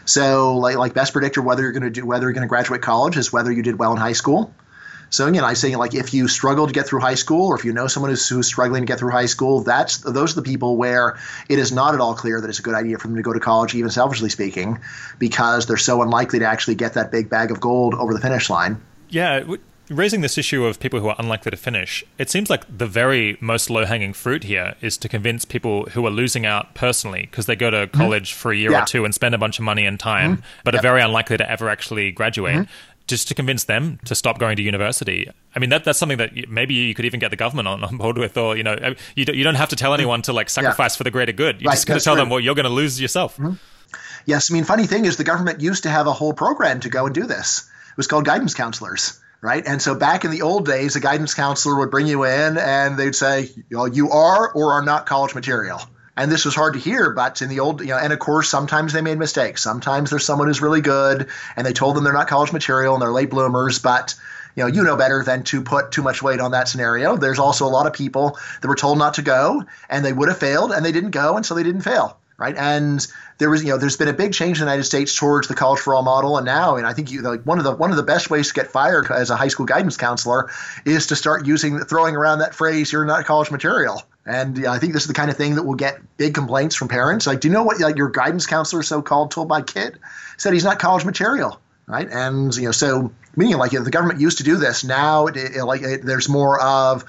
[0.05, 2.81] So, like, like best predictor whether you're going to do whether you're going to graduate
[2.81, 4.53] college is whether you did well in high school.
[5.09, 7.65] So again, I say like if you struggle to get through high school, or if
[7.65, 10.49] you know someone who's, who's struggling to get through high school, that's those are the
[10.49, 11.17] people where
[11.49, 13.33] it is not at all clear that it's a good idea for them to go
[13.33, 14.79] to college, even selfishly speaking,
[15.17, 18.49] because they're so unlikely to actually get that big bag of gold over the finish
[18.49, 18.81] line.
[19.09, 19.43] Yeah,
[19.89, 23.37] raising this issue of people who are unlikely to finish, it seems like the very
[23.41, 27.47] most low hanging fruit here is to convince people who are losing out personally because
[27.47, 27.97] they go to mm-hmm.
[27.97, 28.39] college mm-hmm.
[28.39, 28.83] for a year yeah.
[28.83, 30.45] or two and spend a bunch of money and time, mm-hmm.
[30.63, 30.81] but yep.
[30.81, 32.55] are very unlikely to ever actually graduate.
[32.55, 35.29] Mm-hmm just to convince them to stop going to university.
[35.55, 37.97] I mean, that that's something that maybe you could even get the government on, on
[37.97, 40.49] board with, or you know, you don't, you don't have to tell anyone to like
[40.49, 40.97] sacrifice yeah.
[40.97, 41.61] for the greater good.
[41.61, 42.21] You right, just got to tell true.
[42.21, 43.35] them, well, you're going to lose yourself.
[43.37, 43.53] Mm-hmm.
[44.25, 46.89] Yes, I mean, funny thing is, the government used to have a whole program to
[46.89, 47.69] go and do this.
[47.91, 49.65] It was called guidance counselors right?
[49.65, 52.97] And so back in the old days, a guidance counselor would bring you in and
[52.97, 55.79] they'd say, you, know, you are or are not college material
[56.19, 58.49] and this was hard to hear, but in the old, you know, and of course,
[58.49, 59.63] sometimes they made mistakes.
[59.63, 63.01] Sometimes there's someone who's really good, and they told them they're not college material and
[63.01, 64.15] they're late bloomers, but
[64.55, 67.15] you know, you know better than to put too much weight on that scenario.
[67.15, 70.27] There's also a lot of people that were told not to go, and they would
[70.27, 72.55] have failed, and they didn't go, and so they didn't fail right?
[72.55, 73.05] And
[73.37, 75.55] there was, you know, there's been a big change in the United States towards the
[75.55, 77.91] college for all model, and now, and I think you like one of the one
[77.91, 80.49] of the best ways to get fired as a high school guidance counselor
[80.85, 84.93] is to start using throwing around that phrase, "You're not college material." And I think
[84.93, 87.25] this is the kind of thing that will get big complaints from parents.
[87.25, 89.97] Like, do you know what like your guidance counselor, so called, told my kid?
[90.37, 92.07] Said he's not college material, right?
[92.07, 94.83] And you know, so meaning like you know, the government used to do this.
[94.83, 97.05] Now, it, it, like it, there's more of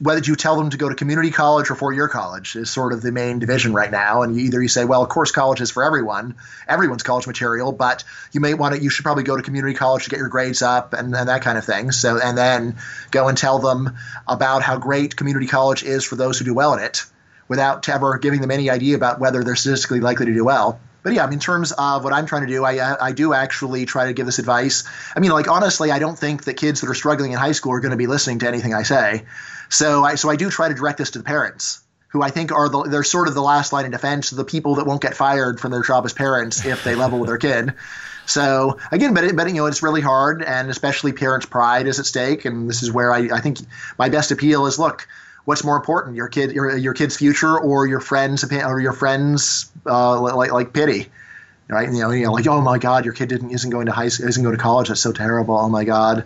[0.00, 3.02] whether you tell them to go to community college or four-year college is sort of
[3.02, 4.22] the main division right now.
[4.22, 6.36] And you either you say, well, of course, college is for everyone,
[6.68, 10.04] everyone's college material, but you may want to, you should probably go to community college
[10.04, 11.90] to get your grades up and, and that kind of thing.
[11.90, 12.76] So, and then
[13.10, 13.96] go and tell them
[14.28, 17.04] about how great community college is for those who do well in it,
[17.48, 20.78] without ever giving them any idea about whether they're statistically likely to do well.
[21.02, 23.32] But yeah, I mean, in terms of what I'm trying to do, I I do
[23.32, 24.84] actually try to give this advice.
[25.16, 27.72] I mean, like honestly, I don't think that kids that are struggling in high school
[27.72, 29.24] are going to be listening to anything I say.
[29.68, 32.52] So I so I do try to direct this to the parents who I think
[32.52, 35.14] are the they're sort of the last line of defense, the people that won't get
[35.14, 37.74] fired from their job as parents if they level with their kid.
[38.26, 42.06] So again, but, but you know it's really hard, and especially parents' pride is at
[42.06, 42.44] stake.
[42.44, 43.58] And this is where I, I think
[43.98, 45.06] my best appeal is: look,
[45.44, 49.70] what's more important, your kid, your, your kid's future, or your friends or your friends
[49.86, 51.08] uh, like like pity?
[51.68, 51.92] right?
[51.92, 54.06] You know, you know, like oh my God, your kid didn't isn't going to high
[54.06, 54.88] isn't going to college.
[54.88, 55.56] That's so terrible.
[55.56, 56.24] Oh my God,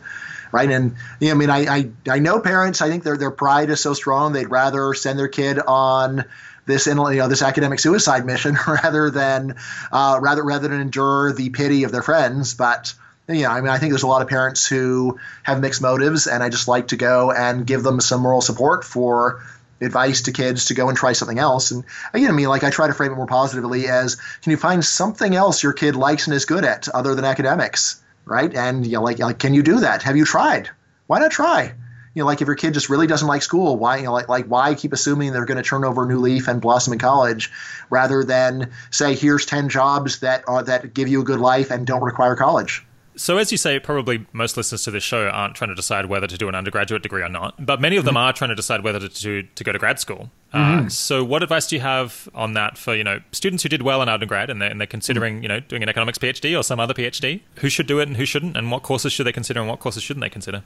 [0.53, 0.71] right?
[0.71, 2.81] And you know, I mean, I, I I know parents.
[2.81, 6.25] I think their their pride is so strong they'd rather send their kid on
[6.67, 9.57] this you know this academic suicide mission rather than
[9.91, 12.55] uh, rather rather than endure the pity of their friends.
[12.55, 12.95] But
[13.29, 16.27] you know, I mean, I think there's a lot of parents who have mixed motives,
[16.27, 19.43] and I just like to go and give them some moral support for
[19.81, 21.71] advice to kids to go and try something else.
[21.71, 24.57] And again, I mean, like I try to frame it more positively as can you
[24.57, 28.55] find something else your kid likes and is good at other than academics, right?
[28.55, 30.03] And you know, like, like can you do that?
[30.03, 30.71] Have you tried?
[31.07, 31.75] Why not try?
[32.15, 34.29] You know, like if your kid just really doesn't like school, why you know, like
[34.29, 36.99] like why keep assuming they're going to turn over a new leaf and blossom in
[36.99, 37.51] college,
[37.89, 41.87] rather than say here's ten jobs that are that give you a good life and
[41.87, 42.85] don't require college.
[43.15, 46.27] So, as you say, probably most listeners to this show aren't trying to decide whether
[46.27, 48.25] to do an undergraduate degree or not, but many of them mm-hmm.
[48.25, 50.31] are trying to decide whether to to, to go to grad school.
[50.53, 50.87] Uh, mm-hmm.
[50.87, 53.83] Uh, so, what advice do you have on that for you know students who did
[53.83, 55.43] well in undergrad and they're, and they're considering mm-hmm.
[55.43, 57.41] you know doing an economics PhD or some other PhD?
[57.57, 59.81] Who should do it and who shouldn't, and what courses should they consider and what
[59.81, 60.63] courses shouldn't they consider?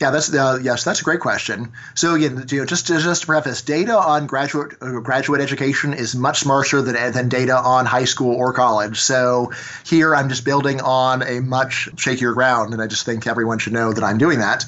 [0.00, 1.72] Yeah, that's uh, yes, that's a great question.
[1.94, 6.16] So again, you know, just just to preface, data on graduate uh, graduate education is
[6.16, 9.00] much smarter than than data on high school or college.
[9.00, 9.52] So
[9.84, 13.72] here, I'm just building on a much shakier ground, and I just think everyone should
[13.72, 14.64] know that I'm doing that.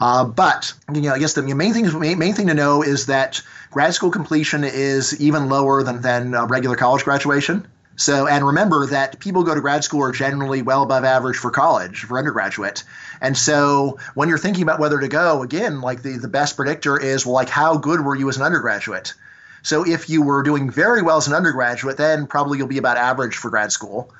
[0.00, 3.42] Uh, but you know, I guess the main thing main thing to know is that
[3.70, 7.66] grad school completion is even lower than than uh, regular college graduation.
[7.96, 11.50] So, and remember that people go to grad school are generally well above average for
[11.50, 12.84] college, for undergraduate.
[13.20, 16.98] And so when you're thinking about whether to go, again, like the, the best predictor
[17.00, 19.14] is, well, like how good were you as an undergraduate?
[19.62, 22.98] So if you were doing very well as an undergraduate, then probably you'll be about
[22.98, 24.12] average for grad school.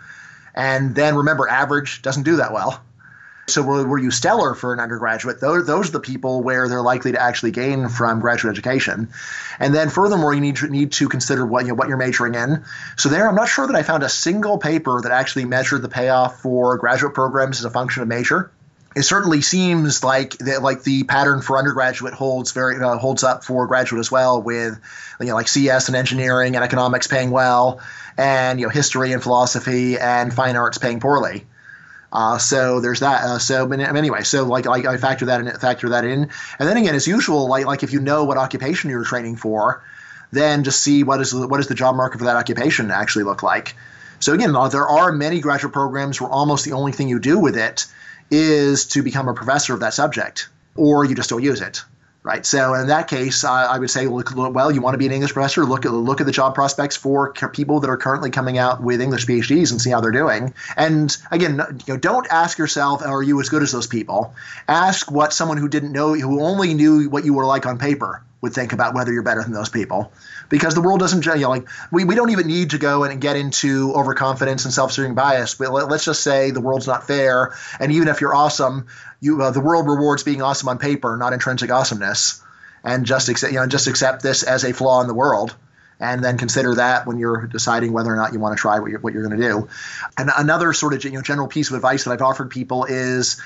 [0.54, 2.82] And then remember, average doesn't do that well.
[3.48, 5.40] So were, were you stellar for an undergraduate?
[5.40, 9.10] Those, those are the people where they're likely to actually gain from graduate education.
[9.60, 12.34] And then furthermore, you need to, need to consider what, you know, what you're majoring
[12.34, 12.64] in.
[12.96, 15.88] So there, I'm not sure that I found a single paper that actually measured the
[15.88, 18.50] payoff for graduate programs as a function of major
[18.96, 23.44] it certainly seems like that like the pattern for undergraduate holds very uh, holds up
[23.44, 24.80] for graduate as well with
[25.20, 27.80] you know like CS and engineering and economics paying well
[28.16, 31.44] and you know history and philosophy and fine arts paying poorly.
[32.16, 33.24] Uh, so there's that.
[33.24, 36.78] Uh, so, anyway, so like, like I factor that in, factor that in, and then
[36.78, 39.84] again, as usual, like like if you know what occupation you're training for,
[40.32, 43.42] then just see what is what does the job market for that occupation actually look
[43.42, 43.76] like.
[44.18, 47.38] So again, uh, there are many graduate programs where almost the only thing you do
[47.38, 47.84] with it
[48.30, 51.84] is to become a professor of that subject, or you just don't use it
[52.26, 52.44] right?
[52.44, 55.06] So in that case, I, I would say, look, look, well, you want to be
[55.06, 58.30] an English professor, look at look at the job prospects for people that are currently
[58.30, 60.52] coming out with English PhDs and see how they're doing.
[60.76, 64.34] And again, you know, don't ask yourself, are you as good as those people?
[64.66, 68.22] Ask what someone who didn't know, who only knew what you were like on paper,
[68.40, 70.12] would think about whether you're better than those people
[70.48, 73.20] because the world doesn't you know like we, we don't even need to go and
[73.20, 77.54] get into overconfidence and self-serving bias but let, us just say the world's not fair
[77.80, 78.86] and even if you're awesome
[79.20, 82.42] you uh, the world rewards being awesome on paper not intrinsic awesomeness
[82.84, 85.54] and just accept you know just accept this as a flaw in the world
[85.98, 88.90] and then consider that when you're deciding whether or not you want to try what
[88.90, 89.68] you're, what you're going to do
[90.18, 93.40] and another sort of you know general piece of advice that I've offered people is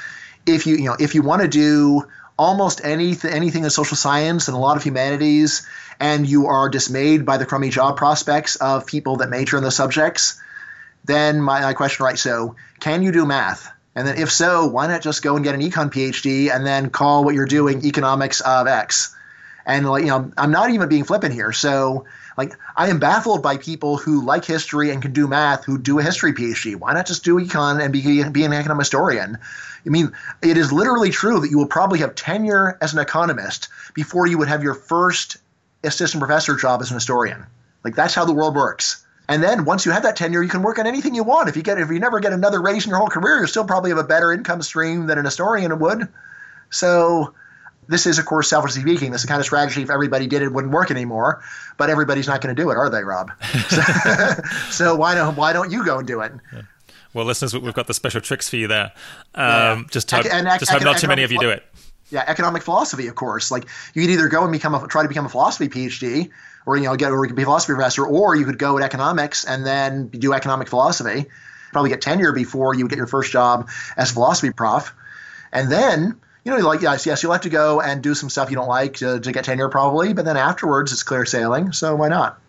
[0.47, 2.06] if you you know if you want to do
[2.38, 5.66] almost anything anything in social science and a lot of humanities
[6.01, 9.70] and you are dismayed by the crummy job prospects of people that major in the
[9.70, 10.40] subjects,
[11.05, 12.18] then my, my question, right?
[12.18, 13.70] So, can you do math?
[14.01, 16.89] And then, if so, why not just go and get an econ PhD and then
[16.89, 19.14] call what you're doing economics of X?
[19.66, 21.52] And like, you know, I'm not even being flippant here.
[21.52, 22.06] So,
[22.39, 25.98] like, I am baffled by people who like history and can do math who do
[25.98, 26.77] a history PhD.
[26.77, 29.36] Why not just do econ and be, be an economic historian?
[29.85, 33.68] I mean, it is literally true that you will probably have tenure as an economist
[33.93, 35.36] before you would have your first
[35.85, 37.44] assistant professor job as an historian.
[37.85, 39.05] Like that's how the world works.
[39.31, 41.48] And then once you have that tenure, you can work on anything you want.
[41.48, 43.65] If you get if you never get another raise in your whole career, you still
[43.65, 46.09] probably have a better income stream than an historian would.
[46.70, 47.32] So
[47.86, 50.43] this is, of course, selfishly speaking, this is the kind of strategy if everybody did
[50.43, 51.44] it wouldn't work anymore.
[51.77, 53.31] But everybody's not going to do it, are they, Rob?
[53.69, 53.81] so,
[54.70, 56.32] so, why don't why don't you go and do it?
[56.52, 56.62] Yeah.
[57.15, 58.93] Well, listeners, we've got the special tricks for you there.
[59.36, 59.82] Um, yeah.
[59.93, 61.65] Just hope, and, just hope not too many of you do it
[62.11, 63.51] yeah, economic philosophy, of course.
[63.51, 66.31] Like you could either go and become a try to become a philosophy PhD,
[66.66, 69.45] or you know get or be a philosophy professor, or you could go at economics
[69.45, 71.27] and then do economic philosophy.
[71.73, 74.93] Probably get tenure before you would get your first job as a philosophy prof,
[75.53, 78.51] and then you know like yes yes you'll have to go and do some stuff
[78.51, 81.73] you don't like to, to get tenure probably, but then afterwards it's clear sailing.
[81.73, 82.41] So why not?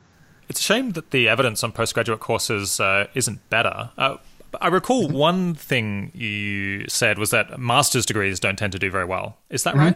[0.50, 3.92] It's a shame that the evidence on postgraduate courses uh, isn't better.
[3.98, 4.18] Uh,
[4.60, 5.18] I recall mm-hmm.
[5.18, 9.38] one thing you said was that master's degrees don't tend to do very well.
[9.50, 9.86] Is that mm-hmm.
[9.86, 9.96] right?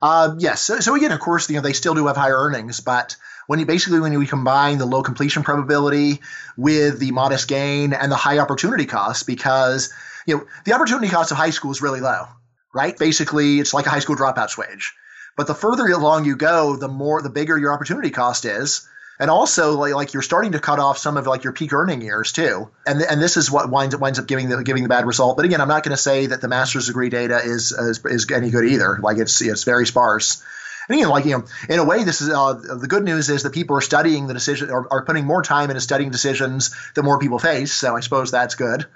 [0.00, 0.60] Uh, yes.
[0.60, 3.16] So, so, again, of course, you know they still do have higher earnings, but
[3.46, 6.20] when you basically when you combine the low completion probability
[6.56, 9.92] with the modest gain and the high opportunity cost, because
[10.26, 12.26] you know the opportunity cost of high school is really low,
[12.72, 12.96] right?
[12.96, 14.94] Basically, it's like a high school dropout's wage.
[15.36, 18.88] But the further along you go, the more the bigger your opportunity cost is
[19.18, 22.00] and also like, like you're starting to cut off some of like your peak earning
[22.00, 24.88] years too and and this is what winds, up winds up giving the giving the
[24.88, 27.72] bad result but again i'm not going to say that the master's degree data is,
[27.72, 30.42] is is any good either like it's it's very sparse
[30.88, 33.42] and again, like you know, in a way, this is uh, the good news is
[33.42, 37.02] that people are studying the decision or are putting more time into studying decisions that
[37.02, 37.74] more people face.
[37.74, 38.86] So I suppose that's good.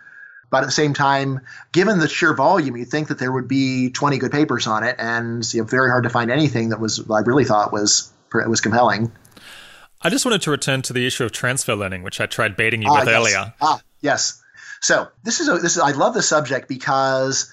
[0.50, 1.40] But at the same time,
[1.72, 4.96] given the sheer volume, you'd think that there would be 20 good papers on it,
[4.98, 8.60] and you know, very hard to find anything that was I really thought was was
[8.62, 9.12] compelling.
[10.04, 12.82] I just wanted to return to the issue of transfer learning, which I tried baiting
[12.82, 13.16] you ah, with yes.
[13.16, 13.54] earlier.
[13.60, 14.42] Ah, yes.
[14.80, 17.52] So this is a, this is I love the subject because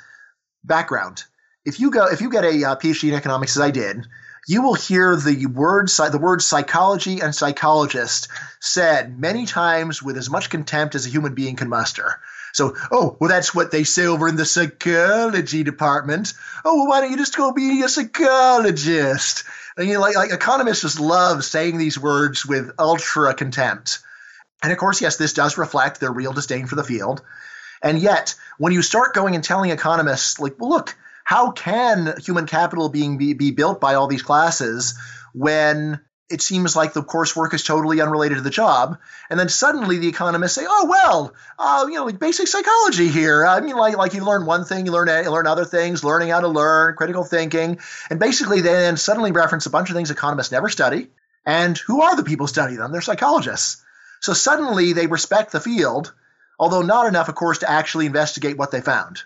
[0.63, 1.23] background.
[1.65, 4.07] If you go if you get a uh, PhD in economics as I did,
[4.47, 10.29] you will hear the word the word psychology and psychologist said many times with as
[10.29, 12.19] much contempt as a human being can muster.
[12.51, 16.33] So, oh, well, that's what they say over in the psychology department.
[16.65, 19.43] Oh, well, why don't you just go be a psychologist?
[19.77, 23.99] And, you know, like, like economists just love saying these words with ultra contempt.
[24.61, 27.21] And of course, yes, this does reflect their real disdain for the field.
[27.81, 32.45] And yet, when you start going and telling economists, like, well, look, how can human
[32.45, 34.97] capital being be, be built by all these classes
[35.33, 38.97] when it seems like the coursework is totally unrelated to the job.
[39.29, 43.45] And then suddenly the economists say, "Oh well, uh, you know, basic psychology here.
[43.45, 46.29] I mean, like like you learn one thing, you learn you learn other things, learning
[46.29, 47.79] how to learn, critical thinking,
[48.09, 51.09] and basically they then suddenly reference a bunch of things economists never study.
[51.45, 52.91] And who are the people studying them?
[52.91, 53.83] They're psychologists.
[54.19, 56.13] So suddenly they respect the field,
[56.59, 59.23] although not enough, of course, to actually investigate what they found.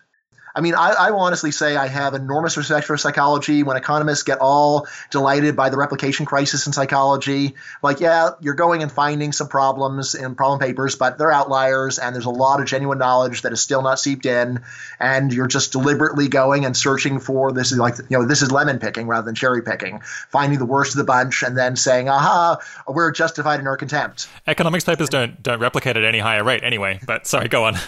[0.55, 3.63] I mean, I, I, will honestly say I have enormous respect for psychology.
[3.63, 8.83] When economists get all delighted by the replication crisis in psychology, like, yeah, you're going
[8.83, 12.67] and finding some problems in problem papers, but they're outliers, and there's a lot of
[12.67, 14.61] genuine knowledge that is still not seeped in,
[14.99, 18.51] and you're just deliberately going and searching for this is like, you know, this is
[18.51, 22.09] lemon picking rather than cherry picking, finding the worst of the bunch, and then saying,
[22.09, 22.57] aha,
[22.87, 24.29] we're justified in our contempt.
[24.45, 26.99] Economics papers don't don't replicate at any higher rate anyway.
[27.05, 27.75] But sorry, go on.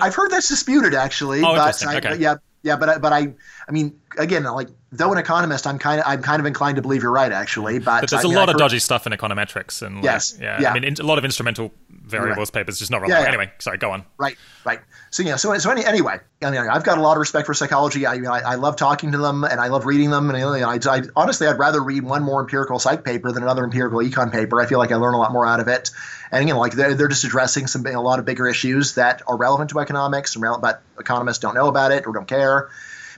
[0.00, 1.40] I've heard that's disputed actually.
[1.40, 2.16] Oh, but I, okay.
[2.16, 3.34] yeah, yeah, but but I
[3.68, 6.82] I mean again like though an economist I'm kind of I'm kind of inclined to
[6.82, 7.78] believe you're right actually.
[7.78, 10.04] But, but there's I a mean, lot I've of dodgy stuff in econometrics and like,
[10.04, 10.70] yes, yeah, yeah.
[10.70, 11.72] I mean in, a lot of instrumental
[12.06, 12.60] variables right.
[12.60, 13.20] papers just not relevant.
[13.20, 13.28] Yeah, yeah.
[13.28, 14.04] Anyway, sorry, go on.
[14.16, 14.80] Right, right.
[15.10, 17.54] So yeah, so so any, anyway, I mean I've got a lot of respect for
[17.54, 18.06] psychology.
[18.06, 21.02] I I, I love talking to them and I love reading them and I, I,
[21.16, 24.60] honestly I'd rather read one more empirical psych paper than another empirical econ paper.
[24.60, 25.90] I feel like I learn a lot more out of it.
[26.30, 29.36] And again, like they're, they're just addressing some a lot of bigger issues that are
[29.36, 32.68] relevant to economics, but economists don't know about it or don't care.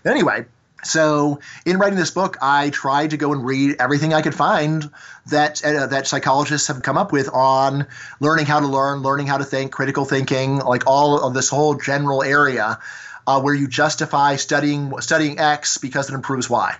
[0.03, 0.47] But anyway,
[0.85, 4.91] so in writing this book, I tried to go and read everything I could find
[5.27, 7.87] that uh, that psychologists have come up with on
[8.21, 11.75] learning how to learn, learning how to think, critical thinking, like all of this whole
[11.75, 12.79] general area
[13.27, 16.75] uh, where you justify studying studying X because it improves Y,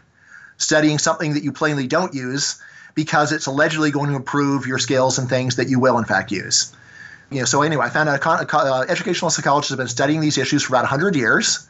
[0.57, 2.61] studying something that you plainly don't use
[2.95, 6.33] because it's allegedly going to improve your skills and things that you will in fact
[6.33, 6.75] use.
[7.31, 10.63] You know, so anyway, I found out uh, educational psychologists have been studying these issues
[10.63, 11.68] for about 100 years,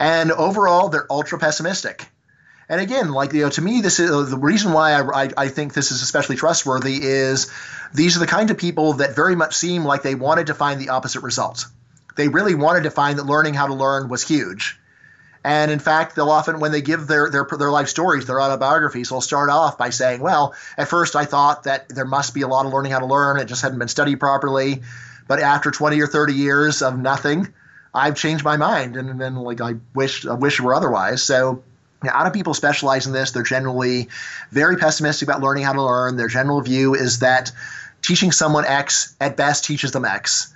[0.00, 2.08] and overall they're ultra pessimistic.
[2.68, 5.30] And again, like you know, to me, this is uh, the reason why I, I,
[5.36, 7.52] I think this is especially trustworthy is
[7.94, 10.80] these are the kind of people that very much seem like they wanted to find
[10.80, 11.66] the opposite result.
[12.16, 14.80] They really wanted to find that learning how to learn was huge
[15.44, 19.08] and in fact, they'll often, when they give their, their, their life stories, their autobiographies,
[19.08, 22.48] they'll start off by saying, well, at first I thought that there must be a
[22.48, 23.38] lot of learning how to learn.
[23.38, 24.82] It just hadn't been studied properly.
[25.26, 27.54] But after 20 or 30 years of nothing,
[27.94, 28.96] I've changed my mind.
[28.96, 31.22] And then like I wish, I wish it were otherwise.
[31.22, 31.62] So
[32.02, 33.32] a lot of people specialize in this.
[33.32, 34.08] They're generally
[34.50, 36.16] very pessimistic about learning how to learn.
[36.16, 37.52] Their general view is that
[38.02, 40.54] teaching someone X at best teaches them X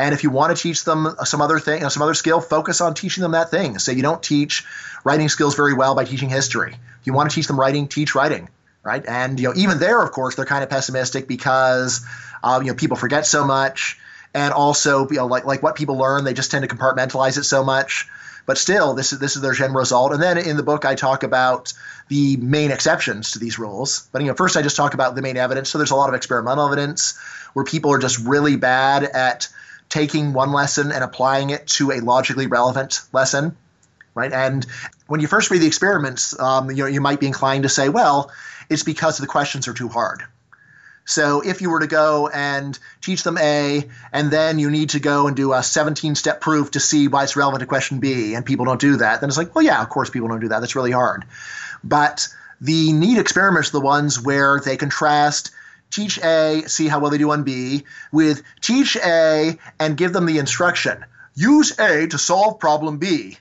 [0.00, 2.94] and if you want to teach them some other thing, some other skill, focus on
[2.94, 3.78] teaching them that thing.
[3.78, 4.64] So you don't teach
[5.04, 6.72] writing skills very well by teaching history.
[6.72, 8.48] If you want to teach them writing, teach writing,
[8.82, 9.04] right?
[9.06, 12.00] And you know, even there, of course, they're kind of pessimistic because
[12.42, 13.98] uh, you know people forget so much,
[14.34, 17.44] and also you know, like like what people learn, they just tend to compartmentalize it
[17.44, 18.08] so much.
[18.46, 20.12] But still, this is this is their general result.
[20.12, 21.72] And then in the book, I talk about
[22.08, 24.08] the main exceptions to these rules.
[24.12, 25.70] But you know, first I just talk about the main evidence.
[25.70, 27.18] So there's a lot of experimental evidence
[27.52, 29.48] where people are just really bad at
[29.88, 33.56] taking one lesson and applying it to a logically relevant lesson,
[34.14, 34.32] right?
[34.32, 34.64] And
[35.08, 37.88] when you first read the experiments, um, you know, you might be inclined to say,
[37.88, 38.30] well,
[38.68, 40.22] it's because the questions are too hard.
[41.10, 45.00] So if you were to go and teach them A, and then you need to
[45.00, 48.34] go and do a 17 step proof to see why it's relevant to question B,
[48.34, 50.48] and people don't do that, then it's like, well, yeah, of course people don't do
[50.48, 50.60] that.
[50.60, 51.24] That's really hard.
[51.82, 52.28] But
[52.60, 55.50] the neat experiments are the ones where they contrast
[55.90, 60.26] teach A, see how well they do on B, with teach A and give them
[60.26, 61.04] the instruction
[61.34, 63.38] use A to solve problem B.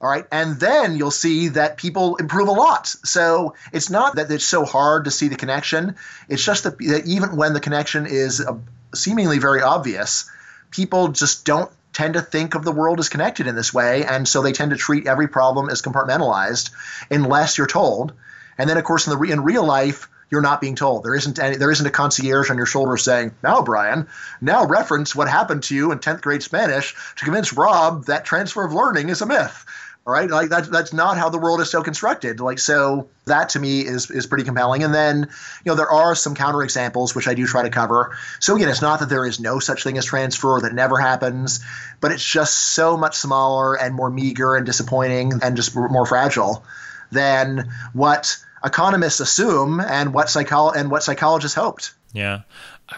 [0.00, 0.26] All right.
[0.30, 2.86] And then you'll see that people improve a lot.
[2.86, 5.96] So it's not that it's so hard to see the connection.
[6.28, 8.58] It's just that, that even when the connection is uh,
[8.94, 10.30] seemingly very obvious,
[10.70, 14.04] people just don't tend to think of the world as connected in this way.
[14.04, 16.70] And so they tend to treat every problem as compartmentalized
[17.10, 18.12] unless you're told.
[18.58, 21.04] And then, of course, in, the, in real life, you're not being told.
[21.04, 24.08] There isn't any, there isn't a concierge on your shoulder saying, "Now, Bryan,
[24.40, 28.64] now reference what happened to you in 10th grade Spanish to convince Rob that transfer
[28.64, 29.64] of learning is a myth."
[30.06, 32.38] All right, like that's that's not how the world is so constructed.
[32.38, 34.84] Like so, that to me is is pretty compelling.
[34.84, 35.28] And then,
[35.64, 38.16] you know, there are some counterexamples which I do try to cover.
[38.38, 41.58] So again, it's not that there is no such thing as transfer that never happens,
[42.00, 46.64] but it's just so much smaller and more meager and disappointing and just more fragile
[47.10, 51.94] than what economists assume and what psycholo- and what psychologists hoped.
[52.12, 52.42] Yeah.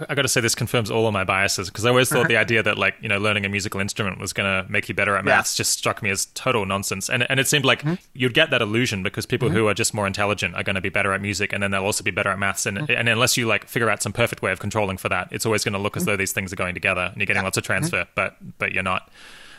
[0.09, 2.37] I got to say this confirms all of my biases because I always thought the
[2.37, 5.17] idea that like you know learning a musical instrument was going to make you better
[5.17, 5.63] at maths yeah.
[5.63, 7.95] just struck me as total nonsense and and it seemed like mm-hmm.
[8.13, 9.57] you'd get that illusion because people mm-hmm.
[9.57, 11.85] who are just more intelligent are going to be better at music and then they'll
[11.85, 12.93] also be better at maths and mm-hmm.
[12.93, 15.65] and unless you like figure out some perfect way of controlling for that it's always
[15.65, 16.11] going to look as mm-hmm.
[16.11, 18.11] though these things are going together and you're getting lots of transfer mm-hmm.
[18.15, 19.11] but but you're not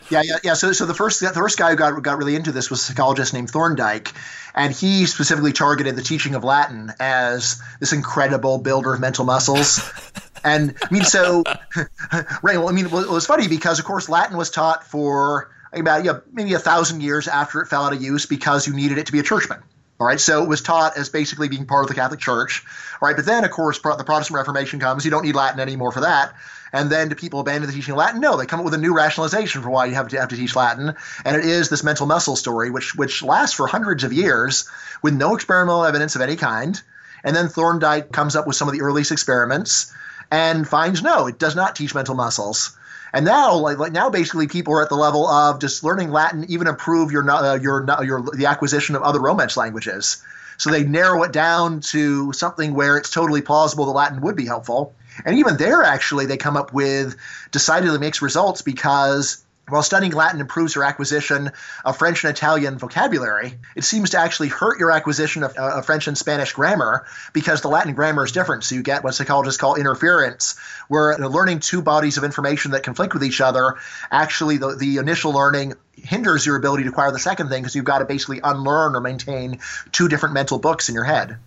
[0.10, 0.54] yeah, yeah, yeah.
[0.54, 2.84] So, so the first the first guy who got got really into this was a
[2.84, 4.14] psychologist named Thorndike,
[4.56, 9.82] and he specifically targeted the teaching of Latin as this incredible builder of mental muscles.
[10.44, 11.44] and I mean, so
[12.42, 12.58] right.
[12.58, 16.20] Well, I mean, it was funny because of course Latin was taught for about yeah,
[16.32, 19.12] maybe a thousand years after it fell out of use because you needed it to
[19.12, 19.60] be a churchman.
[20.00, 22.64] All right, so it was taught as basically being part of the Catholic Church.
[23.02, 25.04] All right, but then of course the Protestant Reformation comes.
[25.04, 26.34] You don't need Latin anymore for that.
[26.72, 28.22] And then do people abandon the teaching of Latin?
[28.22, 30.36] No, they come up with a new rationalization for why you have to have to
[30.36, 30.94] teach Latin,
[31.26, 34.70] and it is this mental muscle story, which which lasts for hundreds of years
[35.02, 36.82] with no experimental evidence of any kind.
[37.24, 39.94] And then Thorndike comes up with some of the earliest experiments
[40.32, 42.78] and finds no, it does not teach mental muscles.
[43.12, 46.46] And now, like, like now, basically, people are at the level of just learning Latin
[46.50, 50.24] even improve your uh, your your the acquisition of other Romance languages.
[50.58, 54.46] So they narrow it down to something where it's totally plausible that Latin would be
[54.46, 54.94] helpful.
[55.26, 57.16] And even there, actually, they come up with
[57.52, 61.52] decidedly mixed results because while studying Latin improves your acquisition
[61.86, 65.86] of French and Italian vocabulary, it seems to actually hurt your acquisition of, uh, of,
[65.86, 68.64] French and Spanish grammar because the Latin grammar is different.
[68.64, 70.56] So you get what psychologists call interference,
[70.88, 73.76] where learning two bodies of information that conflict with each other,
[74.12, 77.86] actually the, the initial learning hinders your ability to acquire the second thing because you've
[77.86, 79.60] got to basically unlearn or maintain
[79.92, 81.38] two different mental books in your head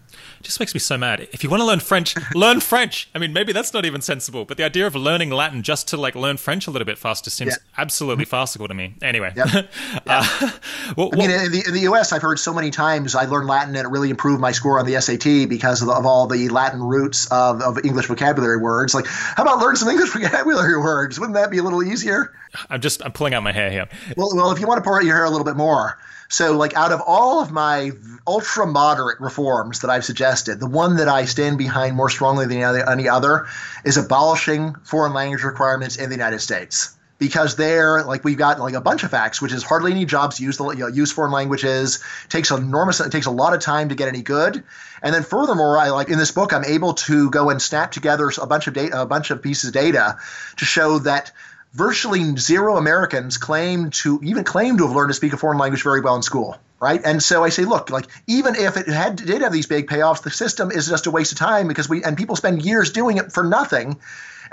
[0.43, 1.29] just makes me so mad.
[1.33, 3.09] If you want to learn French, learn French.
[3.15, 5.97] I mean, maybe that's not even sensible, but the idea of learning Latin just to
[5.97, 7.81] like learn French a little bit faster seems yeah.
[7.81, 8.95] absolutely farcical to me.
[9.03, 9.49] Anyway, yep.
[9.53, 9.69] yeah.
[10.07, 10.51] uh,
[10.97, 13.49] well, I mean, in the, in the, U.S., I've heard so many times I learned
[13.49, 16.49] Latin and it really improved my score on the SAT because of, of all the
[16.49, 18.95] Latin roots of, of English vocabulary words.
[18.95, 21.19] Like, how about learn some English vocabulary words?
[21.19, 22.33] Wouldn't that be a little easier?
[22.69, 23.89] I'm just I'm pulling out my hair here.
[24.17, 25.99] Well, well, if you want to pull out your hair a little bit more.
[26.33, 27.91] So, like, out of all of my
[28.27, 32.63] ultra moderate reforms that I've suggested, the one that I stand behind more strongly than
[32.63, 33.49] any other
[33.85, 36.97] is abolishing foreign language requirements in the United States.
[37.19, 40.41] Because there, like we've got like a bunch of facts, which is hardly any jobs
[40.41, 42.03] use the you know, use foreign languages.
[42.31, 42.99] takes enormous.
[43.01, 44.65] It takes a lot of time to get any good.
[45.03, 48.33] And then furthermore, I like in this book, I'm able to go and snap together
[48.41, 50.17] a bunch of data, a bunch of pieces of data
[50.57, 51.31] to show that
[51.73, 55.83] virtually zero Americans claim to even claim to have learned to speak a foreign language
[55.83, 57.01] very well in school, right?
[57.05, 60.23] And so I say, look, like even if it had did have these big payoffs,
[60.23, 63.17] the system is just a waste of time because we and people spend years doing
[63.17, 63.99] it for nothing.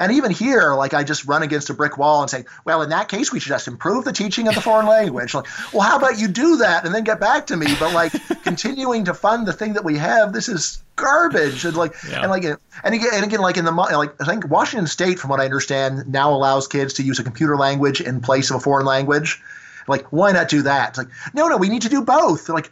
[0.01, 2.89] And even here, like I just run against a brick wall and say, well, in
[2.91, 5.33] that case, we should just improve the teaching of the foreign language.
[5.33, 7.67] Like, well, how about you do that and then get back to me?
[7.77, 8.13] But like
[8.43, 11.65] continuing to fund the thing that we have, this is garbage.
[11.65, 12.21] And like, yeah.
[12.21, 15.30] and like, and again, and again, like in the like, I think Washington State, from
[15.30, 18.59] what I understand, now allows kids to use a computer language in place of a
[18.59, 19.41] foreign language.
[19.88, 20.89] Like, why not do that?
[20.89, 22.47] It's like, no, no, we need to do both.
[22.49, 22.71] like,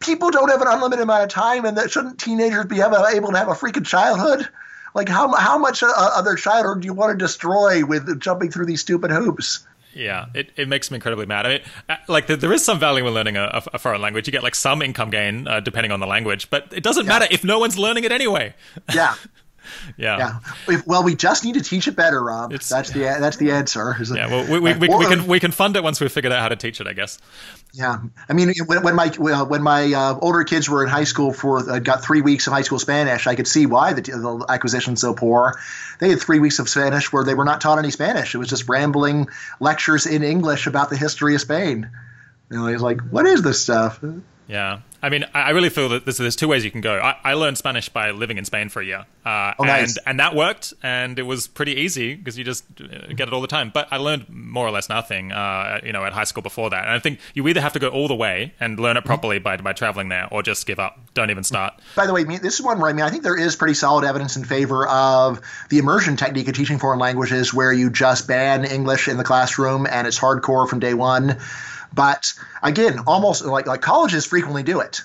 [0.00, 3.38] people don't have an unlimited amount of time, and that shouldn't teenagers be able to
[3.38, 4.48] have a freaking childhood?
[4.94, 8.66] Like how how much uh, other childhood do you want to destroy with jumping through
[8.66, 9.66] these stupid hoops?
[9.94, 11.46] Yeah, it, it makes me incredibly mad.
[11.46, 14.26] I mean, uh, like there is some value in learning a, a foreign language.
[14.26, 17.18] You get like some income gain uh, depending on the language, but it doesn't yeah.
[17.18, 18.54] matter if no one's learning it anyway.
[18.94, 19.14] Yeah,
[19.96, 20.40] yeah.
[20.68, 20.80] Yeah.
[20.86, 22.52] Well, we just need to teach it better, Rob.
[22.52, 23.96] It's, that's the that's the answer.
[24.14, 24.28] Yeah.
[24.30, 26.48] Well, we, we, we, we, can we can fund it once we've figured out how
[26.48, 27.18] to teach it, I guess.
[27.72, 27.98] Yeah.
[28.28, 31.68] I mean, when, when my when my uh, older kids were in high school for
[31.68, 35.00] uh, got three weeks of high school Spanish, I could see why the, the acquisition's
[35.00, 35.58] so poor.
[35.98, 38.34] They had three weeks of Spanish where they were not taught any Spanish.
[38.34, 39.28] It was just rambling
[39.58, 41.90] lectures in English about the history of Spain.
[42.50, 44.00] You know, he's like, "What is this stuff?"
[44.46, 44.80] Yeah.
[45.02, 46.98] I mean, I really feel that there's, there's two ways you can go.
[46.98, 49.96] I, I, learned Spanish by living in Spain for a year, uh, oh, nice.
[49.96, 53.32] and and that worked, and it was pretty easy because you just uh, get it
[53.32, 53.70] all the time.
[53.72, 56.84] But I learned more or less nothing, uh, you know, at high school before that.
[56.84, 59.38] And I think you either have to go all the way and learn it properly
[59.38, 61.74] by by traveling there, or just give up, don't even start.
[61.96, 64.04] By the way, this is one where I mean I think there is pretty solid
[64.04, 65.40] evidence in favor of
[65.70, 69.86] the immersion technique of teaching foreign languages, where you just ban English in the classroom
[69.86, 71.38] and it's hardcore from day one.
[71.92, 75.02] But again, almost like like colleges frequently do it.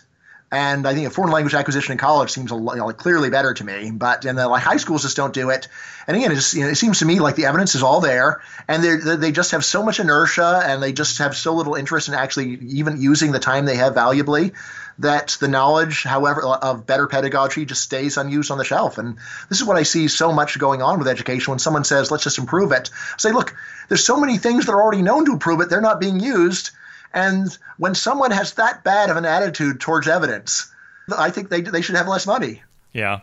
[0.52, 3.30] And I think a foreign language acquisition in college seems a, you know, like clearly
[3.30, 3.92] better to me.
[3.92, 5.68] But in the uh, like high schools just don't do it.
[6.08, 8.00] And again, it, just, you know, it seems to me like the evidence is all
[8.00, 11.76] there, and they they just have so much inertia, and they just have so little
[11.76, 14.54] interest in actually even using the time they have valuably
[15.00, 18.98] that the knowledge, however, of better pedagogy just stays unused on the shelf.
[18.98, 19.18] And
[19.50, 21.52] this is what I see so much going on with education.
[21.52, 23.56] When someone says, let's just improve it, I say, look,
[23.90, 26.72] there's so many things that are already known to improve it, they're not being used.
[27.14, 30.74] And when someone has that bad of an attitude towards evidence,
[31.16, 32.64] I think they, they should have less money.
[32.94, 33.22] Yeah.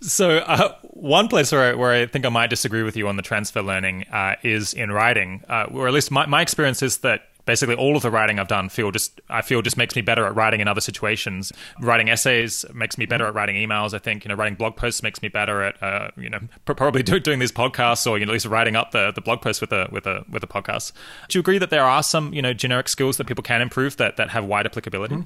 [0.00, 3.16] So uh, one place where I, where I think I might disagree with you on
[3.16, 6.98] the transfer learning uh, is in writing, uh, or at least my, my experience is
[6.98, 10.02] that basically all of the writing I've done feel just I feel just makes me
[10.02, 11.52] better at writing in other situations.
[11.80, 13.94] Writing essays makes me better at writing emails.
[13.94, 17.02] I think you know writing blog posts makes me better at uh, you know probably
[17.04, 19.60] do, doing these podcasts or you know at least writing up the, the blog post
[19.60, 20.92] with a with a with a podcast.
[21.28, 23.96] Do you agree that there are some you know generic skills that people can improve
[23.96, 25.14] that that have wide applicability?
[25.16, 25.24] Mm-hmm.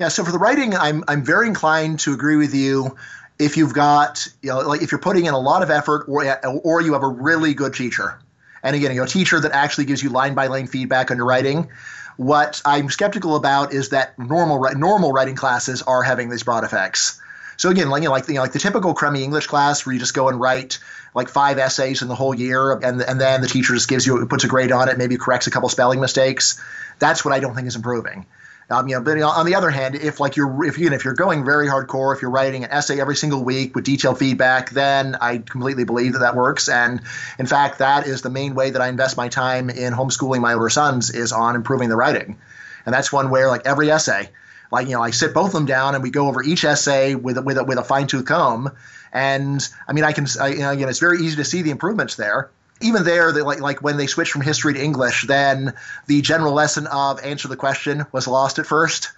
[0.00, 0.08] Yeah.
[0.08, 2.96] So for the writing, I'm I'm very inclined to agree with you
[3.38, 6.24] if you've got you know like if you're putting in a lot of effort or
[6.44, 8.20] or you have a really good teacher
[8.64, 11.18] and again, you know, a teacher that actually gives you line by line feedback on
[11.18, 11.68] your writing.
[12.16, 17.20] What I'm skeptical about is that normal normal writing classes are having these broad effects.
[17.56, 19.92] So again, like you know, like, you know, like the typical crummy English class where
[19.92, 20.78] you just go and write
[21.14, 24.26] like five essays in the whole year, and and then the teacher just gives you
[24.26, 26.60] puts a grade on it, maybe corrects a couple spelling mistakes.
[26.98, 28.26] That's what I don't think is improving.
[28.70, 31.14] Um, you know, but on the other hand, if like you're if you if you're
[31.14, 35.16] going very hardcore, if you're writing an essay every single week with detailed feedback, then
[35.20, 36.68] I completely believe that that works.
[36.68, 37.02] And
[37.38, 40.54] in fact, that is the main way that I invest my time in homeschooling my
[40.54, 42.38] older sons is on improving the writing.
[42.86, 44.30] And that's one where like every essay,
[44.72, 47.14] like you know, I sit both of them down and we go over each essay
[47.14, 48.72] with with a, with a fine tooth comb.
[49.12, 51.70] And I mean, I can I, you know, again, it's very easy to see the
[51.70, 52.50] improvements there
[52.80, 55.74] even there, they, like like when they switched from history to English, then
[56.06, 59.10] the general lesson of answer the question was lost at first.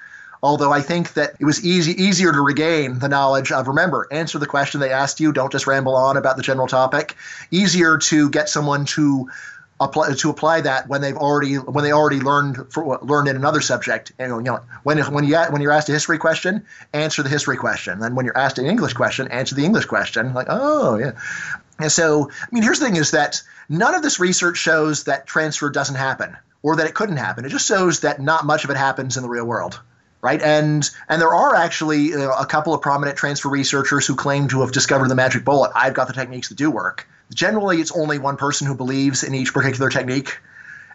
[0.42, 4.38] Although I think that it was easy easier to regain the knowledge of remember answer
[4.38, 5.32] the question they asked you.
[5.32, 7.16] Don't just ramble on about the general topic.
[7.50, 9.30] Easier to get someone to
[9.80, 13.60] apply to apply that when they've already when they already learned for, learned in another
[13.60, 14.12] subject.
[14.18, 17.56] And you know when when you when you're asked a history question, answer the history
[17.56, 17.98] question.
[17.98, 20.34] Then when you're asked an English question, answer the English question.
[20.34, 21.12] Like oh yeah.
[21.78, 25.26] And so, I mean, here's the thing is that none of this research shows that
[25.26, 27.44] transfer doesn't happen or that it couldn't happen.
[27.44, 29.80] It just shows that not much of it happens in the real world.
[30.22, 34.48] Right, and and there are actually uh, a couple of prominent transfer researchers who claim
[34.48, 35.70] to have discovered the magic bullet.
[35.74, 37.06] I've got the techniques that do work.
[37.32, 40.38] Generally, it's only one person who believes in each particular technique.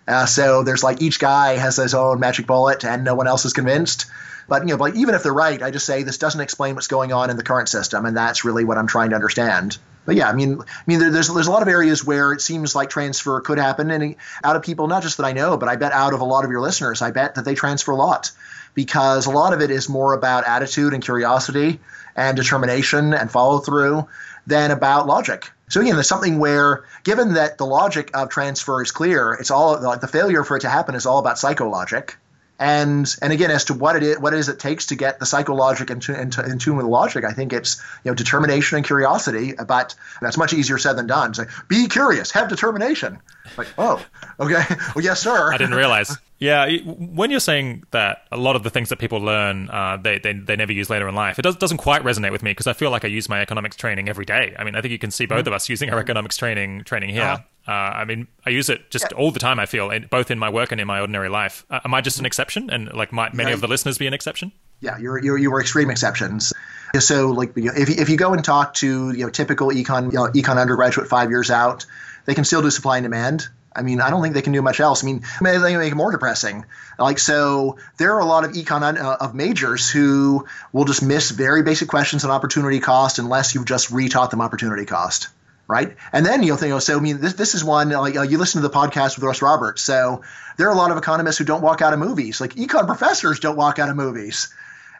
[0.07, 3.45] Uh, so there's like each guy has his own magic bullet, and no one else
[3.45, 4.05] is convinced.
[4.47, 6.87] But you know, like even if they're right, I just say this doesn't explain what's
[6.87, 10.15] going on in the current system, and that's really what I'm trying to understand but
[10.15, 12.75] yeah, I mean, I mean, there, there's there's a lot of areas where it seems
[12.75, 15.75] like transfer could happen, and out of people, not just that I know, but I
[15.75, 18.31] bet out of a lot of your listeners, I bet that they transfer a lot
[18.73, 21.79] because a lot of it is more about attitude and curiosity
[22.15, 24.07] and determination and follow through
[24.47, 25.51] than about logic.
[25.71, 29.79] So again, there's something where, given that the logic of transfer is clear, it's all
[29.79, 32.17] the failure for it to happen is all about psychologic
[32.61, 35.19] and and again as to what it is what it is it takes to get
[35.19, 38.77] the psychologic into, into in tune with the logic i think it's you know determination
[38.77, 41.33] and curiosity but that's much easier said than done.
[41.33, 43.19] Say be curious have determination.
[43.57, 44.03] Like oh
[44.39, 44.63] okay.
[44.95, 45.51] Well yes sir.
[45.51, 46.17] I didn't realize.
[46.41, 50.17] Yeah when you're saying that a lot of the things that people learn uh, they,
[50.17, 52.65] they, they never use later in life it does, doesn't quite resonate with me because
[52.65, 54.55] i feel like i use my economics training every day.
[54.57, 55.49] I mean i think you can see both mm-hmm.
[55.49, 57.21] of us using our economics training training here.
[57.21, 57.43] Uh-huh.
[57.67, 59.17] Uh, I mean, I use it just yeah.
[59.17, 59.59] all the time.
[59.59, 61.65] I feel, both in my work and in my ordinary life.
[61.69, 63.55] Uh, am I just an exception, and like might many yeah.
[63.55, 64.51] of the listeners be an exception?
[64.79, 66.53] Yeah, you're, you're you were extreme exceptions.
[66.97, 70.17] So, like, if you, if you go and talk to you know typical econ you
[70.17, 71.85] know, econ undergraduate five years out,
[72.25, 73.47] they can still do supply and demand.
[73.73, 75.01] I mean, I don't think they can do much else.
[75.01, 76.65] I mean, they make it more depressing.
[76.99, 81.31] Like, so there are a lot of econ uh, of majors who will just miss
[81.31, 85.29] very basic questions on opportunity cost unless you've just retaught them opportunity cost
[85.71, 85.95] right?
[86.11, 88.37] And then you'll think, oh, so I mean, this this is one like uh, you
[88.37, 89.81] listen to the podcast with Russ Roberts.
[89.81, 90.21] So
[90.57, 92.41] there are a lot of economists who don't walk out of movies.
[92.41, 94.53] Like econ professors don't walk out of movies.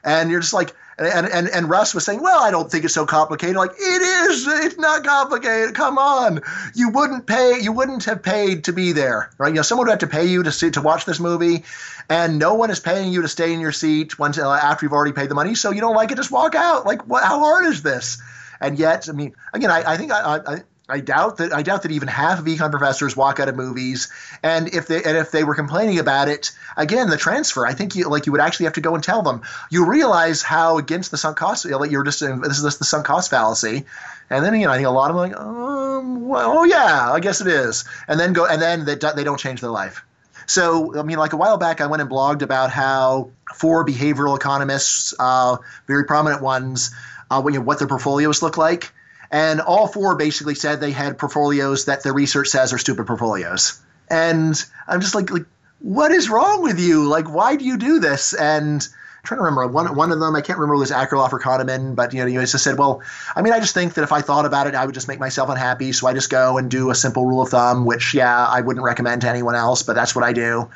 [0.03, 2.93] and you're just like and, and and Russ was saying, "Well, I don't think it's
[2.93, 4.48] so complicated." Like it is.
[4.48, 5.73] It's not complicated.
[5.73, 6.41] Come on,
[6.76, 7.60] you wouldn't pay.
[7.60, 9.49] You wouldn't have paid to be there, right?
[9.49, 11.64] You know, someone would have to pay you to see to watch this movie,
[12.10, 14.93] and no one is paying you to stay in your seat once uh, after you've
[14.93, 15.56] already paid the money.
[15.56, 16.85] So you don't like it, just walk out.
[16.85, 17.23] Like, what?
[17.23, 18.22] How hard is this?
[18.62, 21.84] And yet, I mean, again, I, I think I, I I doubt that I doubt
[21.84, 24.10] that even half of econ professors walk out of movies.
[24.44, 27.96] And if they and if they were complaining about it, again, the transfer, I think
[27.96, 29.42] you like you would actually have to go and tell them.
[29.70, 31.66] You realize how against the sunk cost.
[31.66, 33.86] You know, you're just this is just the sunk cost fallacy.
[34.30, 37.12] And then you know, I think a lot of them like, um, well, oh yeah,
[37.12, 37.86] I guess it is.
[38.08, 40.04] And then go and then they, they don't change their life.
[40.48, 44.36] So, I mean, like a while back, I went and blogged about how four behavioral
[44.36, 45.58] economists, uh,
[45.88, 46.92] very prominent ones,
[47.32, 48.91] uh, you know, what their portfolios look like.
[49.32, 53.82] And all four basically said they had portfolios that the research says are stupid portfolios.
[54.10, 55.45] And I'm just like, like,
[55.80, 57.08] what is wrong with you?
[57.08, 58.34] Like, why do you do this?
[58.34, 60.36] And I'm trying to remember one one of them.
[60.36, 63.02] I can't remember was Akerlof or Kahneman, but you know, he just said, "Well,
[63.36, 65.20] I mean, I just think that if I thought about it, I would just make
[65.20, 65.91] myself unhappy.
[65.94, 68.84] So I just go and do a simple rule of thumb, which, yeah, I wouldn't
[68.84, 70.70] recommend to anyone else, but that's what I do."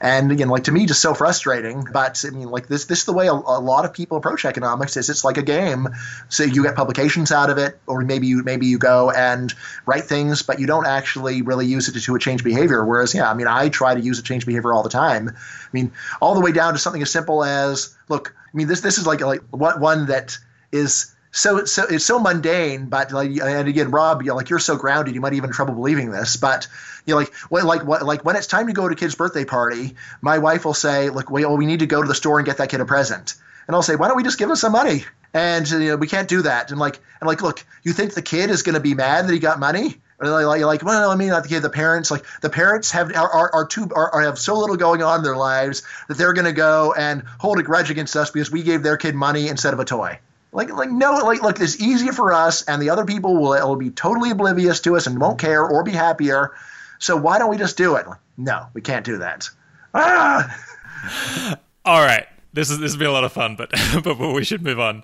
[0.00, 1.86] And again, like to me, just so frustrating.
[1.92, 4.44] But I mean, like this, this is the way a, a, lot of people approach
[4.44, 4.96] economics.
[4.96, 5.88] Is it's like a game.
[6.28, 9.52] So you get publications out of it, or maybe you maybe you go and
[9.86, 12.84] write things, but you don't actually really use it to, to change behavior.
[12.84, 15.28] Whereas, yeah, I mean, I try to use it to change behavior all the time.
[15.28, 18.80] I mean, all the way down to something as simple as, look, I mean, this
[18.80, 20.38] this is like like one that
[20.70, 24.58] is so so it's so mundane, but like and again, Rob, you know, like you're
[24.58, 26.66] so grounded, you might even trouble believing this, but
[27.06, 29.14] you know, like when like what like when it's time to go to a kid's
[29.14, 32.14] birthday party, my wife will say, "Look, we, well, we need to go to the
[32.14, 33.34] store and get that kid a present,"
[33.66, 36.08] and I'll say, "Why don't we just give him some money?" And you know, we
[36.08, 36.70] can't do that.
[36.70, 39.32] And like and like, look, you think the kid is going to be mad that
[39.32, 40.00] he got money?
[40.20, 42.10] Like, like, well, I mean, not the kid, the parents.
[42.10, 45.18] Like the parents have are are, are too are, are have so little going on
[45.20, 48.50] in their lives that they're going to go and hold a grudge against us because
[48.50, 50.18] we gave their kid money instead of a toy.
[50.52, 53.76] Like, like no, like, look, it's easier for us, and the other people will, will
[53.76, 56.52] be totally oblivious to us and won't care or be happier.
[56.98, 58.06] So why don't we just do it?
[58.36, 59.48] No, we can't do that.
[59.94, 61.58] Ah!
[61.84, 63.70] All right, this is this has been a lot of fun, but
[64.02, 65.02] but we should move on.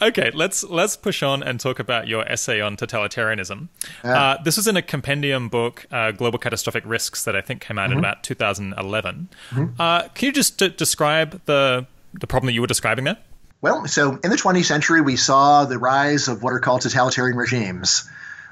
[0.00, 3.68] Okay, let's let's push on and talk about your essay on totalitarianism.
[4.04, 7.78] Uh, this was in a compendium book, uh, "Global Catastrophic Risks," that I think came
[7.78, 7.94] out mm-hmm.
[7.94, 9.28] in about 2011.
[9.50, 9.80] Mm-hmm.
[9.80, 13.16] Uh, can you just d- describe the the problem that you were describing there?
[13.60, 17.36] Well, so in the 20th century, we saw the rise of what are called totalitarian
[17.36, 18.08] regimes,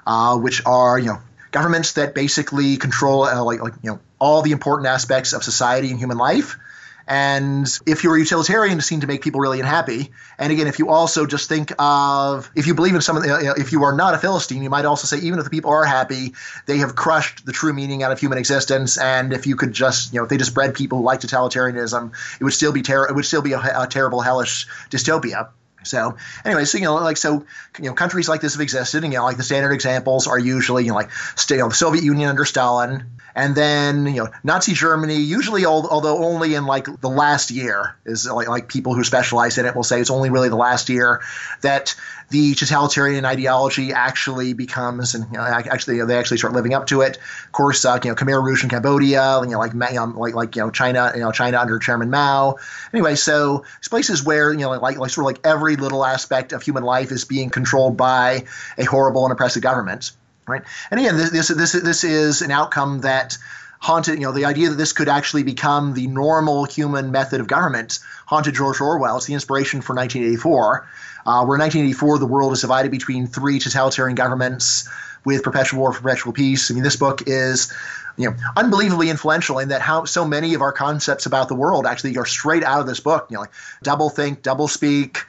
[0.06, 1.18] uh, which are you know
[1.50, 5.90] governments that basically control uh, like like you know all the important aspects of society
[5.90, 6.58] and human life.
[7.06, 10.12] And if you're a utilitarian, it seems to make people really unhappy.
[10.38, 13.84] And again, if you also just think of, if you believe in something, if you
[13.84, 16.34] are not a Philistine, you might also say, even if the people are happy,
[16.66, 18.96] they have crushed the true meaning out of human existence.
[18.98, 22.12] And if you could just, you know, if they just bred people who like totalitarianism,
[22.40, 25.48] it would still be ter- it would still be a, a terrible, hellish dystopia.
[25.84, 27.44] So anyway, so you know, like so,
[27.78, 30.38] you know, countries like this have existed, and you know, like the standard examples are
[30.38, 31.10] usually you know, like
[31.50, 33.04] you know, the Soviet Union under Stalin,
[33.34, 35.16] and then you know Nazi Germany.
[35.16, 39.66] Usually, although only in like the last year is like like people who specialize in
[39.66, 41.22] it will say it's only really the last year
[41.62, 41.94] that
[42.30, 47.02] the totalitarian ideology actually becomes, and you know, actually they actually start living up to
[47.02, 47.16] it.
[47.16, 50.62] Of course, uh, you know Khmer Rouge in Cambodia, you know like like like you
[50.62, 52.56] know China, you know China under Chairman Mao.
[52.92, 56.52] Anyway, so it's places where you know like like sort of like every little aspect
[56.52, 58.44] of human life is being controlled by
[58.78, 60.12] a horrible and oppressive government,
[60.46, 60.62] right?
[60.90, 63.38] And again, this this this, this is an outcome that
[63.84, 67.46] haunted, you know, the idea that this could actually become the normal human method of
[67.46, 69.18] government haunted George Orwell.
[69.18, 70.88] It's the inspiration for 1984.
[71.26, 74.88] Uh, where in 1984 the world is divided between three totalitarian governments
[75.24, 76.70] with perpetual war, for perpetual peace.
[76.70, 77.72] I mean, this book is
[78.16, 81.86] you know unbelievably influential in that how so many of our concepts about the world
[81.86, 83.26] actually are straight out of this book.
[83.30, 83.52] You know, like
[83.82, 85.24] double think, double speak.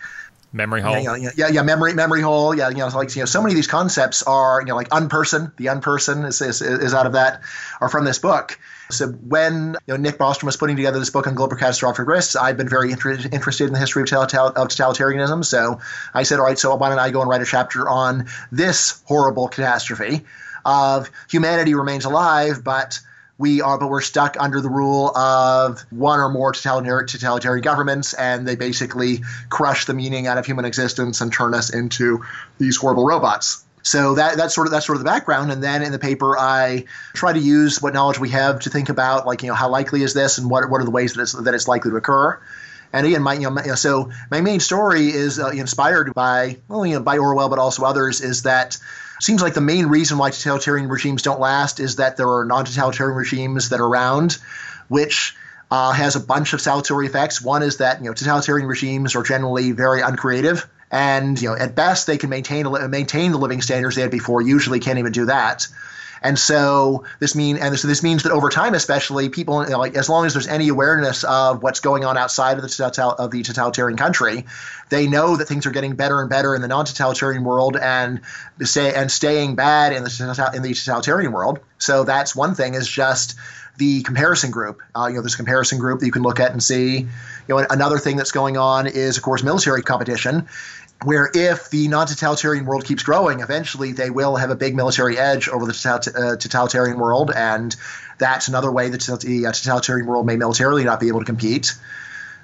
[0.51, 0.97] Memory hole.
[0.97, 2.55] Yeah, yeah, yeah, yeah, memory, memory hole.
[2.55, 4.87] Yeah, you know, like you know, so many of these concepts are, you know, like
[4.89, 5.53] unperson.
[5.57, 7.41] The unperson is, is, is out of that,
[7.81, 8.57] are from this book.
[8.91, 12.35] So when you know, Nick Bostrom was putting together this book on global catastrophic risks,
[12.35, 15.43] I've been very inter- interested in the history of, of totalitarianism.
[15.43, 15.79] So
[16.13, 19.01] I said, all right, so why don't I go and write a chapter on this
[19.05, 20.23] horrible catastrophe
[20.65, 22.99] of humanity remains alive, but
[23.37, 28.13] we are, but we're stuck under the rule of one or more totalitarian, totalitarian governments,
[28.13, 32.23] and they basically crush the meaning out of human existence and turn us into
[32.57, 33.64] these horrible robots.
[33.85, 35.51] So that that's sort of that's sort of the background.
[35.51, 38.89] And then in the paper, I try to use what knowledge we have to think
[38.89, 41.21] about, like you know, how likely is this, and what what are the ways that
[41.21, 42.39] it's that it's likely to occur.
[42.91, 46.95] And again, my you know, so my main story is uh, inspired by well, you
[46.95, 48.21] know, by Orwell, but also others.
[48.21, 48.75] Is that
[49.21, 53.15] seems like the main reason why totalitarian regimes don't last is that there are non-totalitarian
[53.15, 54.39] regimes that are around,
[54.87, 55.35] which
[55.69, 57.39] uh, has a bunch of salutary effects.
[57.39, 61.75] One is that you know totalitarian regimes are generally very uncreative, and you know at
[61.75, 64.41] best they can maintain maintain the living standards they had before.
[64.41, 65.67] Usually can't even do that.
[66.21, 69.77] And so this mean and so this means that over time, especially people you know,
[69.77, 73.29] like as long as there's any awareness of what's going on outside of the of
[73.29, 74.45] the totalitarian country,
[74.89, 78.21] they know that things are getting better and better in the non-totalitarian world and
[78.63, 81.59] say and staying bad in the in the totalitarian world.
[81.77, 83.37] So that's one thing is just
[83.77, 84.81] the comparison group.
[84.95, 86.99] Uh, you know, there's a comparison group that you can look at and see.
[86.99, 87.07] You
[87.47, 90.47] know, another thing that's going on is, of course, military competition
[91.03, 95.49] where if the non-totalitarian world keeps growing, eventually they will have a big military edge
[95.49, 95.73] over the
[96.15, 97.75] uh, totalitarian world, and
[98.17, 101.73] that's another way that the uh, totalitarian world may militarily not be able to compete.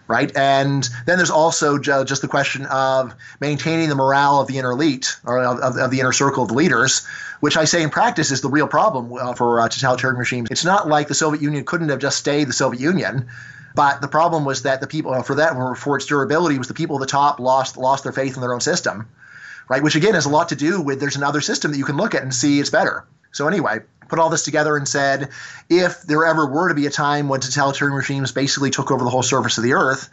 [0.07, 4.71] Right, and then there's also just the question of maintaining the morale of the inner
[4.71, 7.05] elite or of, of the inner circle of the leaders,
[7.39, 10.49] which I say in practice is the real problem uh, for uh, totalitarian regimes.
[10.51, 13.29] It's not like the Soviet Union couldn't have just stayed the Soviet Union.
[13.73, 16.97] But the problem was that the people for that for its durability was the people
[16.97, 19.07] at the top lost lost their faith in their own system,
[19.69, 19.81] right?
[19.81, 22.13] Which again has a lot to do with there's another system that you can look
[22.15, 23.05] at and see it's better.
[23.31, 23.79] So anyway,
[24.11, 25.29] put all this together and said,
[25.69, 29.09] if there ever were to be a time when totalitarian regimes basically took over the
[29.09, 30.09] whole surface of the earth,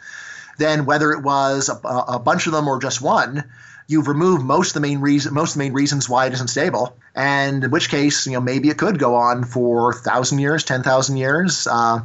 [0.57, 3.43] then whether it was a, a bunch of them or just one,
[3.87, 6.49] you've removed most of the main reason most of the main reasons why it isn't
[6.49, 10.63] stable and in which case you know maybe it could go on for thousand years
[10.63, 11.99] ten thousand years uh,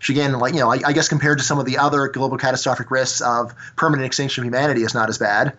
[0.00, 2.38] which again, like you know, I, I, guess compared to some of the other global
[2.38, 5.52] catastrophic risks of permanent extinction of humanity, is not as bad,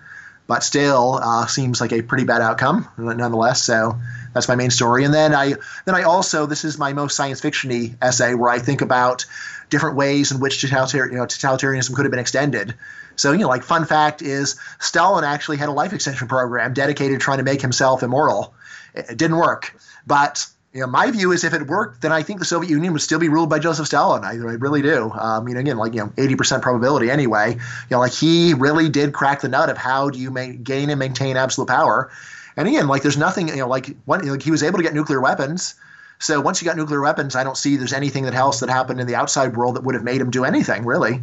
[0.48, 3.62] but still uh, seems like a pretty bad outcome nonetheless.
[3.62, 4.00] So
[4.34, 5.04] that's my main story.
[5.04, 5.56] And then I
[5.86, 9.26] then I also this is my most science fictiony essay where I think about
[9.70, 12.76] different ways in which totalitarian, you know, totalitarianism could have been extended.
[13.16, 17.20] So, you know, like fun fact is Stalin actually had a life extension program dedicated
[17.20, 18.54] to trying to make himself immortal.
[18.94, 19.76] It, it didn't work,
[20.08, 22.94] but you know, my view is if it worked, then I think the Soviet Union
[22.94, 24.24] would still be ruled by Joseph Stalin.
[24.24, 25.12] I, I really do.
[25.12, 27.56] Um, you know, again, like you know, eighty percent probability anyway.
[27.56, 27.60] You
[27.90, 30.98] know, like he really did crack the nut of how do you ma- gain and
[30.98, 32.10] maintain absolute power.
[32.58, 34.94] And again, like there's nothing, you know, like when like he was able to get
[34.94, 35.76] nuclear weapons.
[36.20, 39.00] So once you got nuclear weapons, I don't see there's anything that else that happened
[39.00, 41.22] in the outside world that would have made him do anything really.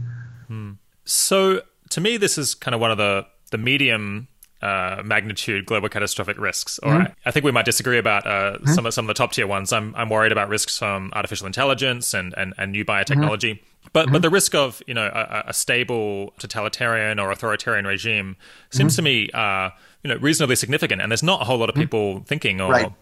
[0.48, 0.72] Hmm.
[1.04, 4.28] So to me, this is kind of one of the the medium
[4.60, 6.78] uh, magnitude global catastrophic risks.
[6.80, 6.98] All mm-hmm.
[7.00, 8.66] right, I think we might disagree about uh, mm-hmm.
[8.72, 9.72] some of some of the top tier ones.
[9.72, 13.54] I'm I'm worried about risks from artificial intelligence and and, and new biotechnology.
[13.54, 13.67] Mm-hmm.
[13.84, 14.20] But but mm-hmm.
[14.20, 18.36] the risk of you know a, a, stable totalitarian or authoritarian regime
[18.70, 19.70] seems to me uh,
[20.02, 22.92] you know reasonably significant, and there's not a whole lot of people thinking or right.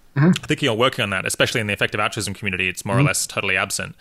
[0.46, 2.68] thinking or working on that, especially in the effective altruism community.
[2.68, 3.96] It's more or less totally absent.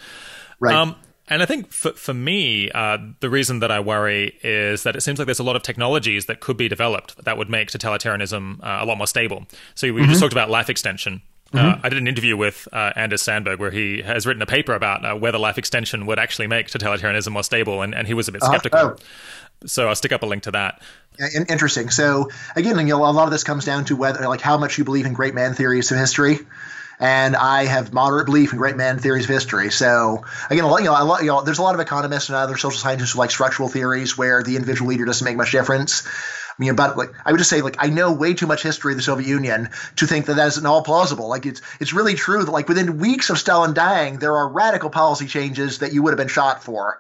[0.60, 0.76] Right.
[0.76, 0.96] Um,
[1.28, 5.02] and I think for, for me, uh, the reason that I worry is that it
[5.02, 8.60] seems like there's a lot of technologies that could be developed that would make totalitarianism
[8.64, 9.48] uh, a lot more stable.
[9.74, 10.10] So we mm-hmm.
[10.12, 11.22] just talked about life extension.
[11.57, 11.80] Uh, mm-hmm.
[11.80, 14.73] Uh, I did an interview with uh, Anders Sandberg where he has written a paper
[14.73, 18.27] about uh, whether life extension would actually make totalitarianism more stable, and, and he was
[18.27, 18.53] a bit uh-huh.
[18.53, 18.80] skeptical.
[18.80, 18.95] Oh.
[19.65, 20.82] So I'll stick up a link to that.
[21.49, 21.90] Interesting.
[21.90, 24.77] So again, you know, a lot of this comes down to whether, like, how much
[24.77, 26.40] you believe in great man theories of history
[26.99, 29.72] and I have moderate belief in great man theories of history.
[29.72, 32.30] So again, a lot, you know, a lot, you know, there's a lot of economists
[32.30, 35.52] and other social scientists who like structural theories where the individual leader doesn't make much
[35.52, 36.07] difference.
[36.57, 38.94] I mean, but like I would just say, like I know way too much history
[38.94, 41.27] of the Soviet Union to think that that isn't all plausible.
[41.27, 44.90] Like it's it's really true that like within weeks of Stalin dying, there are radical
[44.90, 46.99] policy changes that you would have been shot for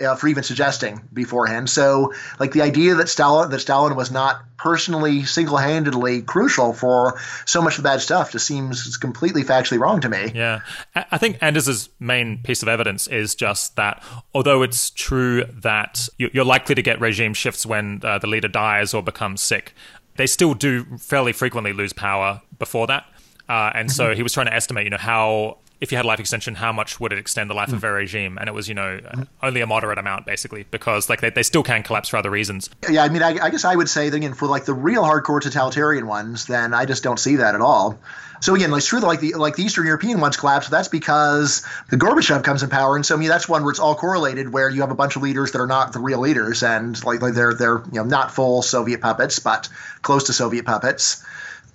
[0.00, 1.70] uh, for even suggesting beforehand.
[1.70, 7.60] So, like the idea that Stalin that Stalin was not personally single-handedly crucial for so
[7.60, 10.32] much of the bad stuff just seems completely factually wrong to me.
[10.34, 10.60] Yeah,
[10.94, 14.02] I think Anders's main piece of evidence is just that
[14.34, 18.94] although it's true that you're likely to get regime shifts when uh, the leader dies
[18.94, 19.74] or becomes sick,
[20.16, 23.04] they still do fairly frequently lose power before that.
[23.48, 24.16] Uh, and so mm-hmm.
[24.16, 26.72] he was trying to estimate, you know, how if you had a life extension, how
[26.72, 27.74] much would it extend the life mm.
[27.74, 28.38] of a regime?
[28.38, 29.26] And it was, you know, mm.
[29.42, 32.70] only a moderate amount, basically, because like they, they still can collapse for other reasons.
[32.88, 35.02] Yeah, I mean, I, I guess I would say that again for like the real
[35.02, 37.98] hardcore totalitarian ones, then I just don't see that at all.
[38.40, 40.68] So again, it's true that like the like the Eastern European ones collapse.
[40.68, 43.80] That's because the Gorbachev comes in power, and so I mean that's one where it's
[43.80, 46.62] all correlated, where you have a bunch of leaders that are not the real leaders,
[46.62, 49.68] and like, like they're they're you know not full Soviet puppets, but
[50.02, 51.24] close to Soviet puppets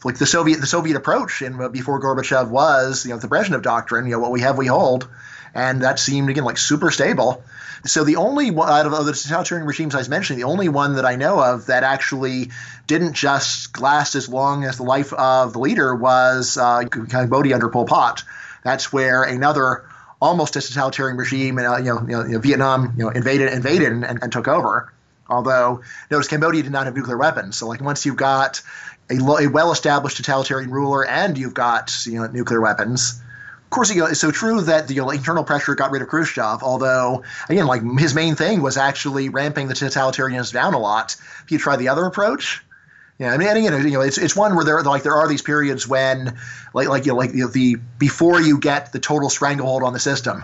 [0.04, 4.06] like the Soviet the Soviet approach and before Gorbachev was you know the Brezhnev doctrine
[4.06, 5.08] you know what we have we hold
[5.54, 7.44] and that seemed again like super stable.
[7.86, 11.06] So the only out of the totalitarian regimes I was mentioning, the only one that
[11.06, 12.52] I know of that actually
[12.86, 17.70] didn't just last as long as the life of the leader was uh, Cambodia under
[17.70, 18.24] Pol Pot.
[18.64, 19.86] That's where another
[20.22, 23.92] almost a totalitarian regime, uh, you, know, you, know, you Vietnam, you know, invaded invaded
[23.92, 24.94] and, and took over.
[25.28, 28.62] Although notice Cambodia did not have nuclear weapons, so like once you've got
[29.10, 33.22] a, a well-established totalitarian ruler and you've got you know nuclear weapons,
[33.66, 36.62] Of course, it's so true that the you know, internal pressure got rid of Khrushchev.
[36.62, 41.16] Although, again, like his main thing was actually ramping the totalitarianism down a lot.
[41.44, 42.62] If you try the other approach,
[43.18, 45.16] yeah, I mean, and, you know, you know, it's it's one where there like there
[45.16, 46.38] are these periods when,
[46.74, 49.94] like like you know, like you know, the before you get the total stranglehold on
[49.94, 50.44] the system,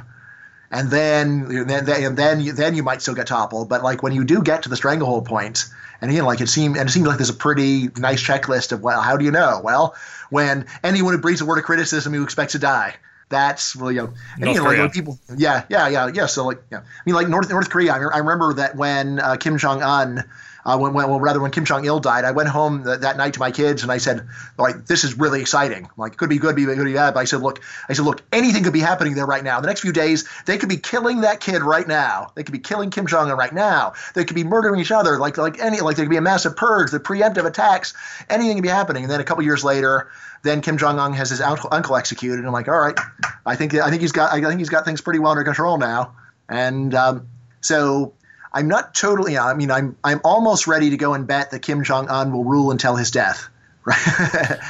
[0.69, 3.67] and then then and then you, then you might still get toppled.
[3.67, 5.65] But like when you do get to the stranglehold point,
[6.01, 8.81] and again, like it seemed and it seemed like there's a pretty nice checklist of
[8.81, 9.61] well, how do you know?
[9.63, 9.95] Well,
[10.29, 12.95] when anyone who breathes a word of criticism, you expect to die.
[13.29, 16.27] That's well, you know, and, you know, like, people, yeah, yeah, yeah, yeah.
[16.27, 17.93] So like, yeah, I mean, like North North Korea.
[17.93, 20.23] I, I remember that when uh, Kim Jong Un
[20.67, 23.15] uh, when, when, well, rather when Kim Jong Il died, I went home th- that
[23.15, 24.27] night to my kids and I said,
[24.57, 25.87] like, this is really exciting.
[25.95, 27.13] Like, it could be good, be could be bad.
[27.13, 29.61] But I said, look, I said, look, anything could be happening there right now.
[29.61, 32.33] The next few days, they could be killing that kid right now.
[32.35, 33.93] They could be killing Kim Jong Un right now.
[34.13, 35.17] They could be murdering each other.
[35.17, 37.93] Like, like any, like there could be a massive purge, the preemptive attacks.
[38.29, 39.03] Anything could be happening.
[39.03, 40.11] And then a couple years later,
[40.43, 42.39] then Kim Jong Un has his uncle executed.
[42.39, 42.99] And I'm like, all right,
[43.45, 45.77] I think I think he's got I think he's got things pretty well under control
[45.77, 46.13] now.
[46.49, 47.27] And um,
[47.61, 48.13] so
[48.51, 49.37] I'm not totally.
[49.37, 52.43] I mean, I'm I'm almost ready to go and bet that Kim Jong Un will
[52.43, 53.49] rule until his death.
[53.87, 53.97] Right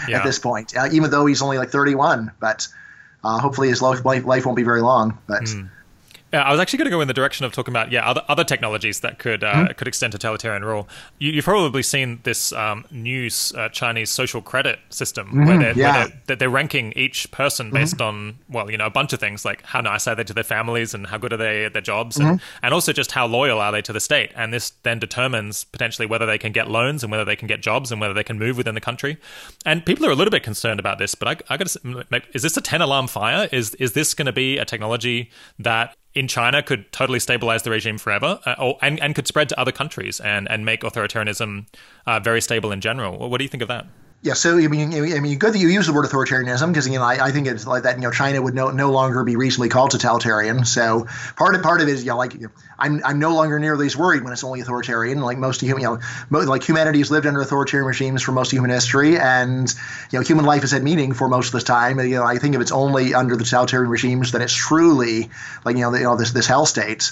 [0.08, 0.18] yeah.
[0.18, 2.68] at this point, uh, even though he's only like 31, but
[3.24, 5.18] uh, hopefully his life, life won't be very long.
[5.26, 5.72] But mm.
[6.38, 8.22] Yeah, I was actually going to go in the direction of talking about yeah other
[8.30, 9.74] other technologies that could uh, mm-hmm.
[9.74, 10.88] could extend totalitarian rule.
[11.18, 15.46] You, have probably seen this um, new uh, Chinese social credit system mm-hmm.
[15.48, 15.98] where, they're, yeah.
[15.98, 17.76] where they're, they're, ranking each person mm-hmm.
[17.76, 18.04] based mm-hmm.
[18.04, 20.44] on well you know a bunch of things like how nice are they to their
[20.44, 22.56] families and how good are they at their jobs and, mm-hmm.
[22.62, 24.32] and also just how loyal are they to the state.
[24.36, 27.62] And this then determines potentially whether they can get loans and whether they can get
[27.62, 29.18] jobs and whether they can move within the country.
[29.66, 32.44] And people are a little bit concerned about this, but I, I got to is
[32.44, 33.50] this a ten alarm fire?
[33.52, 37.70] Is is this going to be a technology that in China could totally stabilize the
[37.70, 41.68] regime forever, uh, or, and, and could spread to other countries and, and make authoritarianism
[42.08, 43.30] uh, very stable in general.
[43.30, 43.86] What do you think of that?
[44.24, 46.98] Yeah, so I mean, I mean, good that you use the word authoritarianism because you
[46.98, 47.98] know I, I, think it's like that.
[47.98, 50.66] You know, China would no, no longer be reasonably called totalitarian.
[50.66, 52.50] So part of part of it is you know like you know,
[52.80, 55.22] I'm I'm no longer nearly as worried when it's only authoritarian.
[55.22, 56.00] Like most of human, you
[56.32, 59.72] know, like humanity has lived under authoritarian regimes for most of human history, and
[60.12, 62.00] you know, human life has had meaning for most of this time.
[62.00, 65.30] And, you know, I think if it's only under the totalitarian regimes, then it's truly
[65.64, 67.12] like you know, the, you know this this hell state.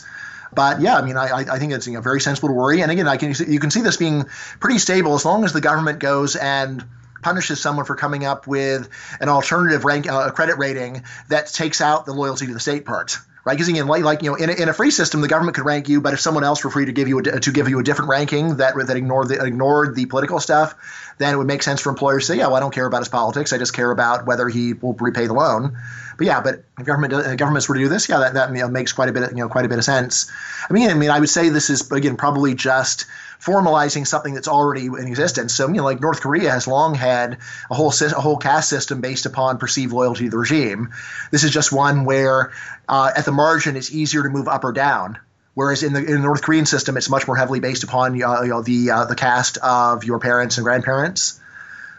[0.55, 2.81] But yeah, I mean, I, I think it's you know, very sensible to worry.
[2.81, 4.25] And again, I can you can see this being
[4.59, 6.83] pretty stable as long as the government goes and
[7.21, 8.87] punishes someone for coming up with
[9.19, 13.17] an alternative rank uh, credit rating that takes out the loyalty to the state part
[13.45, 13.53] right?
[13.53, 15.65] Because again, like, like you know, in a, in a free system, the government could
[15.65, 17.79] rank you, but if someone else were free to give you a, to give you
[17.79, 20.75] a different ranking that that ignored the ignored the political stuff,
[21.19, 22.99] then it would make sense for employers to say, yeah, well, I don't care about
[22.99, 23.53] his politics.
[23.53, 25.77] I just care about whether he will repay the loan.
[26.17, 28.67] But yeah, but if government governments were to do this, yeah, that, that you know,
[28.67, 30.31] makes quite a bit of, you know quite a bit of sense.
[30.69, 33.05] I mean, I mean, I would say this is again probably just
[33.45, 35.53] formalizing something that's already in existence.
[35.53, 37.37] So, you know, like North Korea has long had
[37.69, 40.89] a whole a whole caste system based upon perceived loyalty to the regime.
[41.31, 42.51] This is just one where,
[42.89, 45.19] uh, at the margin, it's easier to move up or down.
[45.53, 48.41] Whereas in the, in the North Korean system, it's much more heavily based upon uh,
[48.41, 51.39] you know, the uh, the caste of your parents and grandparents.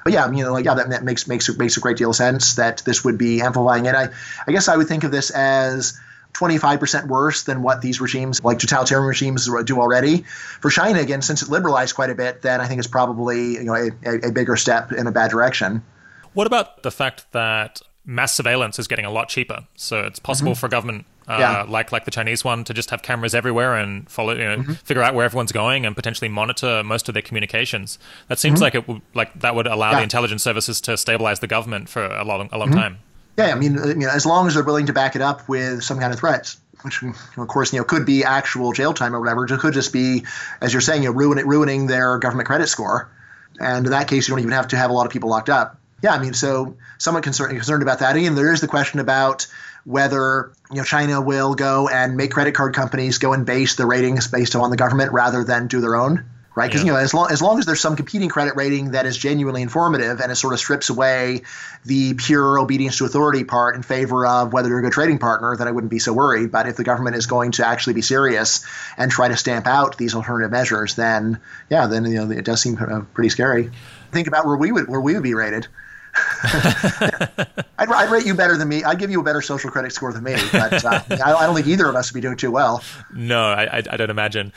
[0.04, 2.16] But yeah, you know, like yeah, that, that makes makes makes a great deal of
[2.16, 3.94] sense that this would be amplifying it.
[3.94, 4.08] I
[4.46, 5.98] I guess I would think of this as
[6.36, 10.22] 25% worse than what these regimes, like totalitarian regimes, do already.
[10.60, 13.64] For China, again, since it liberalized quite a bit, then I think it's probably you
[13.64, 15.82] know a, a bigger step in a bad direction.
[16.34, 19.66] What about the fact that mass surveillance is getting a lot cheaper?
[19.76, 20.60] So it's possible mm-hmm.
[20.60, 21.62] for government uh, yeah.
[21.68, 24.72] like like the Chinese one, to just have cameras everywhere and follow, you know, mm-hmm.
[24.72, 27.98] figure out where everyone's going and potentially monitor most of their communications.
[28.28, 28.62] That seems mm-hmm.
[28.62, 29.98] like it would like that would allow yeah.
[29.98, 32.78] the intelligence services to stabilize the government for a long a long mm-hmm.
[32.78, 32.98] time.
[33.38, 35.82] Yeah, I mean, you know, as long as they're willing to back it up with
[35.82, 39.20] some kind of threats, which of course you know could be actual jail time or
[39.20, 39.44] whatever.
[39.44, 40.24] It could just be,
[40.60, 43.10] as you're saying, you know, ruin, ruining their government credit score.
[43.58, 45.48] And in that case, you don't even have to have a lot of people locked
[45.48, 45.78] up.
[46.02, 48.16] Yeah, I mean, so somewhat concerned concerned about that.
[48.16, 49.46] And there is the question about
[49.84, 53.86] whether you know China will go and make credit card companies go and base the
[53.86, 56.24] ratings based on the government rather than do their own
[56.56, 56.68] right?
[56.68, 56.86] Because yeah.
[56.86, 59.62] you know, as long as long as there's some competing credit rating that is genuinely
[59.62, 61.42] informative and it sort of strips away
[61.84, 65.54] the pure obedience to authority part in favor of whether you're a good trading partner,
[65.56, 66.50] then I wouldn't be so worried.
[66.50, 68.64] But if the government is going to actually be serious
[68.96, 72.60] and try to stamp out these alternative measures, then yeah, then you know it does
[72.60, 72.76] seem
[73.14, 73.70] pretty scary.
[74.10, 75.68] Think about where we would where we would be rated.
[77.78, 78.82] I'd, I'd, rate you better than me.
[78.82, 81.54] I'd give you a better social credit score than me, but uh, I, I, don't
[81.54, 82.82] think either of us would be doing too well.
[83.12, 84.52] No, I, I don't imagine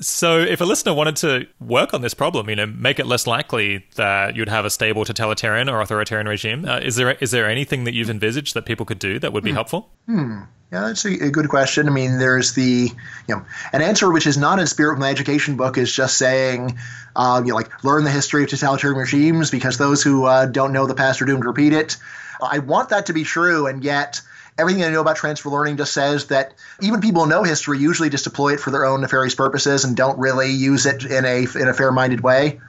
[0.00, 3.26] So, if a listener wanted to work on this problem, you know, make it less
[3.26, 7.48] likely that you'd have a stable totalitarian or authoritarian regime, uh, is there is there
[7.48, 9.90] anything that you've envisaged that people could do that would be helpful?
[10.06, 10.40] Hmm.
[10.72, 11.86] Yeah, that's a, a, good question.
[11.86, 12.90] I mean, there's the,
[13.28, 16.18] you know, an answer which is not in spirit with my education book is just
[16.18, 16.76] saying,
[17.14, 20.72] uh, you know, like learn the history of totalitarian regimes because those who uh, don't
[20.72, 21.96] know the past are doomed to repeat it.
[22.42, 24.20] I want that to be true, and yet
[24.58, 28.10] everything I know about transfer learning just says that even people who know history usually
[28.10, 31.46] just deploy it for their own nefarious purposes and don't really use it in a
[31.58, 32.60] in a fair-minded way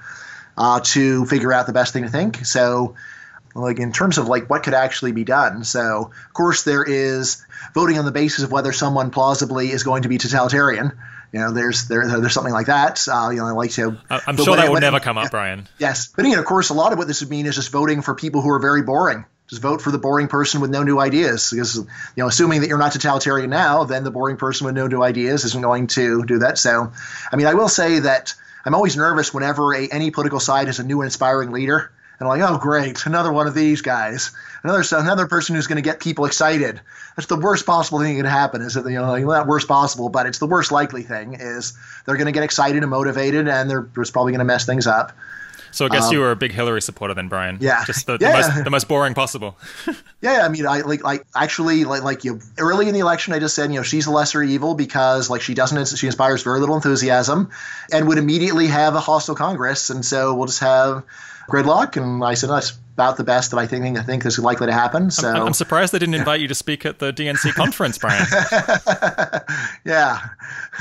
[0.58, 2.46] uh, to figure out the best thing to think.
[2.46, 2.96] So
[3.56, 5.64] like in terms of like what could actually be done.
[5.64, 7.44] So of course there is
[7.74, 10.92] voting on the basis of whether someone plausibly is going to be totalitarian.
[11.34, 13.06] You know, there's there, there's something like that.
[13.08, 13.98] Uh, you know, I like to.
[14.10, 15.68] I'm sure that will never come up, Bryan.
[15.78, 18.02] Yes, but again, of course, a lot of what this would mean is just voting
[18.02, 19.26] for people who are very boring.
[19.50, 21.52] Just vote for the boring person with no new ideas.
[21.52, 21.86] Because you
[22.18, 25.46] know, assuming that you're not totalitarian now, then the boring person with no new ideas
[25.46, 26.58] isn't going to do that.
[26.58, 26.92] So,
[27.32, 30.80] I mean, I will say that I'm always nervous whenever a, any political side has
[30.80, 34.32] a new inspiring leader and I'm like, oh great, another one of these guys,
[34.64, 36.82] another another person who's going to get people excited.
[37.16, 38.62] That's the worst possible thing that can happen.
[38.62, 41.78] Is that you know like, not worst possible, but it's the worst likely thing is
[42.06, 45.12] they're going to get excited and motivated, and they're probably going to mess things up.
[45.72, 47.58] So I guess um, you were a big Hillary supporter then, Bryan.
[47.62, 48.32] Yeah, just the, yeah.
[48.32, 49.58] the, most, the most boring possible.
[50.22, 53.40] yeah, I mean, I like like actually like like you early in the election, I
[53.40, 56.60] just said you know she's a lesser evil because like she doesn't she inspires very
[56.60, 57.52] little enthusiasm,
[57.92, 61.04] and would immediately have a hostile Congress, and so we'll just have
[61.50, 61.98] gridlock.
[61.98, 64.74] And I said, that's about the best that I think I think is likely to
[64.74, 65.12] happen.
[65.12, 68.26] So I'm, I'm surprised they didn't invite you to speak at the DNC conference, Bryan.
[69.86, 70.20] yeah.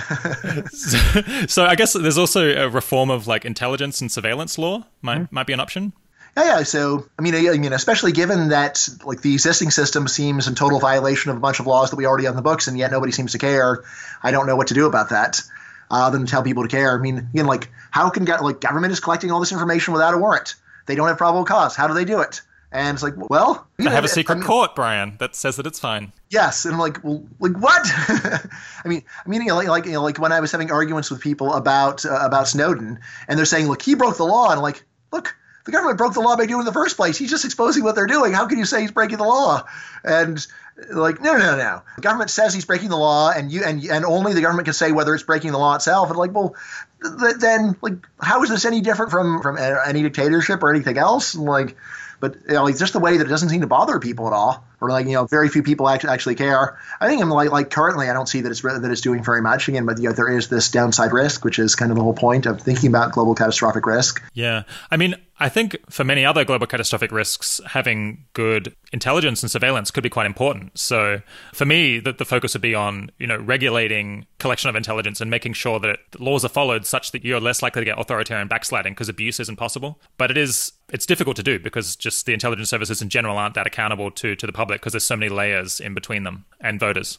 [0.70, 0.98] so,
[1.46, 5.34] so, I guess there's also a reform of like intelligence and surveillance law might mm-hmm.
[5.34, 5.92] might be an option.
[6.38, 6.62] Yeah, yeah.
[6.62, 10.80] So, I mean, I mean, especially given that like the existing system seems in total
[10.80, 12.90] violation of a bunch of laws that we already have in the books, and yet
[12.90, 13.84] nobody seems to care.
[14.22, 15.42] I don't know what to do about that
[15.90, 16.98] uh, than tell people to care.
[16.98, 20.18] I mean, again, like how can like government is collecting all this information without a
[20.18, 20.54] warrant?
[20.86, 21.76] They don't have probable cause.
[21.76, 22.42] How do they do it?
[22.72, 25.66] And it's like, well, they have a secret I mean, court, Bryan, that says that
[25.66, 26.12] it's fine.
[26.30, 27.82] Yes, and I'm like, well, like what?
[27.84, 28.48] I
[28.86, 31.10] mean, I mean, you know, like, like, you know, like when I was having arguments
[31.10, 32.98] with people about uh, about Snowden,
[33.28, 36.14] and they're saying, look, he broke the law, and I'm like, look, the government broke
[36.14, 37.16] the law by doing it in the first place.
[37.16, 38.32] He's just exposing what they're doing.
[38.32, 39.64] How can you say he's breaking the law?
[40.04, 40.44] And
[40.90, 41.82] like, no, no, no.
[41.96, 44.74] The government says he's breaking the law, and you and and only the government can
[44.74, 46.08] say whether it's breaking the law itself.
[46.10, 46.54] And like, well,
[47.02, 51.34] th- then like, how is this any different from from any dictatorship or anything else?
[51.34, 51.76] And like,
[52.20, 54.32] but you know, like just the way that it doesn't seem to bother people at
[54.32, 56.78] all, or like you know, very few people actually actually care.
[57.00, 59.40] I think I'm like like currently, I don't see that it's that it's doing very
[59.40, 62.02] much again, but you know, there is this downside risk, which is kind of the
[62.02, 64.22] whole point of thinking about global catastrophic risk.
[64.34, 69.50] Yeah, I mean, I think for many other global catastrophic risks, having good intelligence and
[69.50, 70.78] surveillance could be quite important.
[70.78, 71.20] So
[71.52, 75.30] for me, the, the focus would be on you know regulating collection of intelligence and
[75.30, 78.94] making sure that laws are followed such that you're less likely to get authoritarian backsliding
[78.94, 80.00] because abuse isn't possible.
[80.16, 83.54] But it is it's difficult to do because just the intelligence services in general aren't
[83.56, 86.80] that accountable to to the public because there's so many layers in between them and
[86.80, 87.18] voters.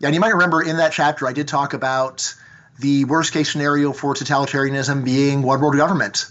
[0.00, 2.34] Yeah, and you might remember in that chapter I did talk about
[2.78, 6.26] the worst case scenario for totalitarianism being one world government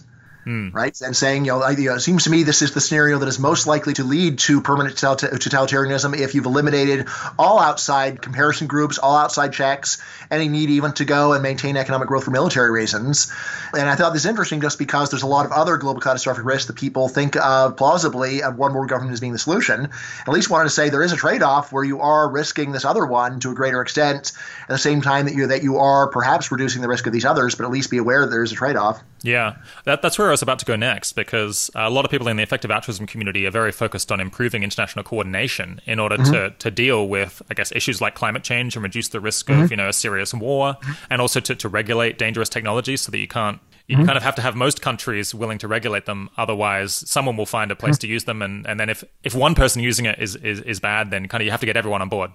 [0.47, 0.73] mm.
[0.73, 0.99] right?
[1.01, 3.19] And saying, you know, I, you know, it seems to me this is the scenario
[3.19, 7.07] that is most likely to lead to permanent totalitarianism if you've eliminated
[7.37, 10.01] all outside comparison groups, all outside checks,
[10.31, 13.31] any need even to go and maintain economic growth for military reasons.
[13.73, 16.67] And I thought this interesting just because there's a lot of other global catastrophic risks
[16.67, 19.89] that people think of plausibly of one world government as being the solution.
[20.27, 23.05] At least wanted to say there is a trade-off where you are risking this other
[23.05, 24.31] one to a greater extent
[24.61, 27.25] at the same time that you that you are perhaps reducing the risk of these
[27.25, 29.01] others, but at least be aware that there is a trade-off.
[29.23, 32.27] Yeah, that, that's where I was about to go next because a lot of people
[32.27, 36.31] in the effective altruism community are very focused on improving international coordination in order mm-hmm.
[36.33, 39.63] to, to deal with, I guess, issues like climate change and reduce the risk mm-hmm.
[39.63, 40.93] of, you know, a serious war mm-hmm.
[41.09, 44.05] and also to, to regulate dangerous technologies so that you can't you mm-hmm.
[44.05, 46.29] kind of have to have most countries willing to regulate them.
[46.37, 48.01] Otherwise, someone will find a place mm-hmm.
[48.01, 48.41] to use them.
[48.41, 51.41] And, and then if, if one person using it is, is, is bad, then kind
[51.41, 52.31] of you have to get everyone on board.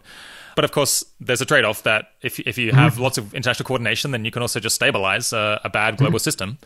[0.57, 3.03] But of course, there's a trade off that if, if you have mm-hmm.
[3.03, 6.25] lots of international coordination, then you can also just stabilize a, a bad global mm-hmm.
[6.25, 6.59] system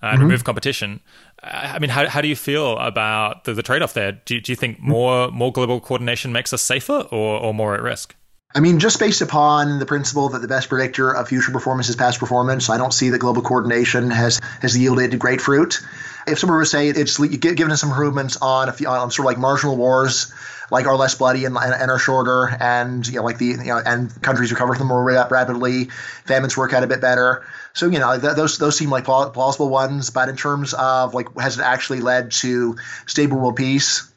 [0.00, 0.22] and mm-hmm.
[0.24, 1.00] remove competition.
[1.42, 4.12] I mean, how, how do you feel about the, the trade off there?
[4.12, 7.82] Do, do you think more more global coordination makes us safer or, or more at
[7.82, 8.16] risk?
[8.54, 11.96] I mean, just based upon the principle that the best predictor of future performance is
[11.96, 15.80] past performance, I don't see that global coordination has has yielded great fruit.
[16.26, 19.24] If someone were to say it's given us improvements on a few, on sort of
[19.24, 20.32] like marginal wars,
[20.70, 23.80] like are less bloody and, and, are shorter, and you know, like the you know,
[23.84, 25.86] and countries recover from them more rapidly,
[26.24, 27.44] famines work out a bit better.
[27.72, 30.10] So you know, th- those those seem like plausible ones.
[30.10, 32.76] But in terms of like, has it actually led to
[33.06, 34.11] stable world peace?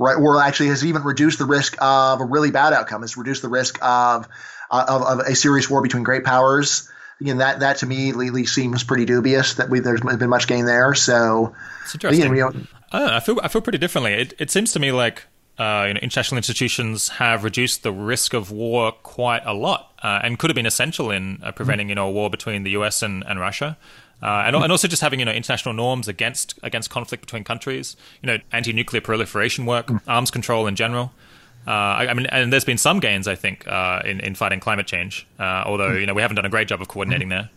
[0.00, 3.02] Right, or actually has even reduced the risk of a really bad outcome.
[3.02, 4.26] Has reduced the risk of,
[4.70, 6.90] uh, of, of a serious war between great powers.
[7.20, 10.64] again, that that to me lately seems pretty dubious that we, there's been much gain
[10.64, 10.94] there.
[10.94, 11.54] So,
[11.84, 12.32] it's interesting.
[12.32, 14.14] Again, you know, I, I, feel I feel pretty differently.
[14.14, 15.26] It, it seems to me like
[15.60, 20.20] uh, you know, international institutions have reduced the risk of war quite a lot, uh,
[20.22, 23.02] and could have been essential in uh, preventing you know a war between the U.S.
[23.02, 23.76] and, and Russia.
[24.22, 27.96] Uh, and, and also just having you know international norms against against conflict between countries,
[28.22, 31.12] you know anti-nuclear proliferation work, arms control in general.
[31.66, 34.60] Uh, I, I, mean, and there's been some gains, I think, uh, in in fighting
[34.60, 35.26] climate change.
[35.38, 37.32] Uh, although you know we haven't done a great job of coordinating mm.
[37.32, 37.50] there.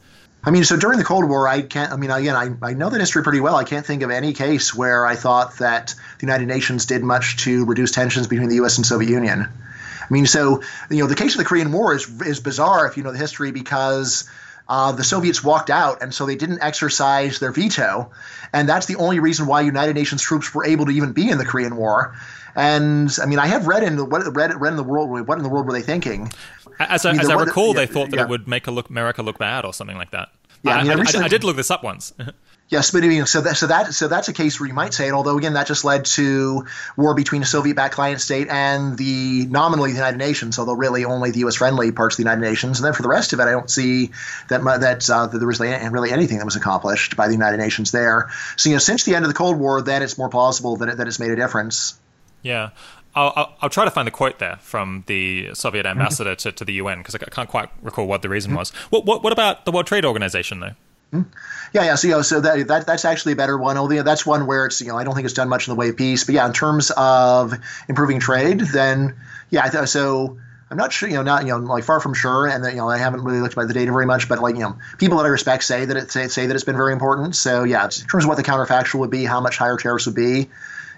[0.45, 1.91] I mean, so during the Cold War, I can't.
[1.91, 3.55] I mean, again, I, I know the history pretty well.
[3.55, 7.37] I can't think of any case where I thought that the United Nations did much
[7.43, 8.77] to reduce tensions between the U.S.
[8.77, 9.41] and Soviet Union.
[9.41, 12.97] I mean, so you know, the case of the Korean War is is bizarre if
[12.97, 14.29] you know the history because
[14.67, 18.11] uh, the Soviets walked out, and so they didn't exercise their veto,
[18.53, 21.37] and that's the only reason why United Nations troops were able to even be in
[21.37, 22.15] the Korean War.
[22.55, 25.09] And I mean, I have read in the, what read, read in the world.
[25.27, 26.31] What in the world were they thinking?
[26.79, 28.23] As I, I, mean, as I recall, yeah, they thought that yeah.
[28.23, 30.29] it would make look, America look bad or something like that.
[30.63, 32.13] Yeah, I, mean, I, I did look this up once.
[32.73, 34.95] Yes, but I mean, so that so that so that's a case where you might
[34.95, 35.11] say it.
[35.11, 36.65] Although again, that just led to
[36.97, 41.29] war between a Soviet-backed client state and the nominally the United Nations, although really only
[41.29, 42.79] the U.S.-friendly parts of the United Nations.
[42.79, 44.09] And then for the rest of it, I don't see
[44.49, 47.91] that that, uh, that there was really anything that was accomplished by the United Nations
[47.91, 48.31] there.
[48.57, 50.89] So you know, since the end of the Cold War, then it's more plausible that
[50.89, 51.99] it, that it's made a difference.
[52.41, 52.71] Yeah.
[53.13, 56.65] I'll, I'll, I'll, try to find the quote there from the Soviet ambassador to, to
[56.65, 58.57] the UN because I can't quite recall what the reason mm-hmm.
[58.57, 58.71] was.
[58.89, 60.71] What, what, what about the World Trade Organization, though?
[61.13, 61.29] Mm-hmm.
[61.73, 61.95] Yeah, yeah.
[61.95, 63.77] So, you know, so that, that that's actually a better one.
[63.77, 65.75] Although that's one where it's you know I don't think it's done much in the
[65.75, 66.23] way of peace.
[66.23, 67.53] But yeah, in terms of
[67.87, 69.15] improving trade, then
[69.49, 69.69] yeah.
[69.85, 71.09] So I'm not sure.
[71.09, 72.47] You know, not you know like far from sure.
[72.47, 74.27] And you know I haven't really looked at the data very much.
[74.27, 76.63] But like you know people that I respect say that it say, say that it's
[76.63, 77.35] been very important.
[77.35, 80.15] So yeah, in terms of what the counterfactual would be, how much higher tariffs would
[80.15, 80.49] be.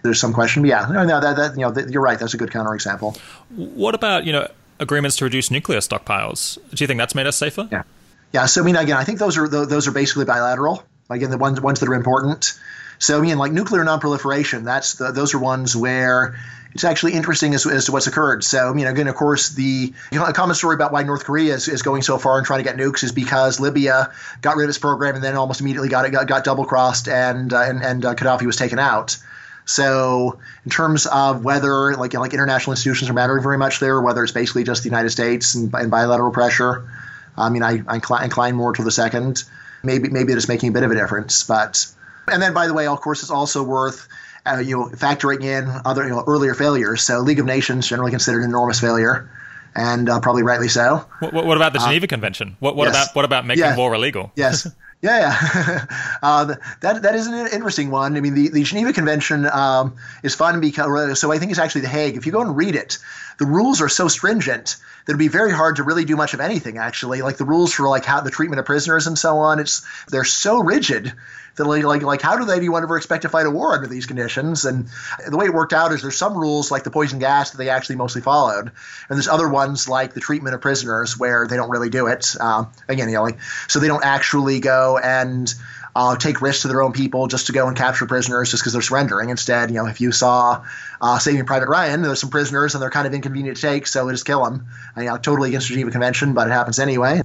[0.04, 2.20] There's some question, but yeah, no, that, that you know, you're right.
[2.20, 3.18] That's a good counterexample.
[3.56, 4.48] What about you know
[4.80, 6.60] agreements to reduce nuclear stockpiles?
[6.76, 7.68] Do you think that's made us safer?
[7.72, 7.84] Yeah.
[8.36, 10.84] Yeah, so I mean, again, I think those are those are basically bilateral.
[11.10, 12.60] Again, the ones ones that are important.
[13.00, 16.38] So I mean, like nuclear nonproliferation, that's the, those are ones where
[16.74, 18.44] it's actually interesting as, as to what's occurred.
[18.44, 21.24] So, I mean, again, of course, the you know, a common story about why North
[21.24, 24.58] Korea is, is going so far and trying to get nukes is because Libya got
[24.58, 27.54] rid of its program and then almost immediately got it got, got double crossed and
[27.54, 29.16] uh, and and uh, Gaddafi was taken out.
[29.64, 34.22] So, in terms of whether like like international institutions are mattering very much there, whether
[34.22, 36.84] it's basically just the United States and, and bilateral pressure,
[37.38, 39.44] I mean, I, I incline more to the second.
[39.84, 41.86] Maybe maybe it is making a bit of a difference, but
[42.28, 44.08] and then by the way, of course, it's also worth
[44.46, 47.04] uh, you know factoring in other you know, earlier failures.
[47.04, 49.30] So League of Nations generally considered an enormous failure,
[49.76, 51.06] and uh, probably rightly so.
[51.20, 52.58] What, what about the uh, Geneva uh, Convention?
[52.60, 52.96] What, what yes.
[52.96, 53.78] about what about making yeah.
[53.78, 54.32] war illegal?
[54.36, 54.68] Yes.
[55.02, 55.86] Yeah, yeah.
[56.24, 58.18] uh, that that is an interesting one.
[58.18, 61.82] I mean, the, the Geneva Convention um, is fun because so I think it's actually
[61.82, 62.16] the Hague.
[62.16, 62.98] If you go and read it,
[63.38, 66.40] the rules are so stringent that it'd be very hard to really do much of
[66.40, 66.78] anything.
[66.78, 69.86] Actually, like the rules for like how the treatment of prisoners and so on, it's
[70.08, 71.14] they're so rigid
[71.56, 74.06] that like like, like how do they ever expect to fight a war under these
[74.06, 74.66] conditions?
[74.66, 74.88] And
[75.28, 77.70] the way it worked out is there's some rules like the poison gas that they
[77.70, 78.74] actually mostly followed, and
[79.10, 82.36] there's other ones like the treatment of prisoners where they don't really do it.
[82.40, 85.54] Uh, again, you know, like so they don't actually go and
[85.96, 88.74] uh, take risks to their own people just to go and capture prisoners just because
[88.74, 89.30] they're surrendering.
[89.30, 90.64] Instead, you know, if you saw
[91.02, 94.06] uh, Saving Private Ryan, there's some prisoners and they're kind of inconvenient to take, so
[94.06, 94.68] they just kill them.
[94.96, 97.22] And, you know, totally against the Geneva Convention, but it happens anyway.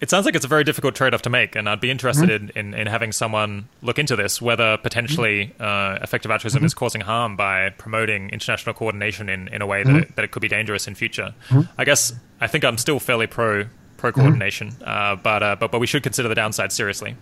[0.00, 2.58] It sounds like it's a very difficult trade-off to make, and I'd be interested mm-hmm.
[2.58, 5.62] in, in, in, having someone look into this, whether potentially mm-hmm.
[5.62, 6.66] uh, effective altruism mm-hmm.
[6.66, 9.98] is causing harm by promoting international coordination in, in a way that, mm-hmm.
[9.98, 11.32] it, that it could be dangerous in future.
[11.50, 11.70] Mm-hmm.
[11.78, 13.66] I guess I think I'm still fairly pro
[13.96, 17.14] pro coordination, uh, but, uh, but but we should consider the downside seriously.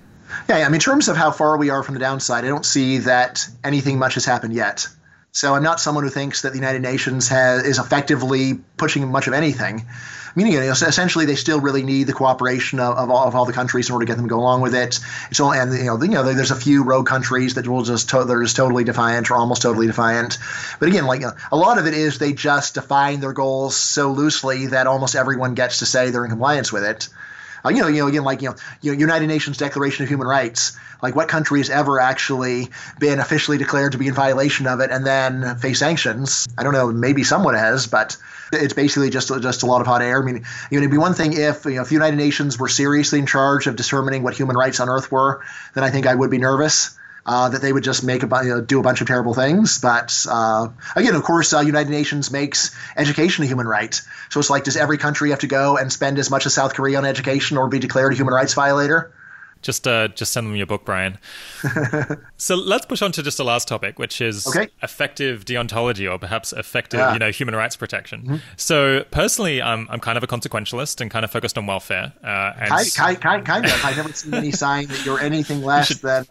[0.49, 2.67] Yeah, I mean, in terms of how far we are from the downside, I don't
[2.67, 4.89] see that anything much has happened yet.
[5.33, 9.29] So I'm not someone who thinks that the United Nations has, is effectively pushing much
[9.29, 9.87] of anything.
[10.35, 13.47] Meaning, you know, essentially, they still really need the cooperation of, of, all, of all
[13.47, 14.99] the countries in order to get them to go along with it.
[15.31, 18.11] It's all, and you know, you know, there's a few rogue countries that will just
[18.11, 20.39] to, they're just totally defiant or almost totally defiant.
[20.79, 24.69] But again, like a lot of it is they just define their goals so loosely
[24.69, 27.09] that almost everyone gets to say they're in compliance with it.
[27.65, 30.09] Uh, you know, you know, again, like you know, you know, United Nations Declaration of
[30.09, 30.77] Human Rights.
[31.03, 32.69] Like, what country has ever actually
[32.99, 36.47] been officially declared to be in violation of it and then face sanctions?
[36.59, 36.93] I don't know.
[36.93, 38.17] Maybe someone has, but
[38.53, 40.23] it's basically just just a lot of hot air.
[40.23, 42.59] I mean, you know, it'd be one thing if you know if the United Nations
[42.59, 45.43] were seriously in charge of determining what human rights on Earth were,
[45.75, 46.99] then I think I would be nervous.
[47.27, 49.79] Uh, that they would just make a you know, do a bunch of terrible things.
[49.79, 53.95] But uh, again, of course, uh, United Nations makes education a human right.
[54.31, 56.75] So it's like, does every country have to go and spend as much as South
[56.75, 59.13] Korea on education or be declared a human rights violator?
[59.63, 61.19] Just uh, just send them your book, Bryan.
[62.39, 64.69] so let's push on to just the last topic, which is okay.
[64.83, 67.13] effective deontology, or perhaps effective, yeah.
[67.13, 68.23] you know, human rights protection.
[68.23, 68.37] Mm-hmm.
[68.57, 72.15] So personally, I'm I'm kind of a consequentialist and kind of focused on welfare.
[72.25, 73.85] Uh, and kind, kind, of.
[73.85, 76.27] I've never seen any sign that you're anything less should, than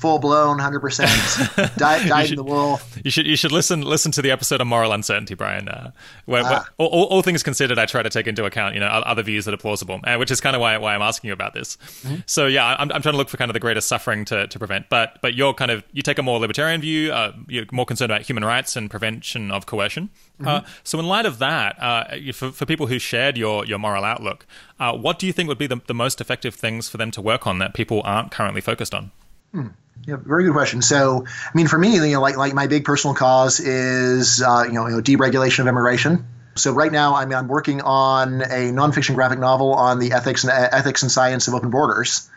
[0.00, 1.10] full blown, hundred percent,
[1.76, 2.80] dyed, dyed in the wool.
[3.04, 5.68] You should you should listen listen to the episode on moral uncertainty, Bryan.
[5.68, 5.90] Uh,
[6.24, 6.48] where, ah.
[6.48, 9.44] where all, all, things considered, I try to take into account you know other views
[9.44, 11.76] that are plausible, uh, which is kind of why why I'm asking you about this.
[12.02, 12.16] Mm-hmm.
[12.26, 14.58] So yeah, I'm, I'm trying to look for kind of the greatest suffering to, to
[14.58, 17.12] prevent, but but you're kind of you take a more libertarian view.
[17.12, 20.08] Uh, you're more concerned about human rights and prevention of coercion.
[20.40, 20.48] Mm-hmm.
[20.48, 24.04] Uh, so in light of that, uh, for, for people who shared your your moral
[24.04, 24.46] outlook,
[24.78, 27.20] uh, what do you think would be the, the most effective things for them to
[27.20, 29.10] work on that people aren't currently focused on?
[29.52, 29.68] Hmm.
[30.06, 30.82] Yeah, very good question.
[30.82, 34.64] So, I mean, for me, you know, like like my big personal cause is uh,
[34.66, 36.26] you, know, deregulation of immigration.
[36.56, 40.44] So right now, I mean, I'm working on a nonfiction graphic novel on the ethics
[40.44, 42.28] and ethics and science of open borders.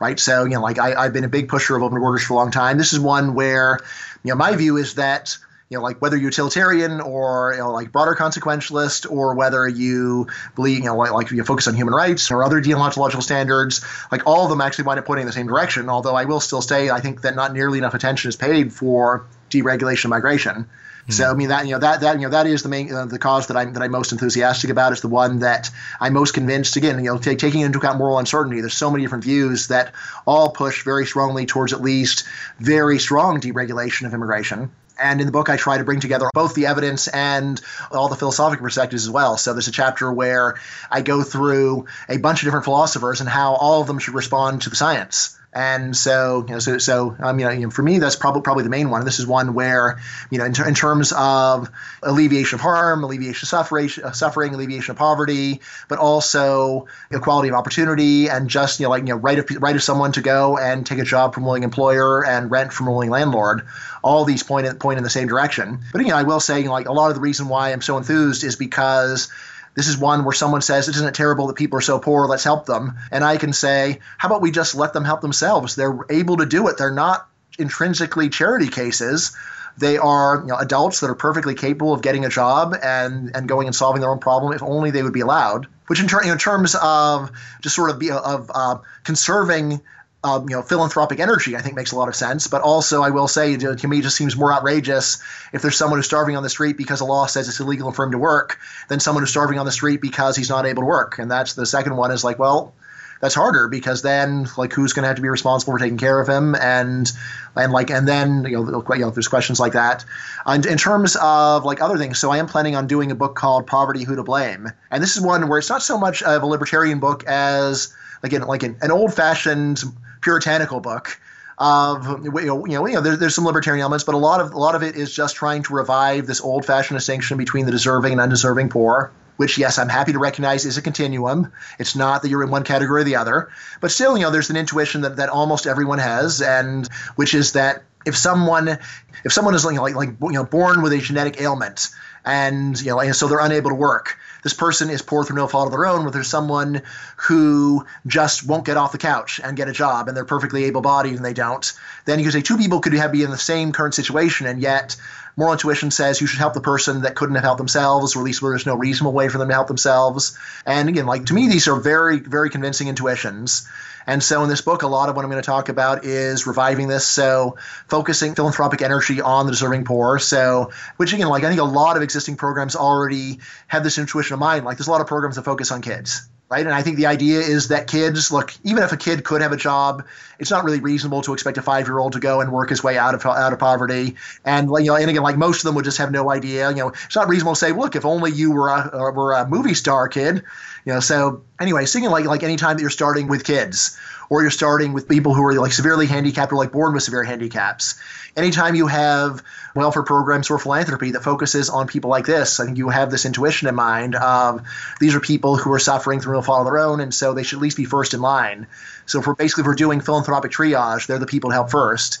[0.00, 0.18] Right.
[0.18, 2.36] So, you know, like I, I've been a big pusher of open borders for a
[2.36, 2.76] long time.
[2.76, 3.78] This is one where,
[4.24, 5.36] you know, my view is that
[5.72, 10.26] you know, like whether you're utilitarian or you know, like broader consequentialist, or whether you
[10.54, 14.26] believe, you know, like, like you focus on human rights or other deontological standards, like
[14.26, 15.88] all of them actually wind up pointing in the same direction.
[15.88, 19.26] Although I will still say, I think that not nearly enough attention is paid for
[19.50, 20.54] deregulation of migration.
[21.02, 21.12] Mm-hmm.
[21.12, 23.06] So I mean that you know that that you know that is the main uh,
[23.06, 24.92] the cause that I'm that I'm most enthusiastic about.
[24.92, 25.68] It's the one that
[26.00, 26.76] I'm most convinced.
[26.76, 28.60] Again, you know, t- taking into account moral uncertainty.
[28.60, 29.94] There's so many different views that
[30.26, 32.24] all push very strongly towards at least
[32.60, 34.70] very strong deregulation of immigration.
[34.98, 37.60] And in the book, I try to bring together both the evidence and
[37.90, 39.36] all the philosophical perspectives as well.
[39.36, 40.56] So there's a chapter where
[40.90, 44.62] I go through a bunch of different philosophers and how all of them should respond
[44.62, 45.38] to the science.
[45.54, 48.40] And so, you know, so, so um, you know, you know, for me, that's probably
[48.40, 49.04] probably the main one.
[49.04, 49.98] This is one where,
[50.30, 51.70] you know, in, ter- in terms of
[52.02, 57.54] alleviation of harm, alleviation of suffering, uh, suffering, alleviation of poverty, but also equality of
[57.54, 60.56] opportunity, and just you know, like you know, right of right of someone to go
[60.56, 63.62] and take a job from a willing employer and rent from a willing landlord.
[64.02, 65.80] All these point in, point in the same direction.
[65.92, 67.82] But again, I will say, you know, like a lot of the reason why I'm
[67.82, 69.28] so enthused is because
[69.74, 72.26] this is one where someone says, Isn't it terrible that people are so poor?
[72.26, 72.98] Let's help them.
[73.10, 75.74] And I can say, How about we just let them help themselves?
[75.74, 76.76] They're able to do it.
[76.76, 77.26] They're not
[77.58, 79.36] intrinsically charity cases.
[79.78, 83.48] They are you know, adults that are perfectly capable of getting a job and, and
[83.48, 85.66] going and solving their own problem if only they would be allowed.
[85.86, 87.30] Which, in, ter- in terms of
[87.62, 89.80] just sort of be, of uh, conserving
[90.24, 92.46] um, you know, philanthropic energy, I think makes a lot of sense.
[92.46, 95.22] But also, I will say, to, me, it just seems more outrageous
[95.52, 98.04] if there's someone who's starving on the street because the law says it's illegal for
[98.04, 98.58] him to work
[98.88, 101.18] than someone who's starving on the street because he's not able to work.
[101.18, 102.72] And that's the second one is like, well,
[103.20, 106.20] that's harder because then like who's going to have to be responsible for taking care
[106.20, 107.10] of him and
[107.54, 110.04] and like and then you know, you know there's questions like that
[110.44, 113.36] and in terms of like other things so i am planning on doing a book
[113.36, 116.42] called poverty who to blame and this is one where it's not so much of
[116.42, 117.94] a libertarian book as
[118.24, 119.84] like an, like an old fashioned
[120.22, 121.20] puritanical book
[121.58, 124.58] of you know, you know, there, there's some libertarian elements, but a lot of a
[124.58, 128.20] lot of it is just trying to revive this old-fashioned distinction between the deserving and
[128.20, 129.12] undeserving poor.
[129.38, 131.52] Which, yes, I'm happy to recognize is a continuum.
[131.78, 133.48] It's not that you're in one category or the other,
[133.80, 136.86] but still, you know, there's an intuition that, that almost everyone has, and
[137.16, 138.78] which is that if someone
[139.24, 141.88] if someone is like like, like you know born with a genetic ailment
[142.24, 145.46] and you know and so they're unable to work this person is poor through no
[145.46, 146.82] fault of their own, but there's someone
[147.16, 150.80] who just won't get off the couch and get a job and they're perfectly able
[150.80, 151.72] bodied and they don't,
[152.04, 154.60] then you can say two people could have be in the same current situation and
[154.60, 154.96] yet
[155.36, 158.24] moral intuition says you should help the person that couldn't have helped themselves, or at
[158.24, 160.36] least where there's no reasonable way for them to help themselves.
[160.66, 163.66] And again, like to me, these are very, very convincing intuitions.
[164.06, 166.46] And so in this book, a lot of what I'm going to talk about is
[166.46, 167.06] reviving this.
[167.06, 167.56] So
[167.88, 170.18] focusing philanthropic energy on the deserving poor.
[170.18, 174.34] So, which again, like I think a lot of existing programs already have this intuition
[174.34, 174.64] of mind.
[174.64, 176.66] Like there's a lot of programs that focus on kids right?
[176.66, 179.52] And I think the idea is that kids look, even if a kid could have
[179.52, 180.04] a job,
[180.38, 182.84] it's not really reasonable to expect a five year old to go and work his
[182.84, 184.16] way out of out of poverty.
[184.44, 186.68] And you know, and again, like most of them would just have no idea.
[186.68, 189.48] You know, it's not reasonable to say, look, if only you were a were a
[189.48, 190.42] movie star kid,
[190.84, 191.00] you know.
[191.00, 193.98] So anyway, seeing like like any time that you're starting with kids
[194.32, 197.22] or you're starting with people who are like severely handicapped or like born with severe
[197.22, 198.00] handicaps.
[198.34, 199.42] Anytime you have
[199.74, 203.26] welfare programs or philanthropy that focuses on people like this, I think you have this
[203.26, 204.66] intuition in mind of
[205.00, 207.42] these are people who are suffering through no fault of their own, and so they
[207.42, 208.68] should at least be first in line.
[209.04, 212.20] So we're basically if we're doing philanthropic triage, they're the people to help first.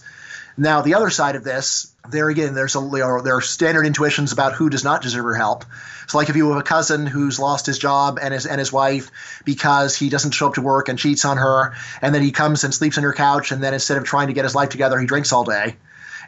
[0.56, 4.54] Now, the other side of this, there again, there's a there are standard intuitions about
[4.54, 5.64] who does not deserve your help.
[6.08, 8.72] So, like if you have a cousin who's lost his job and his and his
[8.72, 9.10] wife
[9.44, 12.64] because he doesn't show up to work and cheats on her, and then he comes
[12.64, 14.98] and sleeps on your couch, and then instead of trying to get his life together,
[14.98, 15.76] he drinks all day,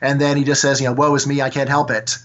[0.00, 2.16] and then he just says, you know, woe is me, I can't help it.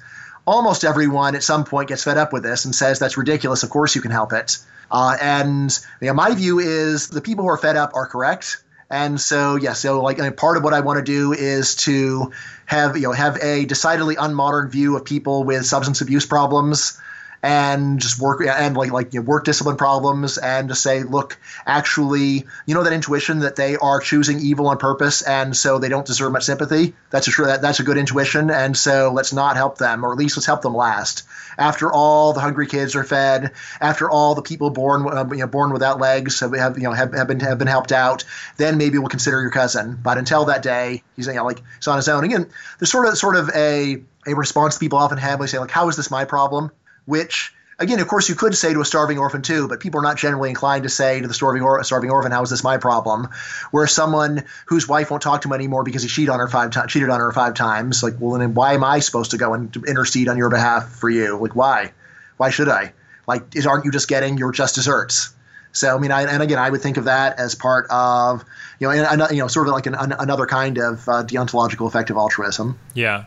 [0.45, 3.63] Almost everyone at some point gets fed up with this and says that's ridiculous.
[3.63, 4.57] Of course you can help it.
[4.91, 8.63] Uh, and you know, my view is the people who are fed up are correct
[8.89, 12.31] And so, yeah, so like mean, part of what I want to do is to
[12.65, 16.99] have you know have a decidedly unmodern view of people with substance abuse problems
[17.41, 21.37] and just work and like like you know, work discipline problems and to say look
[21.65, 25.89] actually you know that intuition that they are choosing evil on purpose and so they
[25.89, 26.93] don't deserve much sympathy?
[27.11, 30.17] That's a that, that's a good intuition and so let's not help them or at
[30.17, 31.23] least let's help them last
[31.59, 35.47] after all the hungry kids are fed after all the people born uh, you know,
[35.47, 38.23] born without legs have, have you know have, have been have been helped out
[38.57, 39.99] then maybe we'll consider your cousin.
[40.01, 42.23] But until that day he's you know, like he's on his own.
[42.23, 42.49] Again
[42.79, 45.89] there's sort of sort of a a response people often have they say like how
[45.89, 46.71] is this my problem?
[47.05, 50.03] Which again, of course, you could say to a starving orphan too, but people are
[50.03, 52.77] not generally inclined to say to the starving, or- starving orphan, "How is this my
[52.77, 53.29] problem?"
[53.71, 56.71] Where someone whose wife won't talk to him anymore because he cheated on her five
[56.71, 59.53] times, cheated on her five times, like, well, then why am I supposed to go
[59.53, 61.37] and intercede on your behalf for you?
[61.37, 61.91] Like, why?
[62.37, 62.93] Why should I?
[63.27, 65.29] Like, is, aren't you just getting your just desserts?
[65.71, 68.43] So, I mean, I, and again, I would think of that as part of,
[68.79, 71.87] you know, and, you know, sort of like an, an, another kind of uh, deontological
[71.87, 72.79] effective altruism.
[72.95, 73.25] Yeah.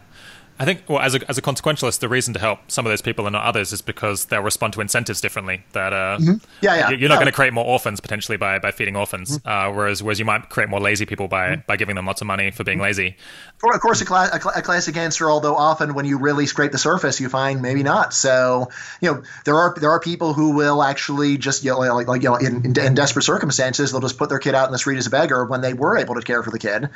[0.59, 3.03] I think, well, as a, as a consequentialist, the reason to help some of those
[3.03, 5.65] people and not others is because they'll respond to incentives differently.
[5.73, 6.35] That uh, mm-hmm.
[6.61, 6.91] yeah, yeah.
[6.91, 9.49] you're not going to create more orphans potentially by, by feeding orphans, mm-hmm.
[9.49, 11.61] uh, whereas whereas you might create more lazy people by, mm-hmm.
[11.67, 12.85] by giving them lots of money for being mm-hmm.
[12.85, 13.17] lazy.
[13.65, 16.73] Of course, a, cl- a, cl- a, classic answer, although often when you really scrape
[16.73, 18.13] the surface, you find maybe not.
[18.13, 18.71] So,
[19.01, 22.23] you know, there are there are people who will actually just, you know, like, like
[22.23, 24.79] you know, in, in, in desperate circumstances, they'll just put their kid out in the
[24.79, 26.91] street as a beggar when they were able to care for the kid,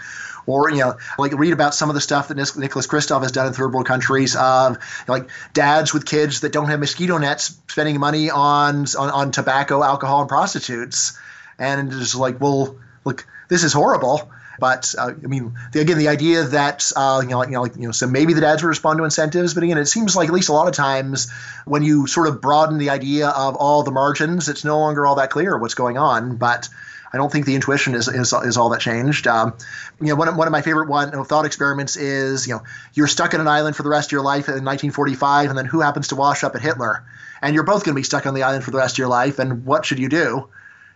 [0.47, 3.46] or you know, like read about some of the stuff that Nicholas Kristof has done
[3.47, 4.79] in third world countries of
[5.09, 9.83] like dads with kids that don't have mosquito nets spending money on on, on tobacco,
[9.83, 11.19] alcohol, and prostitutes,
[11.59, 14.31] and it's like, well, look, this is horrible.
[14.59, 17.63] But uh, I mean, the, again, the idea that uh, you know, like, you know,
[17.63, 20.17] like, you know, so maybe the dads would respond to incentives, but again, it seems
[20.17, 21.31] like at least a lot of times
[21.67, 25.17] when you sort of broaden the idea of all the margins, it's no longer all
[25.17, 26.37] that clear what's going on.
[26.37, 26.69] But
[27.13, 29.27] I don't think the intuition is, is, is all that changed.
[29.27, 29.55] Um,
[30.01, 32.55] you know, one of, one of my favorite one you know, thought experiments is, you
[32.55, 32.63] know,
[32.95, 35.67] you're stuck in an island for the rest of your life in 1945, and then
[35.67, 37.05] who happens to wash up at Hitler?
[37.43, 39.09] And you're both going to be stuck on the island for the rest of your
[39.09, 40.49] life, and what should you do?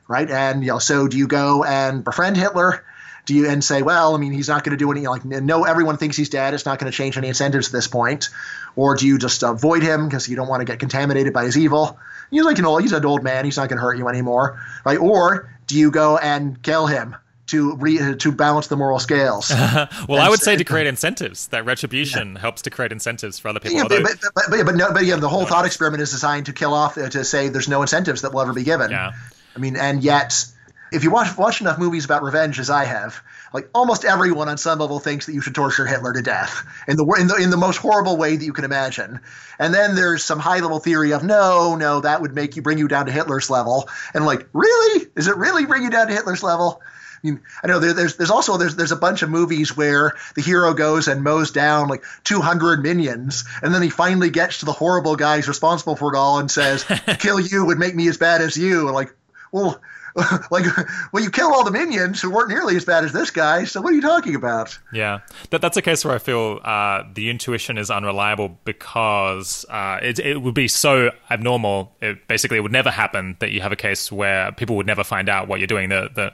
[0.08, 0.28] Right?
[0.28, 2.84] And, you know, so do you go and befriend Hitler?
[3.26, 5.64] Do you and say, well, I mean, he's not going to do any like no,
[5.64, 6.54] everyone thinks he's dead.
[6.54, 8.30] It's not going to change any incentives at this point,
[8.76, 11.56] or do you just avoid him because you don't want to get contaminated by his
[11.56, 11.98] evil?
[12.30, 13.44] He's like an old, he's an old man.
[13.44, 14.98] He's not going to hurt you anymore, right?
[14.98, 17.14] Or do you go and kill him
[17.46, 19.50] to re, to balance the moral scales?
[19.50, 21.46] well, and I would say to create incentives.
[21.48, 22.40] That retribution yeah.
[22.40, 23.78] helps to create incentives for other people.
[23.78, 26.10] Yeah, but, but, but, but, but, no, but yeah, the whole no, thought experiment is
[26.10, 28.90] designed to kill off uh, to say there's no incentives that will ever be given.
[28.90, 29.12] Yeah.
[29.54, 30.44] I mean, and yet,
[30.90, 34.58] if you watch watch enough movies about revenge as I have, like almost everyone on
[34.58, 37.50] some level thinks that you should torture Hitler to death in the in the in
[37.50, 39.20] the most horrible way that you can imagine.
[39.58, 42.78] And then there's some high level theory of no, no, that would make you bring
[42.78, 43.88] you down to Hitler's level.
[44.14, 45.06] And like, really?
[45.16, 46.80] Is it really bring you down to Hitler's level?
[47.22, 50.14] I mean, I know there, there's there's also there's there's a bunch of movies where
[50.34, 54.64] the hero goes and mows down like 200 minions, and then he finally gets to
[54.64, 56.84] the horrible guys responsible for it all and says,
[57.18, 59.14] "Kill you would make me as bad as you." And like,
[59.52, 59.80] well,
[60.50, 60.64] like,
[61.12, 63.64] well, you kill all the minions who weren't nearly as bad as this guy.
[63.64, 64.78] So what are you talking about?
[64.92, 65.20] Yeah,
[65.50, 70.18] that, that's a case where I feel uh, the intuition is unreliable because uh, it,
[70.18, 71.92] it would be so abnormal.
[72.00, 75.04] It, basically, it would never happen that you have a case where people would never
[75.04, 75.88] find out what you're doing.
[75.88, 76.32] The the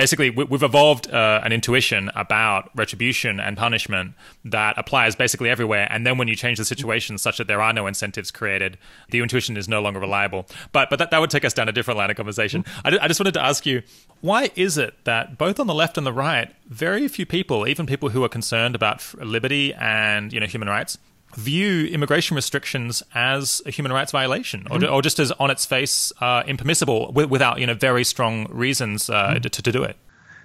[0.00, 4.14] basically we've evolved uh, an intuition about retribution and punishment
[4.46, 5.86] that applies basically everywhere.
[5.90, 8.78] And then when you change the situation such that there are no incentives created
[9.10, 10.46] the intuition is no longer reliable.
[10.72, 12.64] But but that, that would take us down a different line of conversation.
[12.82, 13.82] I, I just wanted to ask you
[14.22, 17.84] why is it that both on the left and the right very few people even
[17.84, 20.96] people who are concerned about liberty and you know human rights
[21.34, 24.92] view immigration restrictions as a human rights violation or, mm-hmm.
[24.92, 29.28] or just as on its face uh, impermissible without you know very strong reasons uh,
[29.28, 29.40] mm-hmm.
[29.40, 29.96] to, to do it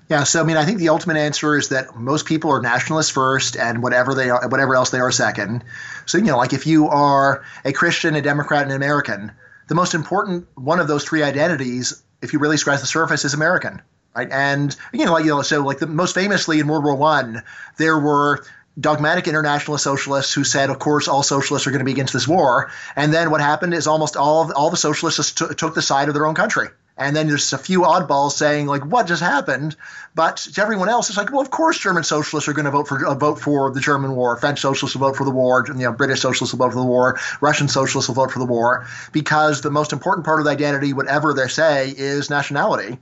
[0.09, 3.09] yeah, so I mean, I think the ultimate answer is that most people are nationalists
[3.09, 5.63] first, and whatever they are, whatever else they are second.
[6.05, 9.31] So you know, like if you are a Christian, a Democrat, and an American,
[9.67, 13.33] the most important one of those three identities, if you really scratch the surface, is
[13.33, 13.81] American,
[14.15, 14.29] right?
[14.31, 17.41] And you know, like you know, so like the most famously in World War One,
[17.77, 18.45] there were
[18.79, 22.27] dogmatic internationalist socialists who said, of course, all socialists are going to be against this
[22.27, 22.71] war.
[22.95, 26.07] And then what happened is almost all of, all the socialists t- took the side
[26.07, 26.67] of their own country.
[26.97, 29.75] And then there's a few oddballs saying like, "What just happened?"
[30.13, 32.87] But to everyone else, it's like, "Well, of course, German socialists are going to vote
[32.87, 34.37] for uh, vote for the German war.
[34.37, 35.65] French socialists will vote for the war.
[35.67, 37.19] You know, British socialists will vote for the war.
[37.41, 40.93] Russian socialists will vote for the war because the most important part of the identity,
[40.93, 42.97] whatever they say, is nationality."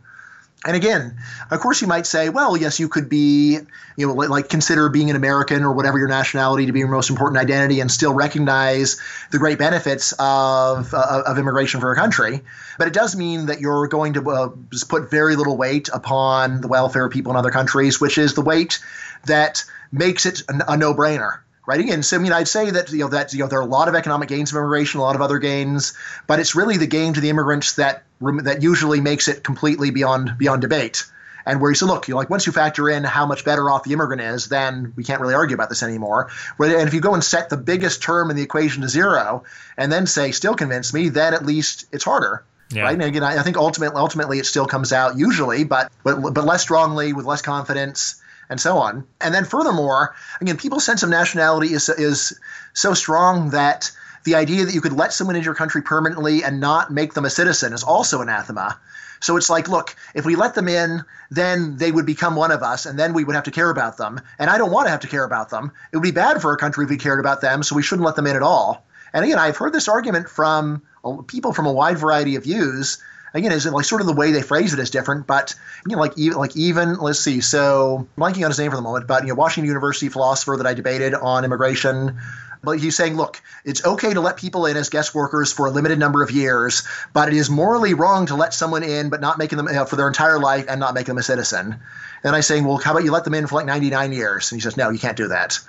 [0.65, 1.17] And again,
[1.51, 3.59] of course, you might say, well, yes, you could be,
[3.97, 7.09] you know, like consider being an American or whatever your nationality to be your most
[7.09, 8.99] important identity and still recognize
[9.31, 12.41] the great benefits of, uh, of immigration for a country.
[12.77, 14.49] But it does mean that you're going to uh,
[14.87, 18.41] put very little weight upon the welfare of people in other countries, which is the
[18.41, 18.79] weight
[19.25, 21.79] that makes it a, a no brainer right?
[21.79, 23.65] Again, so I mean, I'd say that you know that you know there are a
[23.65, 25.93] lot of economic gains of immigration, a lot of other gains,
[26.27, 30.37] but it's really the gain to the immigrants that that usually makes it completely beyond
[30.37, 31.05] beyond debate.
[31.45, 33.69] And where you say, look, you know, like once you factor in how much better
[33.69, 36.29] off the immigrant is, then we can't really argue about this anymore.
[36.57, 39.43] And if you go and set the biggest term in the equation to zero,
[39.75, 42.45] and then say, still convince me, then at least it's harder.
[42.71, 42.83] Yeah.
[42.83, 42.93] Right.
[42.93, 46.61] And again, I think ultimately, ultimately, it still comes out usually, but but but less
[46.61, 49.05] strongly with less confidence and so on.
[49.21, 52.39] And then furthermore, again, people's sense of nationality is is
[52.73, 53.91] so strong that
[54.23, 57.25] the idea that you could let someone into your country permanently and not make them
[57.25, 58.79] a citizen is also anathema.
[59.19, 62.61] So it's like, look, if we let them in, then they would become one of
[62.61, 64.19] us, and then we would have to care about them.
[64.37, 65.71] And I don't want to have to care about them.
[65.91, 68.05] It would be bad for a country if we cared about them, so we shouldn't
[68.05, 68.85] let them in at all.
[69.13, 70.81] And again, I've heard this argument from
[71.27, 72.97] people from a wide variety of views.
[73.33, 75.55] Again, is like sort of the way they phrase it is different, but
[75.87, 77.41] you know, like even like even let's see.
[77.41, 80.55] So I'm blanking on his name for the moment, but you know, Washington University philosopher
[80.57, 82.19] that I debated on immigration
[82.63, 85.69] but he's saying, look, it's okay to let people in as guest workers for a
[85.69, 89.37] limited number of years, but it is morally wrong to let someone in but not
[89.37, 91.79] making them you know, for their entire life and not making them a citizen.
[92.23, 94.51] And I'm saying, well, how about you let them in for like 99 years?
[94.51, 95.59] And he says, no, you can't do that.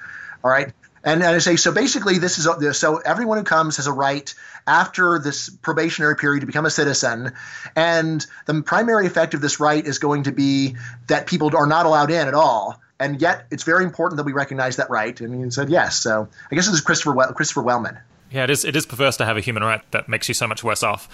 [0.45, 0.73] All right.
[1.05, 4.35] And, and I say, so basically, this is so everyone who comes has a right
[4.67, 7.33] after this probationary period to become a citizen.
[7.77, 10.77] And the primary effect of this right is going to be
[11.09, 14.33] that people are not allowed in at all and yet it's very important that we
[14.33, 15.21] recognize that right.
[15.21, 15.97] And he said yes.
[15.97, 17.99] So I guess this is Christopher Christopher Wellman.
[18.31, 18.65] Yeah, it is.
[18.65, 21.09] It is perverse to have a human right that makes you so much worse off.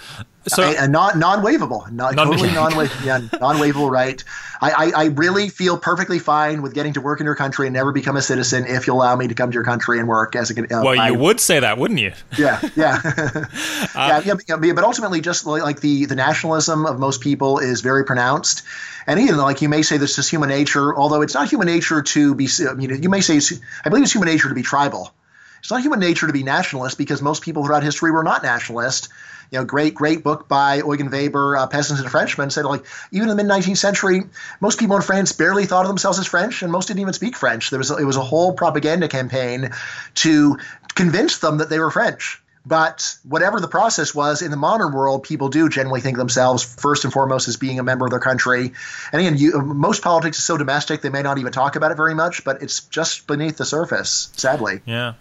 [0.47, 2.71] So, a, a non non-waivable, non, non totally non
[3.03, 4.23] yeah, non-waivable right.
[4.59, 7.73] I, I, I, really feel perfectly fine with getting to work in your country and
[7.73, 10.35] never become a citizen if you allow me to come to your country and work
[10.35, 10.63] as a.
[10.63, 12.13] Uh, well, you I, would say that, wouldn't you?
[12.39, 17.59] Yeah, yeah, uh, yeah, yeah, But ultimately, just like the the nationalism of most people
[17.59, 18.63] is very pronounced.
[19.05, 22.01] And even like you may say this is human nature, although it's not human nature
[22.01, 22.47] to be.
[22.59, 23.39] You know, you may say
[23.85, 25.13] I believe it's human nature to be tribal
[25.61, 29.09] it's not human nature to be nationalist because most people throughout history were not nationalist.
[29.51, 33.29] You know, great, great book by Eugen Weber, uh, Peasants and Frenchmen, said like even
[33.29, 34.23] in the mid 19th century,
[34.59, 37.35] most people in France barely thought of themselves as French, and most didn't even speak
[37.35, 37.69] French.
[37.69, 39.69] There was a, it was a whole propaganda campaign
[40.15, 40.57] to
[40.95, 42.41] convince them that they were French.
[42.65, 47.03] But whatever the process was, in the modern world, people do generally think themselves first
[47.03, 48.71] and foremost as being a member of their country.
[49.11, 51.97] And again, you, most politics is so domestic they may not even talk about it
[51.97, 54.81] very much, but it's just beneath the surface, sadly.
[54.85, 55.13] Yeah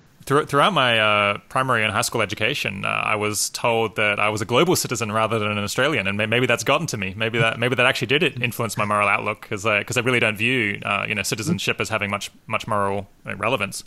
[0.44, 4.40] throughout my uh, primary and high school education, uh, I was told that I was
[4.40, 7.14] a global citizen rather than an Australian, and maybe that's gotten to me.
[7.16, 10.20] Maybe that maybe that actually did influence my moral outlook because because I, I, really
[10.20, 13.84] don't view uh, you know citizenship as having much much moral relevance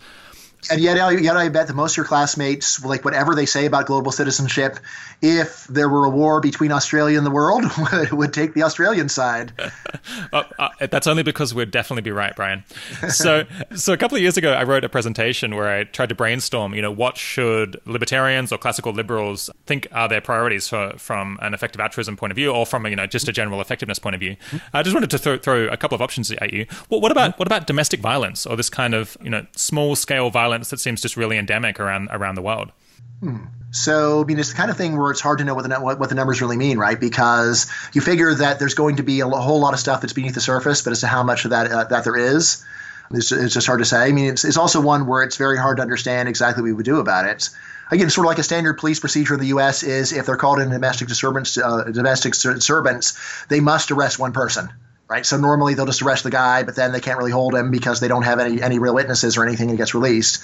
[0.69, 3.85] and yet, yet I bet that most of your classmates, like whatever they say about
[3.85, 4.80] global citizenship,
[5.22, 9.10] if there were a war between Australia and the world, would, would take the Australian
[9.10, 9.53] side.
[10.34, 12.64] uh, uh, that's only because we'd definitely be right, Bryan.
[13.10, 13.45] So,
[13.76, 16.73] so a couple of years ago, I wrote a presentation where I tried to brainstorm,
[16.73, 21.53] you know, what should libertarians or classical liberals think are their priorities for, from an
[21.53, 24.19] effective altruism point of view, or from you know just a general effectiveness point of
[24.19, 24.35] view.
[24.73, 26.65] I just wanted to throw, throw a couple of options at you.
[26.90, 30.30] Well, what about what about domestic violence or this kind of you know small scale
[30.30, 30.52] violence?
[30.53, 32.71] Violence that seems just really endemic around around the world.
[33.19, 33.45] Hmm.
[33.71, 35.75] So, I mean, it's the kind of thing where it's hard to know what the
[35.80, 36.99] what, what the numbers really mean, right?
[36.99, 40.35] Because you figure that there's going to be a whole lot of stuff that's beneath
[40.35, 42.63] the surface, but as to how much of that uh, that there is,
[43.11, 43.97] it's, it's, just hard to say.
[43.97, 46.73] I mean, it's, it's also one where it's very hard to understand exactly what we
[46.73, 47.49] would do about it.
[47.89, 49.84] Again, sort of like a standard police procedure in the U.S.
[49.84, 53.17] is if they're called in domestic disturbance, uh, domestic disturbance,
[53.49, 54.69] they must arrest one person
[55.14, 55.26] right?
[55.27, 57.99] So normally they'll just arrest the guy, but then they can't really hold him because
[57.99, 60.44] they don't have any any real witnesses or anything, and he gets released.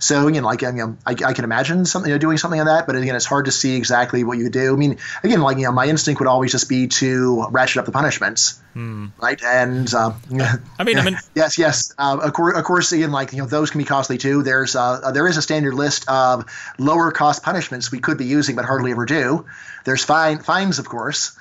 [0.00, 2.58] So you know, like you know, I, I can imagine something you know, doing something
[2.58, 4.72] like that, but again, it's hard to see exactly what you do.
[4.72, 7.84] I mean, again, like you know, my instinct would always just be to ratchet up
[7.86, 9.08] the punishments, hmm.
[9.22, 9.40] right?
[9.44, 10.12] And uh,
[10.78, 11.94] I mean, I mean, yes, yes.
[11.96, 14.42] Uh, of, course, of course, again, like you know, those can be costly too.
[14.42, 16.46] There's uh, there is a standard list of
[16.78, 19.46] lower cost punishments we could be using, but hardly ever do.
[19.84, 21.38] There's fine fines, of course.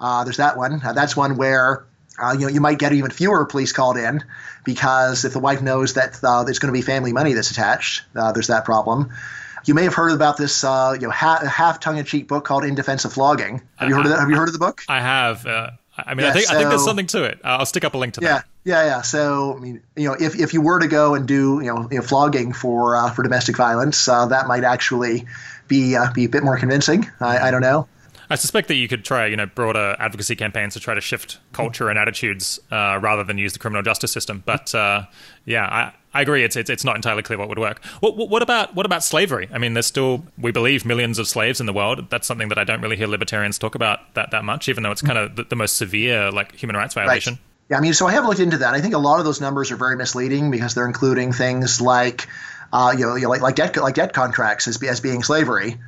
[0.00, 0.80] Uh, there's that one.
[0.82, 1.84] Uh, that's one where
[2.20, 4.22] uh, you know, you might get even fewer police called in
[4.64, 8.04] because if the wife knows that uh, there's going to be family money that's attached,
[8.14, 9.10] uh, there's that problem.
[9.66, 12.74] You may have heard about this, uh, you know, ha- half tongue-in-cheek book called "In
[12.74, 14.20] Defense of Flogging." Have you heard of that?
[14.20, 14.82] Have you heard of the book?
[14.88, 15.46] I have.
[15.46, 17.40] Uh, I mean, yeah, I think so, I think there's something to it.
[17.44, 18.46] I'll stick up a link to yeah, that.
[18.64, 18.86] Yeah, yeah.
[18.86, 19.02] Yeah.
[19.02, 21.88] So, I mean, you know, if, if you were to go and do, you know,
[21.90, 25.26] you know flogging for uh, for domestic violence, that might actually
[25.68, 27.10] be be a bit more convincing.
[27.20, 27.86] I, I don't know.
[28.30, 31.38] I suspect that you could try, you know, broader advocacy campaigns to try to shift
[31.52, 34.44] culture and attitudes uh, rather than use the criminal justice system.
[34.46, 35.06] But uh,
[35.44, 36.44] yeah, I, I agree.
[36.44, 37.84] It's, it's it's not entirely clear what would work.
[37.98, 39.48] What, what about what about slavery?
[39.52, 42.08] I mean, there's still we believe millions of slaves in the world.
[42.08, 44.92] That's something that I don't really hear libertarians talk about that that much, even though
[44.92, 47.34] it's kind of the, the most severe like human rights violation.
[47.34, 47.40] Right.
[47.70, 48.74] Yeah, I mean, so I have looked into that.
[48.74, 52.26] I think a lot of those numbers are very misleading because they're including things like,
[52.72, 55.78] uh, you know, you know like like debt like debt contracts as, as being slavery,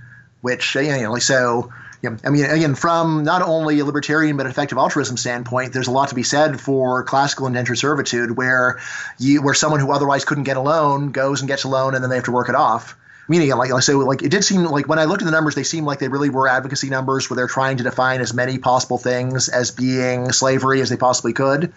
[0.40, 1.72] which you know, like so.
[2.02, 5.92] Know, I mean, again, from not only a libertarian but effective altruism standpoint, there's a
[5.92, 8.80] lot to be said for classical indentured servitude, where
[9.18, 12.02] you, where someone who otherwise couldn't get a loan goes and gets a loan, and
[12.02, 12.96] then they have to work it off
[13.28, 15.54] meaning like I so like it did seem like when I looked at the numbers,
[15.54, 18.58] they seemed like they really were advocacy numbers where they're trying to define as many
[18.58, 21.72] possible things as being slavery as they possibly could.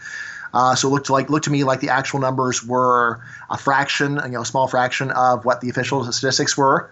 [0.54, 3.20] Uh, so it looked like looked to me like the actual numbers were
[3.50, 6.90] a fraction, you know, a small fraction of what the official statistics were.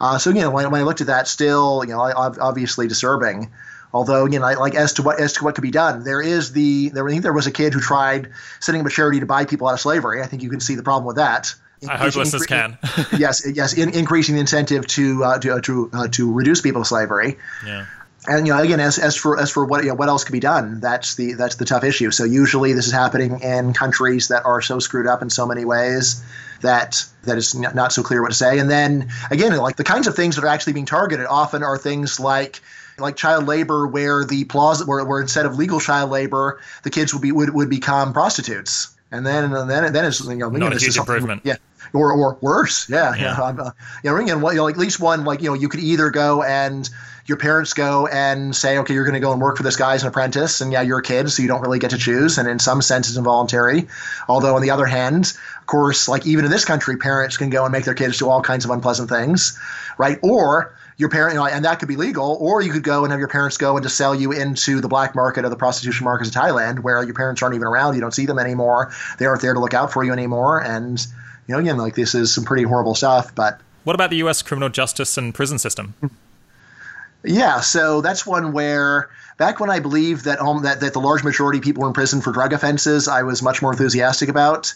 [0.00, 3.50] Uh, so you know, when, when, I looked at that, still you know, obviously disturbing.
[3.92, 6.52] Although you know, like as to what as to what could be done, there is
[6.52, 7.06] the there.
[7.06, 8.30] I think there was a kid who tried
[8.60, 10.22] setting up a charity to buy people out of slavery.
[10.22, 11.54] I think you can see the problem with that.
[11.88, 12.76] I hope listeners can.
[13.16, 16.82] yes, yes, in, increasing the incentive to uh, to uh, to, uh, to reduce people
[16.82, 17.38] to slavery.
[17.64, 17.86] Yeah.
[18.26, 20.32] And you know, again, as, as for as for what you know, what else could
[20.32, 22.10] be done, that's the that's the tough issue.
[22.10, 25.64] So usually this is happening in countries that are so screwed up in so many
[25.64, 26.22] ways
[26.60, 28.58] that that is not so clear what to say.
[28.58, 31.78] And then again, like the kinds of things that are actually being targeted often are
[31.78, 32.60] things like
[32.98, 37.12] like child labor, where the plaza where, where instead of legal child labor, the kids
[37.12, 38.94] would be would, would become prostitutes.
[39.10, 41.42] And then and then then it's you know not a huge improvement.
[41.44, 41.56] Yeah,
[41.92, 42.88] or or worse.
[42.88, 43.22] Yeah, yeah.
[43.38, 43.62] yeah.
[43.62, 43.70] Uh,
[44.02, 46.10] you know, ring in you know, at least one like you know you could either
[46.10, 46.88] go and
[47.28, 49.94] your parents go and say, okay, you're going to go and work for this guy
[49.94, 52.38] as an apprentice, and yeah, you're a kid, so you don't really get to choose,
[52.38, 53.86] and in some sense, it's involuntary.
[54.28, 57.64] Although on the other hand, of course, like even in this country, parents can go
[57.64, 59.58] and make their kids do all kinds of unpleasant things,
[59.98, 60.18] right?
[60.22, 63.12] Or your parent, you know, and that could be legal, or you could go and
[63.12, 66.04] have your parents go and just sell you into the black market of the prostitution
[66.04, 69.26] markets in Thailand, where your parents aren't even around, you don't see them anymore, they
[69.26, 71.06] aren't there to look out for you anymore, and
[71.48, 73.34] you know, again, like this is some pretty horrible stuff.
[73.34, 74.42] But what about the U.S.
[74.42, 75.94] criminal justice and prison system?
[77.24, 81.24] Yeah, so that's one where back when I believed that um, that, that the large
[81.24, 84.74] majority of people were in prison for drug offenses, I was much more enthusiastic about.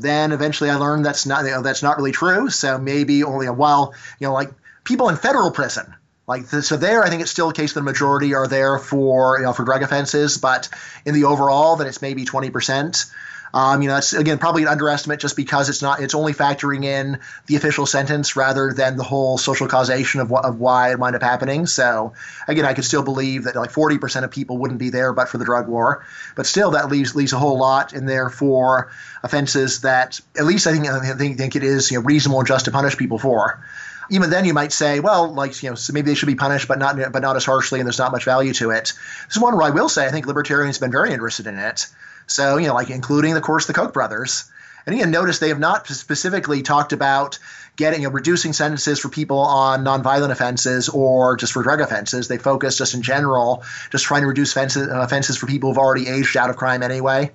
[0.00, 2.50] Then eventually I learned that's not you know, that's not really true.
[2.50, 4.50] So maybe only a while, you know, like
[4.84, 5.94] people in federal prison.
[6.26, 9.38] Like so, there I think it's still a case that the majority are there for
[9.38, 10.68] you know for drug offenses, but
[11.06, 13.06] in the overall, that it's maybe twenty percent.
[13.54, 16.84] Um, you know, that's again probably an underestimate just because it's not it's only factoring
[16.84, 21.14] in the official sentence rather than the whole social causation of of why it might
[21.14, 21.66] up happening.
[21.66, 22.12] So
[22.46, 25.38] again, I could still believe that like 40% of people wouldn't be there but for
[25.38, 26.04] the drug war,
[26.36, 28.90] but still that leaves leaves a whole lot in there for
[29.22, 32.48] offenses that at least I think I think, think it is you know reasonable and
[32.48, 33.62] just to punish people for
[34.10, 36.68] even then you might say, well, like you know, so maybe they should be punished,
[36.68, 38.92] but not but not as harshly, and there's not much value to it.
[39.26, 41.58] This is one where I will say I think libertarians have been very interested in
[41.58, 41.86] it.
[42.28, 44.50] So, you know, like including, of course, the Koch brothers.
[44.86, 47.38] And again, notice they have not specifically talked about
[47.76, 52.28] getting you know, reducing sentences for people on nonviolent offenses or just for drug offenses.
[52.28, 55.78] They focus just in general, just trying to reduce offenses, uh, offenses for people who've
[55.78, 57.32] already aged out of crime anyway.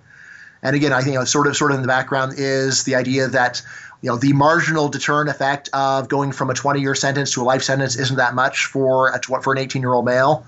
[0.64, 2.96] And again, I think you know, sort of sort of in the background is the
[2.96, 3.62] idea that
[4.02, 7.44] you know the marginal deterrent effect of going from a 20 year sentence to a
[7.44, 10.46] life sentence isn't that much for a, for an 18 year old male.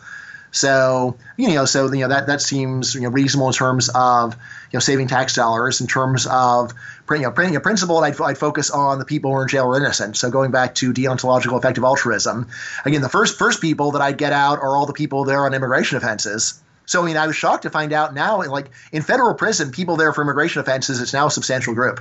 [0.55, 4.35] So you know, so you know that that seems you know reasonable in terms of
[4.71, 5.81] you know saving tax dollars.
[5.81, 6.71] In terms of
[7.11, 9.75] you know, a principle, I'd, I'd focus on the people who are in jail are
[9.75, 10.15] innocent.
[10.15, 12.47] So going back to deontological effective altruism,
[12.85, 15.53] again, the first first people that I'd get out are all the people there on
[15.53, 16.63] immigration offenses.
[16.85, 19.97] So I mean, I was shocked to find out now, like in federal prison, people
[19.97, 21.99] there for immigration offenses, it's now a substantial group.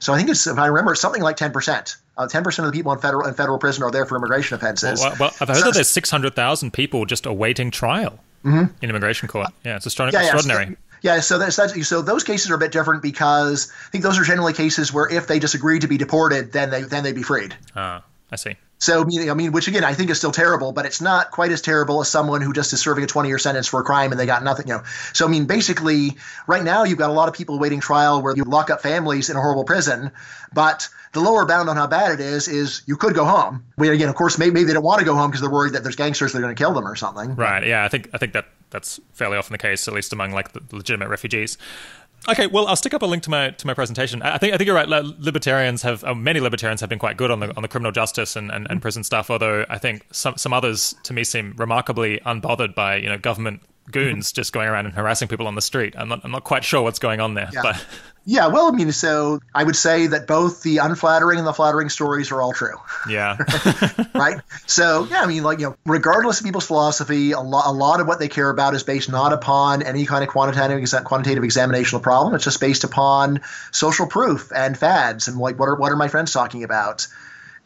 [0.00, 1.98] So I think it's, if I remember, something like ten percent.
[2.16, 4.16] Uh, ten uh, percent of the people in federal in federal prison are there for
[4.16, 5.00] immigration offenses.
[5.00, 8.74] Well, well I've heard so, that there's six hundred thousand people just awaiting trial mm-hmm.
[8.82, 9.48] in immigration court.
[9.64, 10.24] Yeah, it's extraordinary.
[10.24, 13.72] Yeah, yeah, so, yeah, so that's, that's, so those cases are a bit different because
[13.86, 16.82] I think those are generally cases where if they disagree to be deported, then they
[16.82, 17.56] then they'd be freed.
[17.74, 18.56] Ah, I see.
[18.82, 21.62] So I mean, which again I think is still terrible, but it's not quite as
[21.62, 24.18] terrible as someone who just is serving a 20 year sentence for a crime and
[24.18, 24.66] they got nothing.
[24.66, 24.82] You know,
[25.12, 26.16] so I mean, basically,
[26.48, 29.30] right now you've got a lot of people awaiting trial where you lock up families
[29.30, 30.10] in a horrible prison,
[30.52, 33.64] but the lower bound on how bad it is is you could go home.
[33.78, 35.74] We, again, of course, maybe, maybe they don't want to go home because they're worried
[35.74, 37.36] that there's gangsters that are going to kill them or something.
[37.36, 37.64] Right.
[37.64, 37.84] Yeah.
[37.84, 40.62] I think I think that that's fairly often the case, at least among like the
[40.72, 41.56] legitimate refugees.
[42.28, 44.22] Okay, well, I'll stick up a link to my to my presentation.
[44.22, 44.88] I think I think you're right.
[44.88, 48.36] Libertarians have uh, many libertarians have been quite good on the on the criminal justice
[48.36, 49.28] and, and, and, prison stuff.
[49.28, 53.62] Although I think some some others to me seem remarkably unbothered by you know government
[53.92, 55.94] goons just going around and harassing people on the street.
[55.96, 57.62] I'm not, I'm not quite sure what's going on there, yeah.
[57.62, 57.86] but.
[58.24, 61.88] Yeah, well, I mean, so I would say that both the unflattering and the flattering
[61.88, 62.76] stories are all true.
[63.08, 63.36] Yeah.
[64.14, 64.40] right.
[64.66, 68.00] So yeah, I mean, like you know, regardless of people's philosophy, a lot a lot
[68.00, 71.96] of what they care about is based not upon any kind of quantitative quantitative examination
[71.96, 72.34] of the problem.
[72.34, 73.40] It's just based upon
[73.72, 77.08] social proof and fads and like what are what are my friends talking about.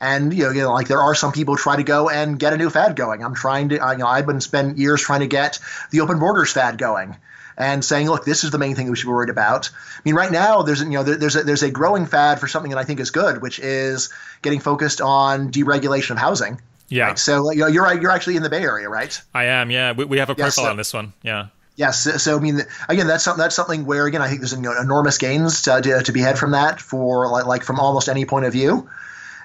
[0.00, 2.52] And you know, you know, like there are some people try to go and get
[2.52, 3.24] a new fad going.
[3.24, 5.58] I'm trying to, you know, I've been spent years trying to get
[5.90, 7.16] the open borders fad going
[7.56, 9.70] and saying, look, this is the main thing we should be worried about.
[9.72, 12.70] I mean, right now there's you know there's a, there's a growing fad for something
[12.70, 16.60] that I think is good, which is getting focused on deregulation of housing.
[16.88, 17.08] Yeah.
[17.08, 17.18] Right?
[17.18, 19.20] So you know, you're you're actually in the Bay Area, right?
[19.34, 19.70] I am.
[19.70, 19.92] Yeah.
[19.92, 21.12] We, we have a profile yes, on this one.
[21.22, 21.48] Yeah.
[21.76, 22.22] Yes.
[22.22, 24.78] So, I mean, again, that's something that's something where again I think there's you know,
[24.80, 28.24] enormous gains to, to, to be had from that for like, like from almost any
[28.24, 28.88] point of view.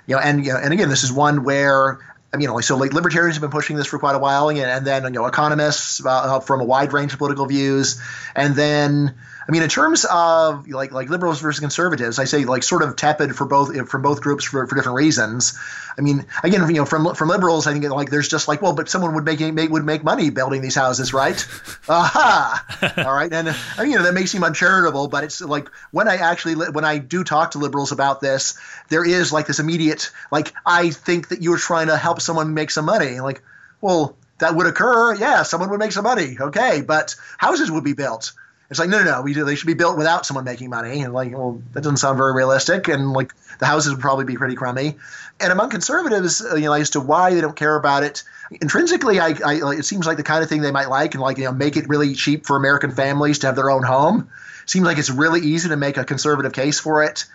[0.08, 2.00] You know, and you know, and again, this is one where
[2.34, 4.86] I mean, like so, like libertarians have been pushing this for quite a while, and
[4.88, 8.02] then you know, economists uh, from a wide range of political views,
[8.36, 9.16] and then
[9.48, 12.96] I mean, in terms of like like liberals versus conservatives, I say like sort of
[12.96, 15.58] tepid for both from both groups for, for different reasons.
[15.98, 18.74] I mean, again, you know, from from liberals, I think like there's just like, well,
[18.74, 21.46] but someone would make, make would make money building these houses, right?
[21.90, 22.94] Aha!
[23.06, 26.08] All right, and I mean, you know, that may seem uncharitable, but it's like when
[26.08, 30.12] I actually when I do talk to liberals about this, there is like this immediate
[30.32, 33.42] like I think that you're trying to help someone make some money, like,
[33.82, 34.18] well.
[34.40, 35.44] That would occur, yeah.
[35.44, 38.32] Someone would make some money, okay, but houses would be built
[38.72, 39.22] it's like, no, no, no.
[39.22, 41.02] We do, they should be built without someone making money.
[41.02, 42.88] And like, well, that doesn't sound very realistic.
[42.88, 44.96] And like, the houses would probably be pretty crummy.
[45.42, 48.24] And among conservatives, uh, you know, as to why they don't care about it,
[48.62, 51.38] intrinsically, I, I, it seems like the kind of thing they might like, and like,
[51.38, 54.30] you know, make it really cheap for American families to have their own home.
[54.66, 57.26] Seems like it's really easy to make a conservative case for it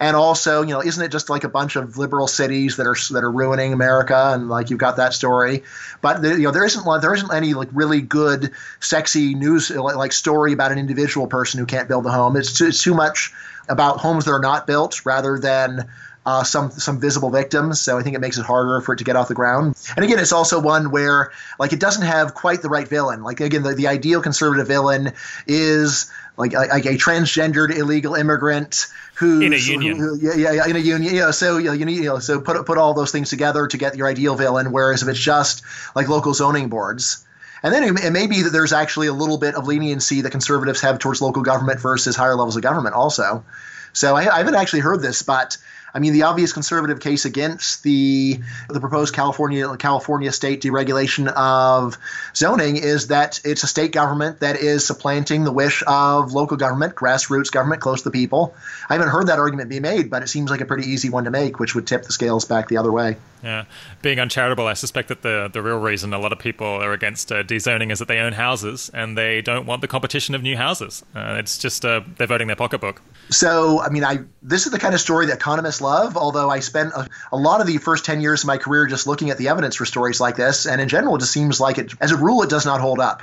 [0.00, 2.96] and also, you know, isn't it just like a bunch of liberal cities that are
[3.12, 4.32] that are ruining America?
[4.34, 5.62] And like you've got that story,
[6.00, 10.12] but the, you know, there isn't there isn't any like really good, sexy news like
[10.12, 12.36] story about an individual person who can't build a home.
[12.36, 13.32] It's too, it's too much
[13.68, 15.86] about homes that are not built rather than
[16.24, 17.80] uh, some some visible victims.
[17.80, 19.76] So I think it makes it harder for it to get off the ground.
[19.96, 23.22] And again, it's also one where like it doesn't have quite the right villain.
[23.22, 25.12] Like again, the, the ideal conservative villain
[25.46, 26.10] is
[26.40, 29.96] like, like a transgendered illegal immigrant who's in a union.
[29.96, 31.14] Who, yeah, yeah, yeah, in a union.
[31.14, 33.66] Yeah, so you know, you need you know, so put put all those things together
[33.66, 34.72] to get your ideal villain.
[34.72, 35.62] Whereas if it's just
[35.94, 37.24] like local zoning boards.
[37.62, 40.80] And then it may be that there's actually a little bit of leniency that conservatives
[40.80, 43.44] have towards local government versus higher levels of government, also.
[43.92, 45.58] So I, I haven't actually heard this, but
[45.94, 51.98] I mean, the obvious conservative case against the the proposed California California state deregulation of
[52.34, 56.94] zoning is that it's a state government that is supplanting the wish of local government,
[56.94, 58.54] grassroots government close to the people.
[58.88, 61.24] I haven't heard that argument be made, but it seems like a pretty easy one
[61.24, 63.16] to make, which would tip the scales back the other way.
[63.42, 63.64] Yeah,
[64.02, 67.32] being uncharitable, I suspect that the the real reason a lot of people are against
[67.32, 70.56] uh, dezoning is that they own houses and they don't want the competition of new
[70.56, 71.02] houses.
[71.14, 73.00] Uh, it's just uh, they're voting their pocketbook.
[73.30, 76.16] So, I mean, I this is the kind of story that economists love.
[76.16, 79.06] Although I spent a, a lot of the first ten years of my career just
[79.06, 81.78] looking at the evidence for stories like this, and in general, it just seems like
[81.78, 83.22] it, as a rule, it does not hold up.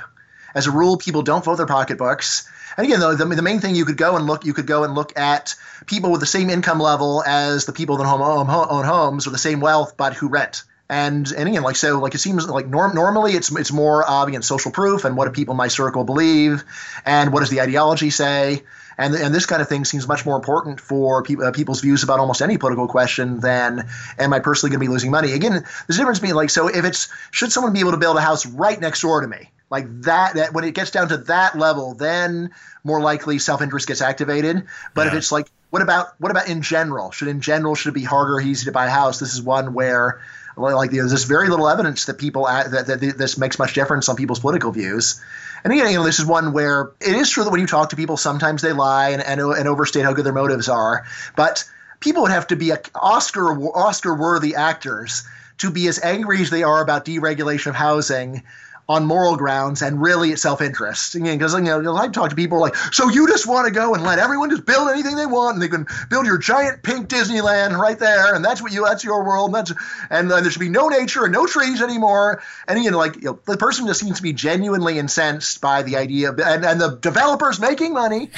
[0.54, 2.50] As a rule, people don't vote their pocketbooks.
[2.78, 4.84] And again, though, the, the main thing you could go and look, you could go
[4.84, 8.48] and look at people with the same income level as the people that own, own,
[8.48, 10.62] own homes or the same wealth, but who rent.
[10.88, 14.28] And and again, like so, like it seems like norm, normally it's it's more of
[14.28, 16.64] again social proof and what do people in my circle believe,
[17.04, 18.62] and what does the ideology say,
[18.96, 22.04] and and this kind of thing seems much more important for people, uh, people's views
[22.04, 23.86] about almost any political question than
[24.18, 25.32] am I personally going to be losing money?
[25.32, 28.16] Again, there's a difference being like so if it's should someone be able to build
[28.16, 31.18] a house right next door to me, like that, that when it gets down to
[31.18, 32.50] that level, then
[32.84, 34.64] more likely self-interest gets activated.
[34.94, 35.08] But yeah.
[35.08, 37.10] if it's like, what about what about in general?
[37.10, 39.18] Should in general should it be harder or easy to buy a house?
[39.18, 40.20] This is one where
[40.56, 44.16] like there's just very little evidence that people that, that this makes much difference on
[44.16, 45.20] people's political views.
[45.62, 47.90] And again, you know, this is one where it is true that when you talk
[47.90, 51.04] to people, sometimes they lie and, and, and overstate how good their motives are.
[51.36, 51.64] But
[52.00, 55.26] people would have to be Oscar Oscar worthy actors
[55.58, 58.44] to be as angry as they are about deregulation of housing
[58.88, 61.12] on moral grounds and really self-interest.
[61.12, 64.02] Because you know, I talk to people like, so you just want to go and
[64.02, 67.76] let everyone just build anything they want, and they can build your giant pink Disneyland
[67.76, 69.72] right there, and that's what you that's your world, and that's
[70.08, 72.42] and uh, there should be no nature and no trees anymore.
[72.66, 75.82] And you know, like you know, the person just seems to be genuinely incensed by
[75.82, 78.30] the idea, of, and, and the developers making money.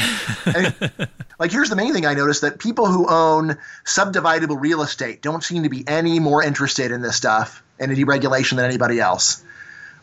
[0.46, 0.74] and,
[1.38, 5.44] like here's the main thing I noticed that people who own subdividable real estate don't
[5.44, 9.44] seem to be any more interested in this stuff and in deregulation than anybody else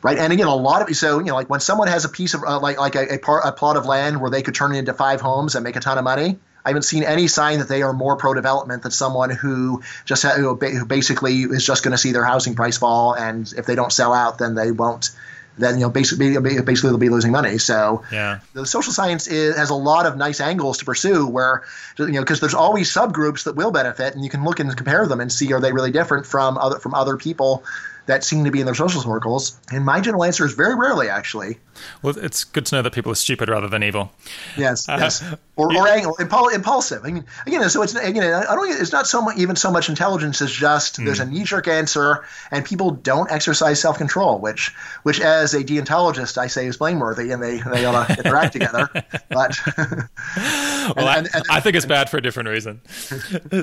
[0.01, 0.17] right?
[0.17, 2.43] And again, a lot of so you know, like when someone has a piece of
[2.43, 4.79] uh, like like a, a, part, a plot of land where they could turn it
[4.79, 6.37] into five homes and make a ton of money.
[6.65, 10.23] I haven't seen any sign that they are more pro development than someone who just
[10.23, 13.91] who basically is just going to see their housing price fall, and if they don't
[13.91, 15.11] sell out, then they won't
[15.57, 17.57] then you know basically basically they'll be losing money.
[17.57, 18.39] So yeah.
[18.53, 21.63] the social science is, has a lot of nice angles to pursue where
[21.97, 25.07] you know because there's always subgroups that will benefit, and you can look and compare
[25.07, 27.63] them and see are they really different from other from other people
[28.07, 29.57] that seem to be in their social circles?
[29.71, 31.59] And my general answer is very rarely, actually.
[32.01, 34.11] Well, it's good to know that people are stupid rather than evil.
[34.57, 35.23] Yes, uh, yes,
[35.55, 37.03] or, or angry, impulsive.
[37.03, 38.69] I mean, again, so it's again, I don't.
[38.69, 41.05] It's not so much even so much intelligence as just mm.
[41.05, 45.63] there's a knee jerk answer, and people don't exercise self control, which, which as a
[45.63, 48.89] deontologist, I say is blameworthy, and they they ought to interact together.
[49.29, 52.81] But well, and, and, and, I, think it's bad for a different reason.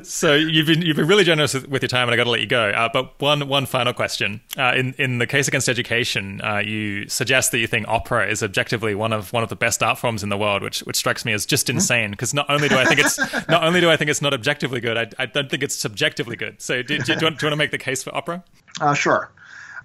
[0.04, 2.40] so you've been you've been really generous with your time, and I got to let
[2.40, 2.68] you go.
[2.68, 4.33] Uh, but one one final question.
[4.56, 8.42] Uh, in in the case against education, uh, you suggest that you think opera is
[8.42, 11.24] objectively one of one of the best art forms in the world, which which strikes
[11.24, 11.76] me as just hmm?
[11.76, 12.10] insane.
[12.10, 14.80] Because not only do I think it's not only do I think it's not objectively
[14.80, 16.60] good, I, I don't think it's subjectively good.
[16.60, 18.44] So do, do, do, you, want, do you want to make the case for opera?
[18.80, 19.30] Uh, sure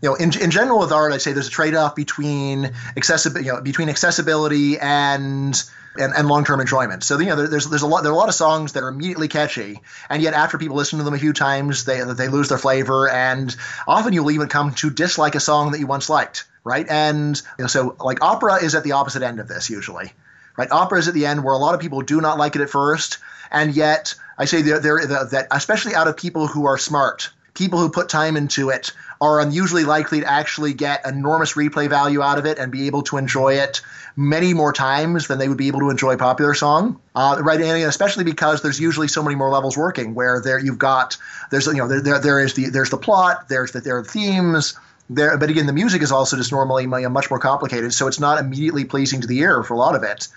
[0.02, 3.54] you know, in, in general with art, I'd say there's a trade-off between accessibility, you
[3.54, 5.62] know, between accessibility and
[5.98, 7.04] and, and long-term enjoyment.
[7.04, 8.90] So you know, there's there's a lot there are a lot of songs that are
[8.90, 12.50] immediately catchy, and yet after people listen to them a few times, they they lose
[12.50, 13.56] their flavor, and
[13.88, 16.88] often you'll even come to dislike a song that you once liked, right?
[16.88, 20.12] And you know, so like opera is at the opposite end of this usually,
[20.58, 20.72] right?
[20.72, 22.70] Opera is at the end where a lot of people do not like it at
[22.70, 23.18] first,
[23.52, 27.90] and yet I say there that especially out of people who are smart, people who
[27.90, 32.46] put time into it are unusually likely to actually get enormous replay value out of
[32.46, 33.82] it and be able to enjoy it
[34.16, 37.00] many more times than they would be able to enjoy popular song.
[37.16, 40.16] Uh, right, and especially because there's usually so many more levels working.
[40.16, 41.18] Where there you've got
[41.52, 44.04] there's you know there there, there is the there's the plot, there's the there are
[44.04, 44.78] themes.
[45.12, 48.40] There, but again, the music is also just normally much more complicated, so it's not
[48.40, 50.28] immediately pleasing to the ear for a lot of it.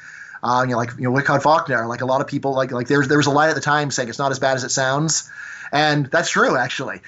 [0.43, 2.89] Uh, you know, like you know, Richard Wagner, like a lot of people, like like
[2.89, 4.70] there's there was a line at the time saying it's not as bad as it
[4.70, 5.31] sounds.
[5.73, 7.01] And that's true, actually.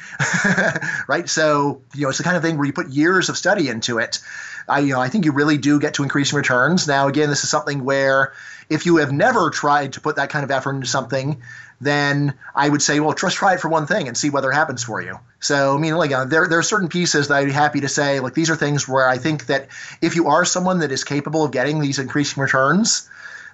[1.09, 1.29] right?
[1.29, 3.99] So, you know, it's the kind of thing where you put years of study into
[3.99, 4.21] it.
[4.67, 6.89] I, you know, I think you really do get to increasing returns.
[6.89, 8.33] Now, again, this is something where
[8.71, 11.43] if you have never tried to put that kind of effort into something,
[11.81, 14.55] then I would say, well, just try it for one thing and see whether it
[14.55, 15.19] happens for you.
[15.41, 17.89] So, I mean, like, uh, there, there are certain pieces that I'd be happy to
[17.89, 19.69] say, like, these are things where I think that
[20.01, 23.11] if you are someone that is capable of getting these increasing returns,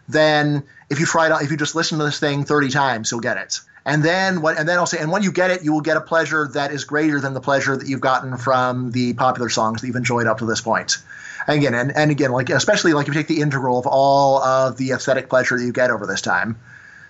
[0.08, 3.20] then if you try it, if you just listen to this thing 30 times, you'll
[3.20, 3.60] get it.
[3.84, 4.58] And then what?
[4.58, 6.72] And then I'll say, and when you get it, you will get a pleasure that
[6.72, 10.26] is greater than the pleasure that you've gotten from the popular songs that you've enjoyed
[10.26, 10.98] up to this point.
[11.46, 14.42] And again, and, and again, like especially like if you take the integral of all
[14.42, 16.58] of the aesthetic pleasure that you get over this time.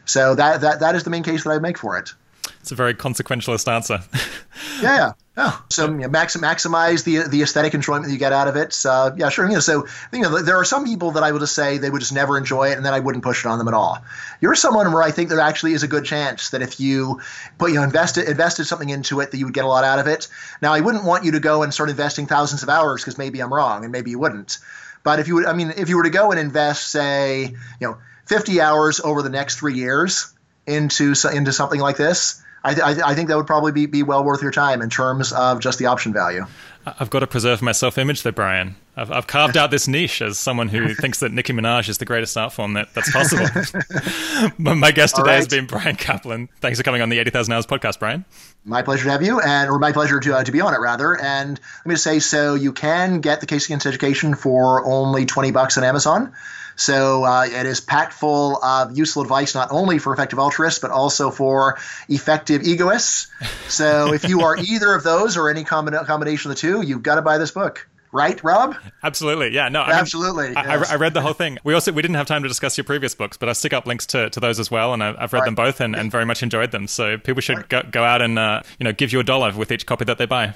[0.04, 2.12] So that that that is the main case that I make for it.
[2.60, 4.00] It's a very consequentialist answer.
[4.82, 5.12] yeah.
[5.36, 8.56] Oh, so you know, max, maximize the the aesthetic enjoyment that you get out of
[8.56, 8.76] it.
[8.84, 9.46] Uh, yeah, sure.
[9.46, 11.88] You know, so you know, there are some people that I would just say they
[11.88, 13.98] would just never enjoy it, and then I wouldn't push it on them at all.
[14.42, 17.20] You're someone where I think there actually is a good chance that if you
[17.56, 19.98] put you know invested invested something into it, that you would get a lot out
[19.98, 20.28] of it.
[20.60, 23.40] Now, I wouldn't want you to go and start investing thousands of hours because maybe
[23.40, 24.58] I'm wrong, and maybe you wouldn't.
[25.02, 27.44] But if you would, I mean, if you were to go and invest, say,
[27.80, 30.34] you know, 50 hours over the next three years
[30.66, 34.22] into into something like this I, th- I, think that would probably be, be well
[34.22, 36.44] worth your time in terms of just the option value.
[36.84, 38.76] I've got to preserve my self image there, Bryan.
[38.96, 42.04] I've, I've carved out this niche as someone who thinks that Nicki Minaj is the
[42.04, 43.46] greatest art form that, that's possible.
[44.58, 45.36] but my guest today right.
[45.36, 46.48] has been Bryan Caplan.
[46.60, 48.26] Thanks for coming on the 80,000 Hours podcast, Bryan.
[48.64, 50.80] My pleasure to have you, and or my pleasure to, uh, to be on it,
[50.80, 51.18] rather.
[51.18, 55.24] And let me just say so you can get the Case Against Education for only
[55.24, 56.34] 20 bucks on Amazon.
[56.80, 60.90] So uh, it is packed full of useful advice, not only for effective altruists, but
[60.90, 61.78] also for
[62.08, 63.26] effective egoists.
[63.68, 67.16] So if you are either of those or any combination of the two, you've got
[67.16, 68.76] to buy this book right, Rob?
[69.02, 69.68] Absolutely, yeah.
[69.68, 70.46] No, I absolutely.
[70.46, 70.90] Mean, yes.
[70.90, 71.58] I, I, read the whole thing.
[71.64, 73.86] We also we didn't have time to discuss your previous books, but I stick up
[73.86, 75.44] links to, to those as well, and I, have read right.
[75.44, 76.88] them both and, and very much enjoyed them.
[76.88, 77.68] So people should right.
[77.68, 80.16] go, go out and uh, you know give you a dollar with each copy that
[80.16, 80.54] they buy.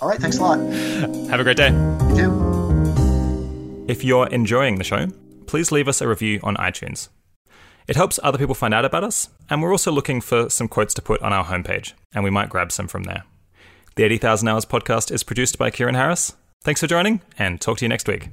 [0.00, 0.58] All right, thanks a lot.
[1.28, 1.70] Have a great day.
[2.08, 3.86] You too.
[3.88, 5.08] If you're enjoying the show
[5.46, 7.08] please leave us a review on iTunes.
[7.88, 10.94] It helps other people find out about us, and we're also looking for some quotes
[10.94, 13.24] to put on our homepage, and we might grab some from there.
[13.94, 16.34] The 80,000 Hours podcast is produced by Keiran Harris.
[16.64, 18.28] Thanks for joining, and talk to you next week.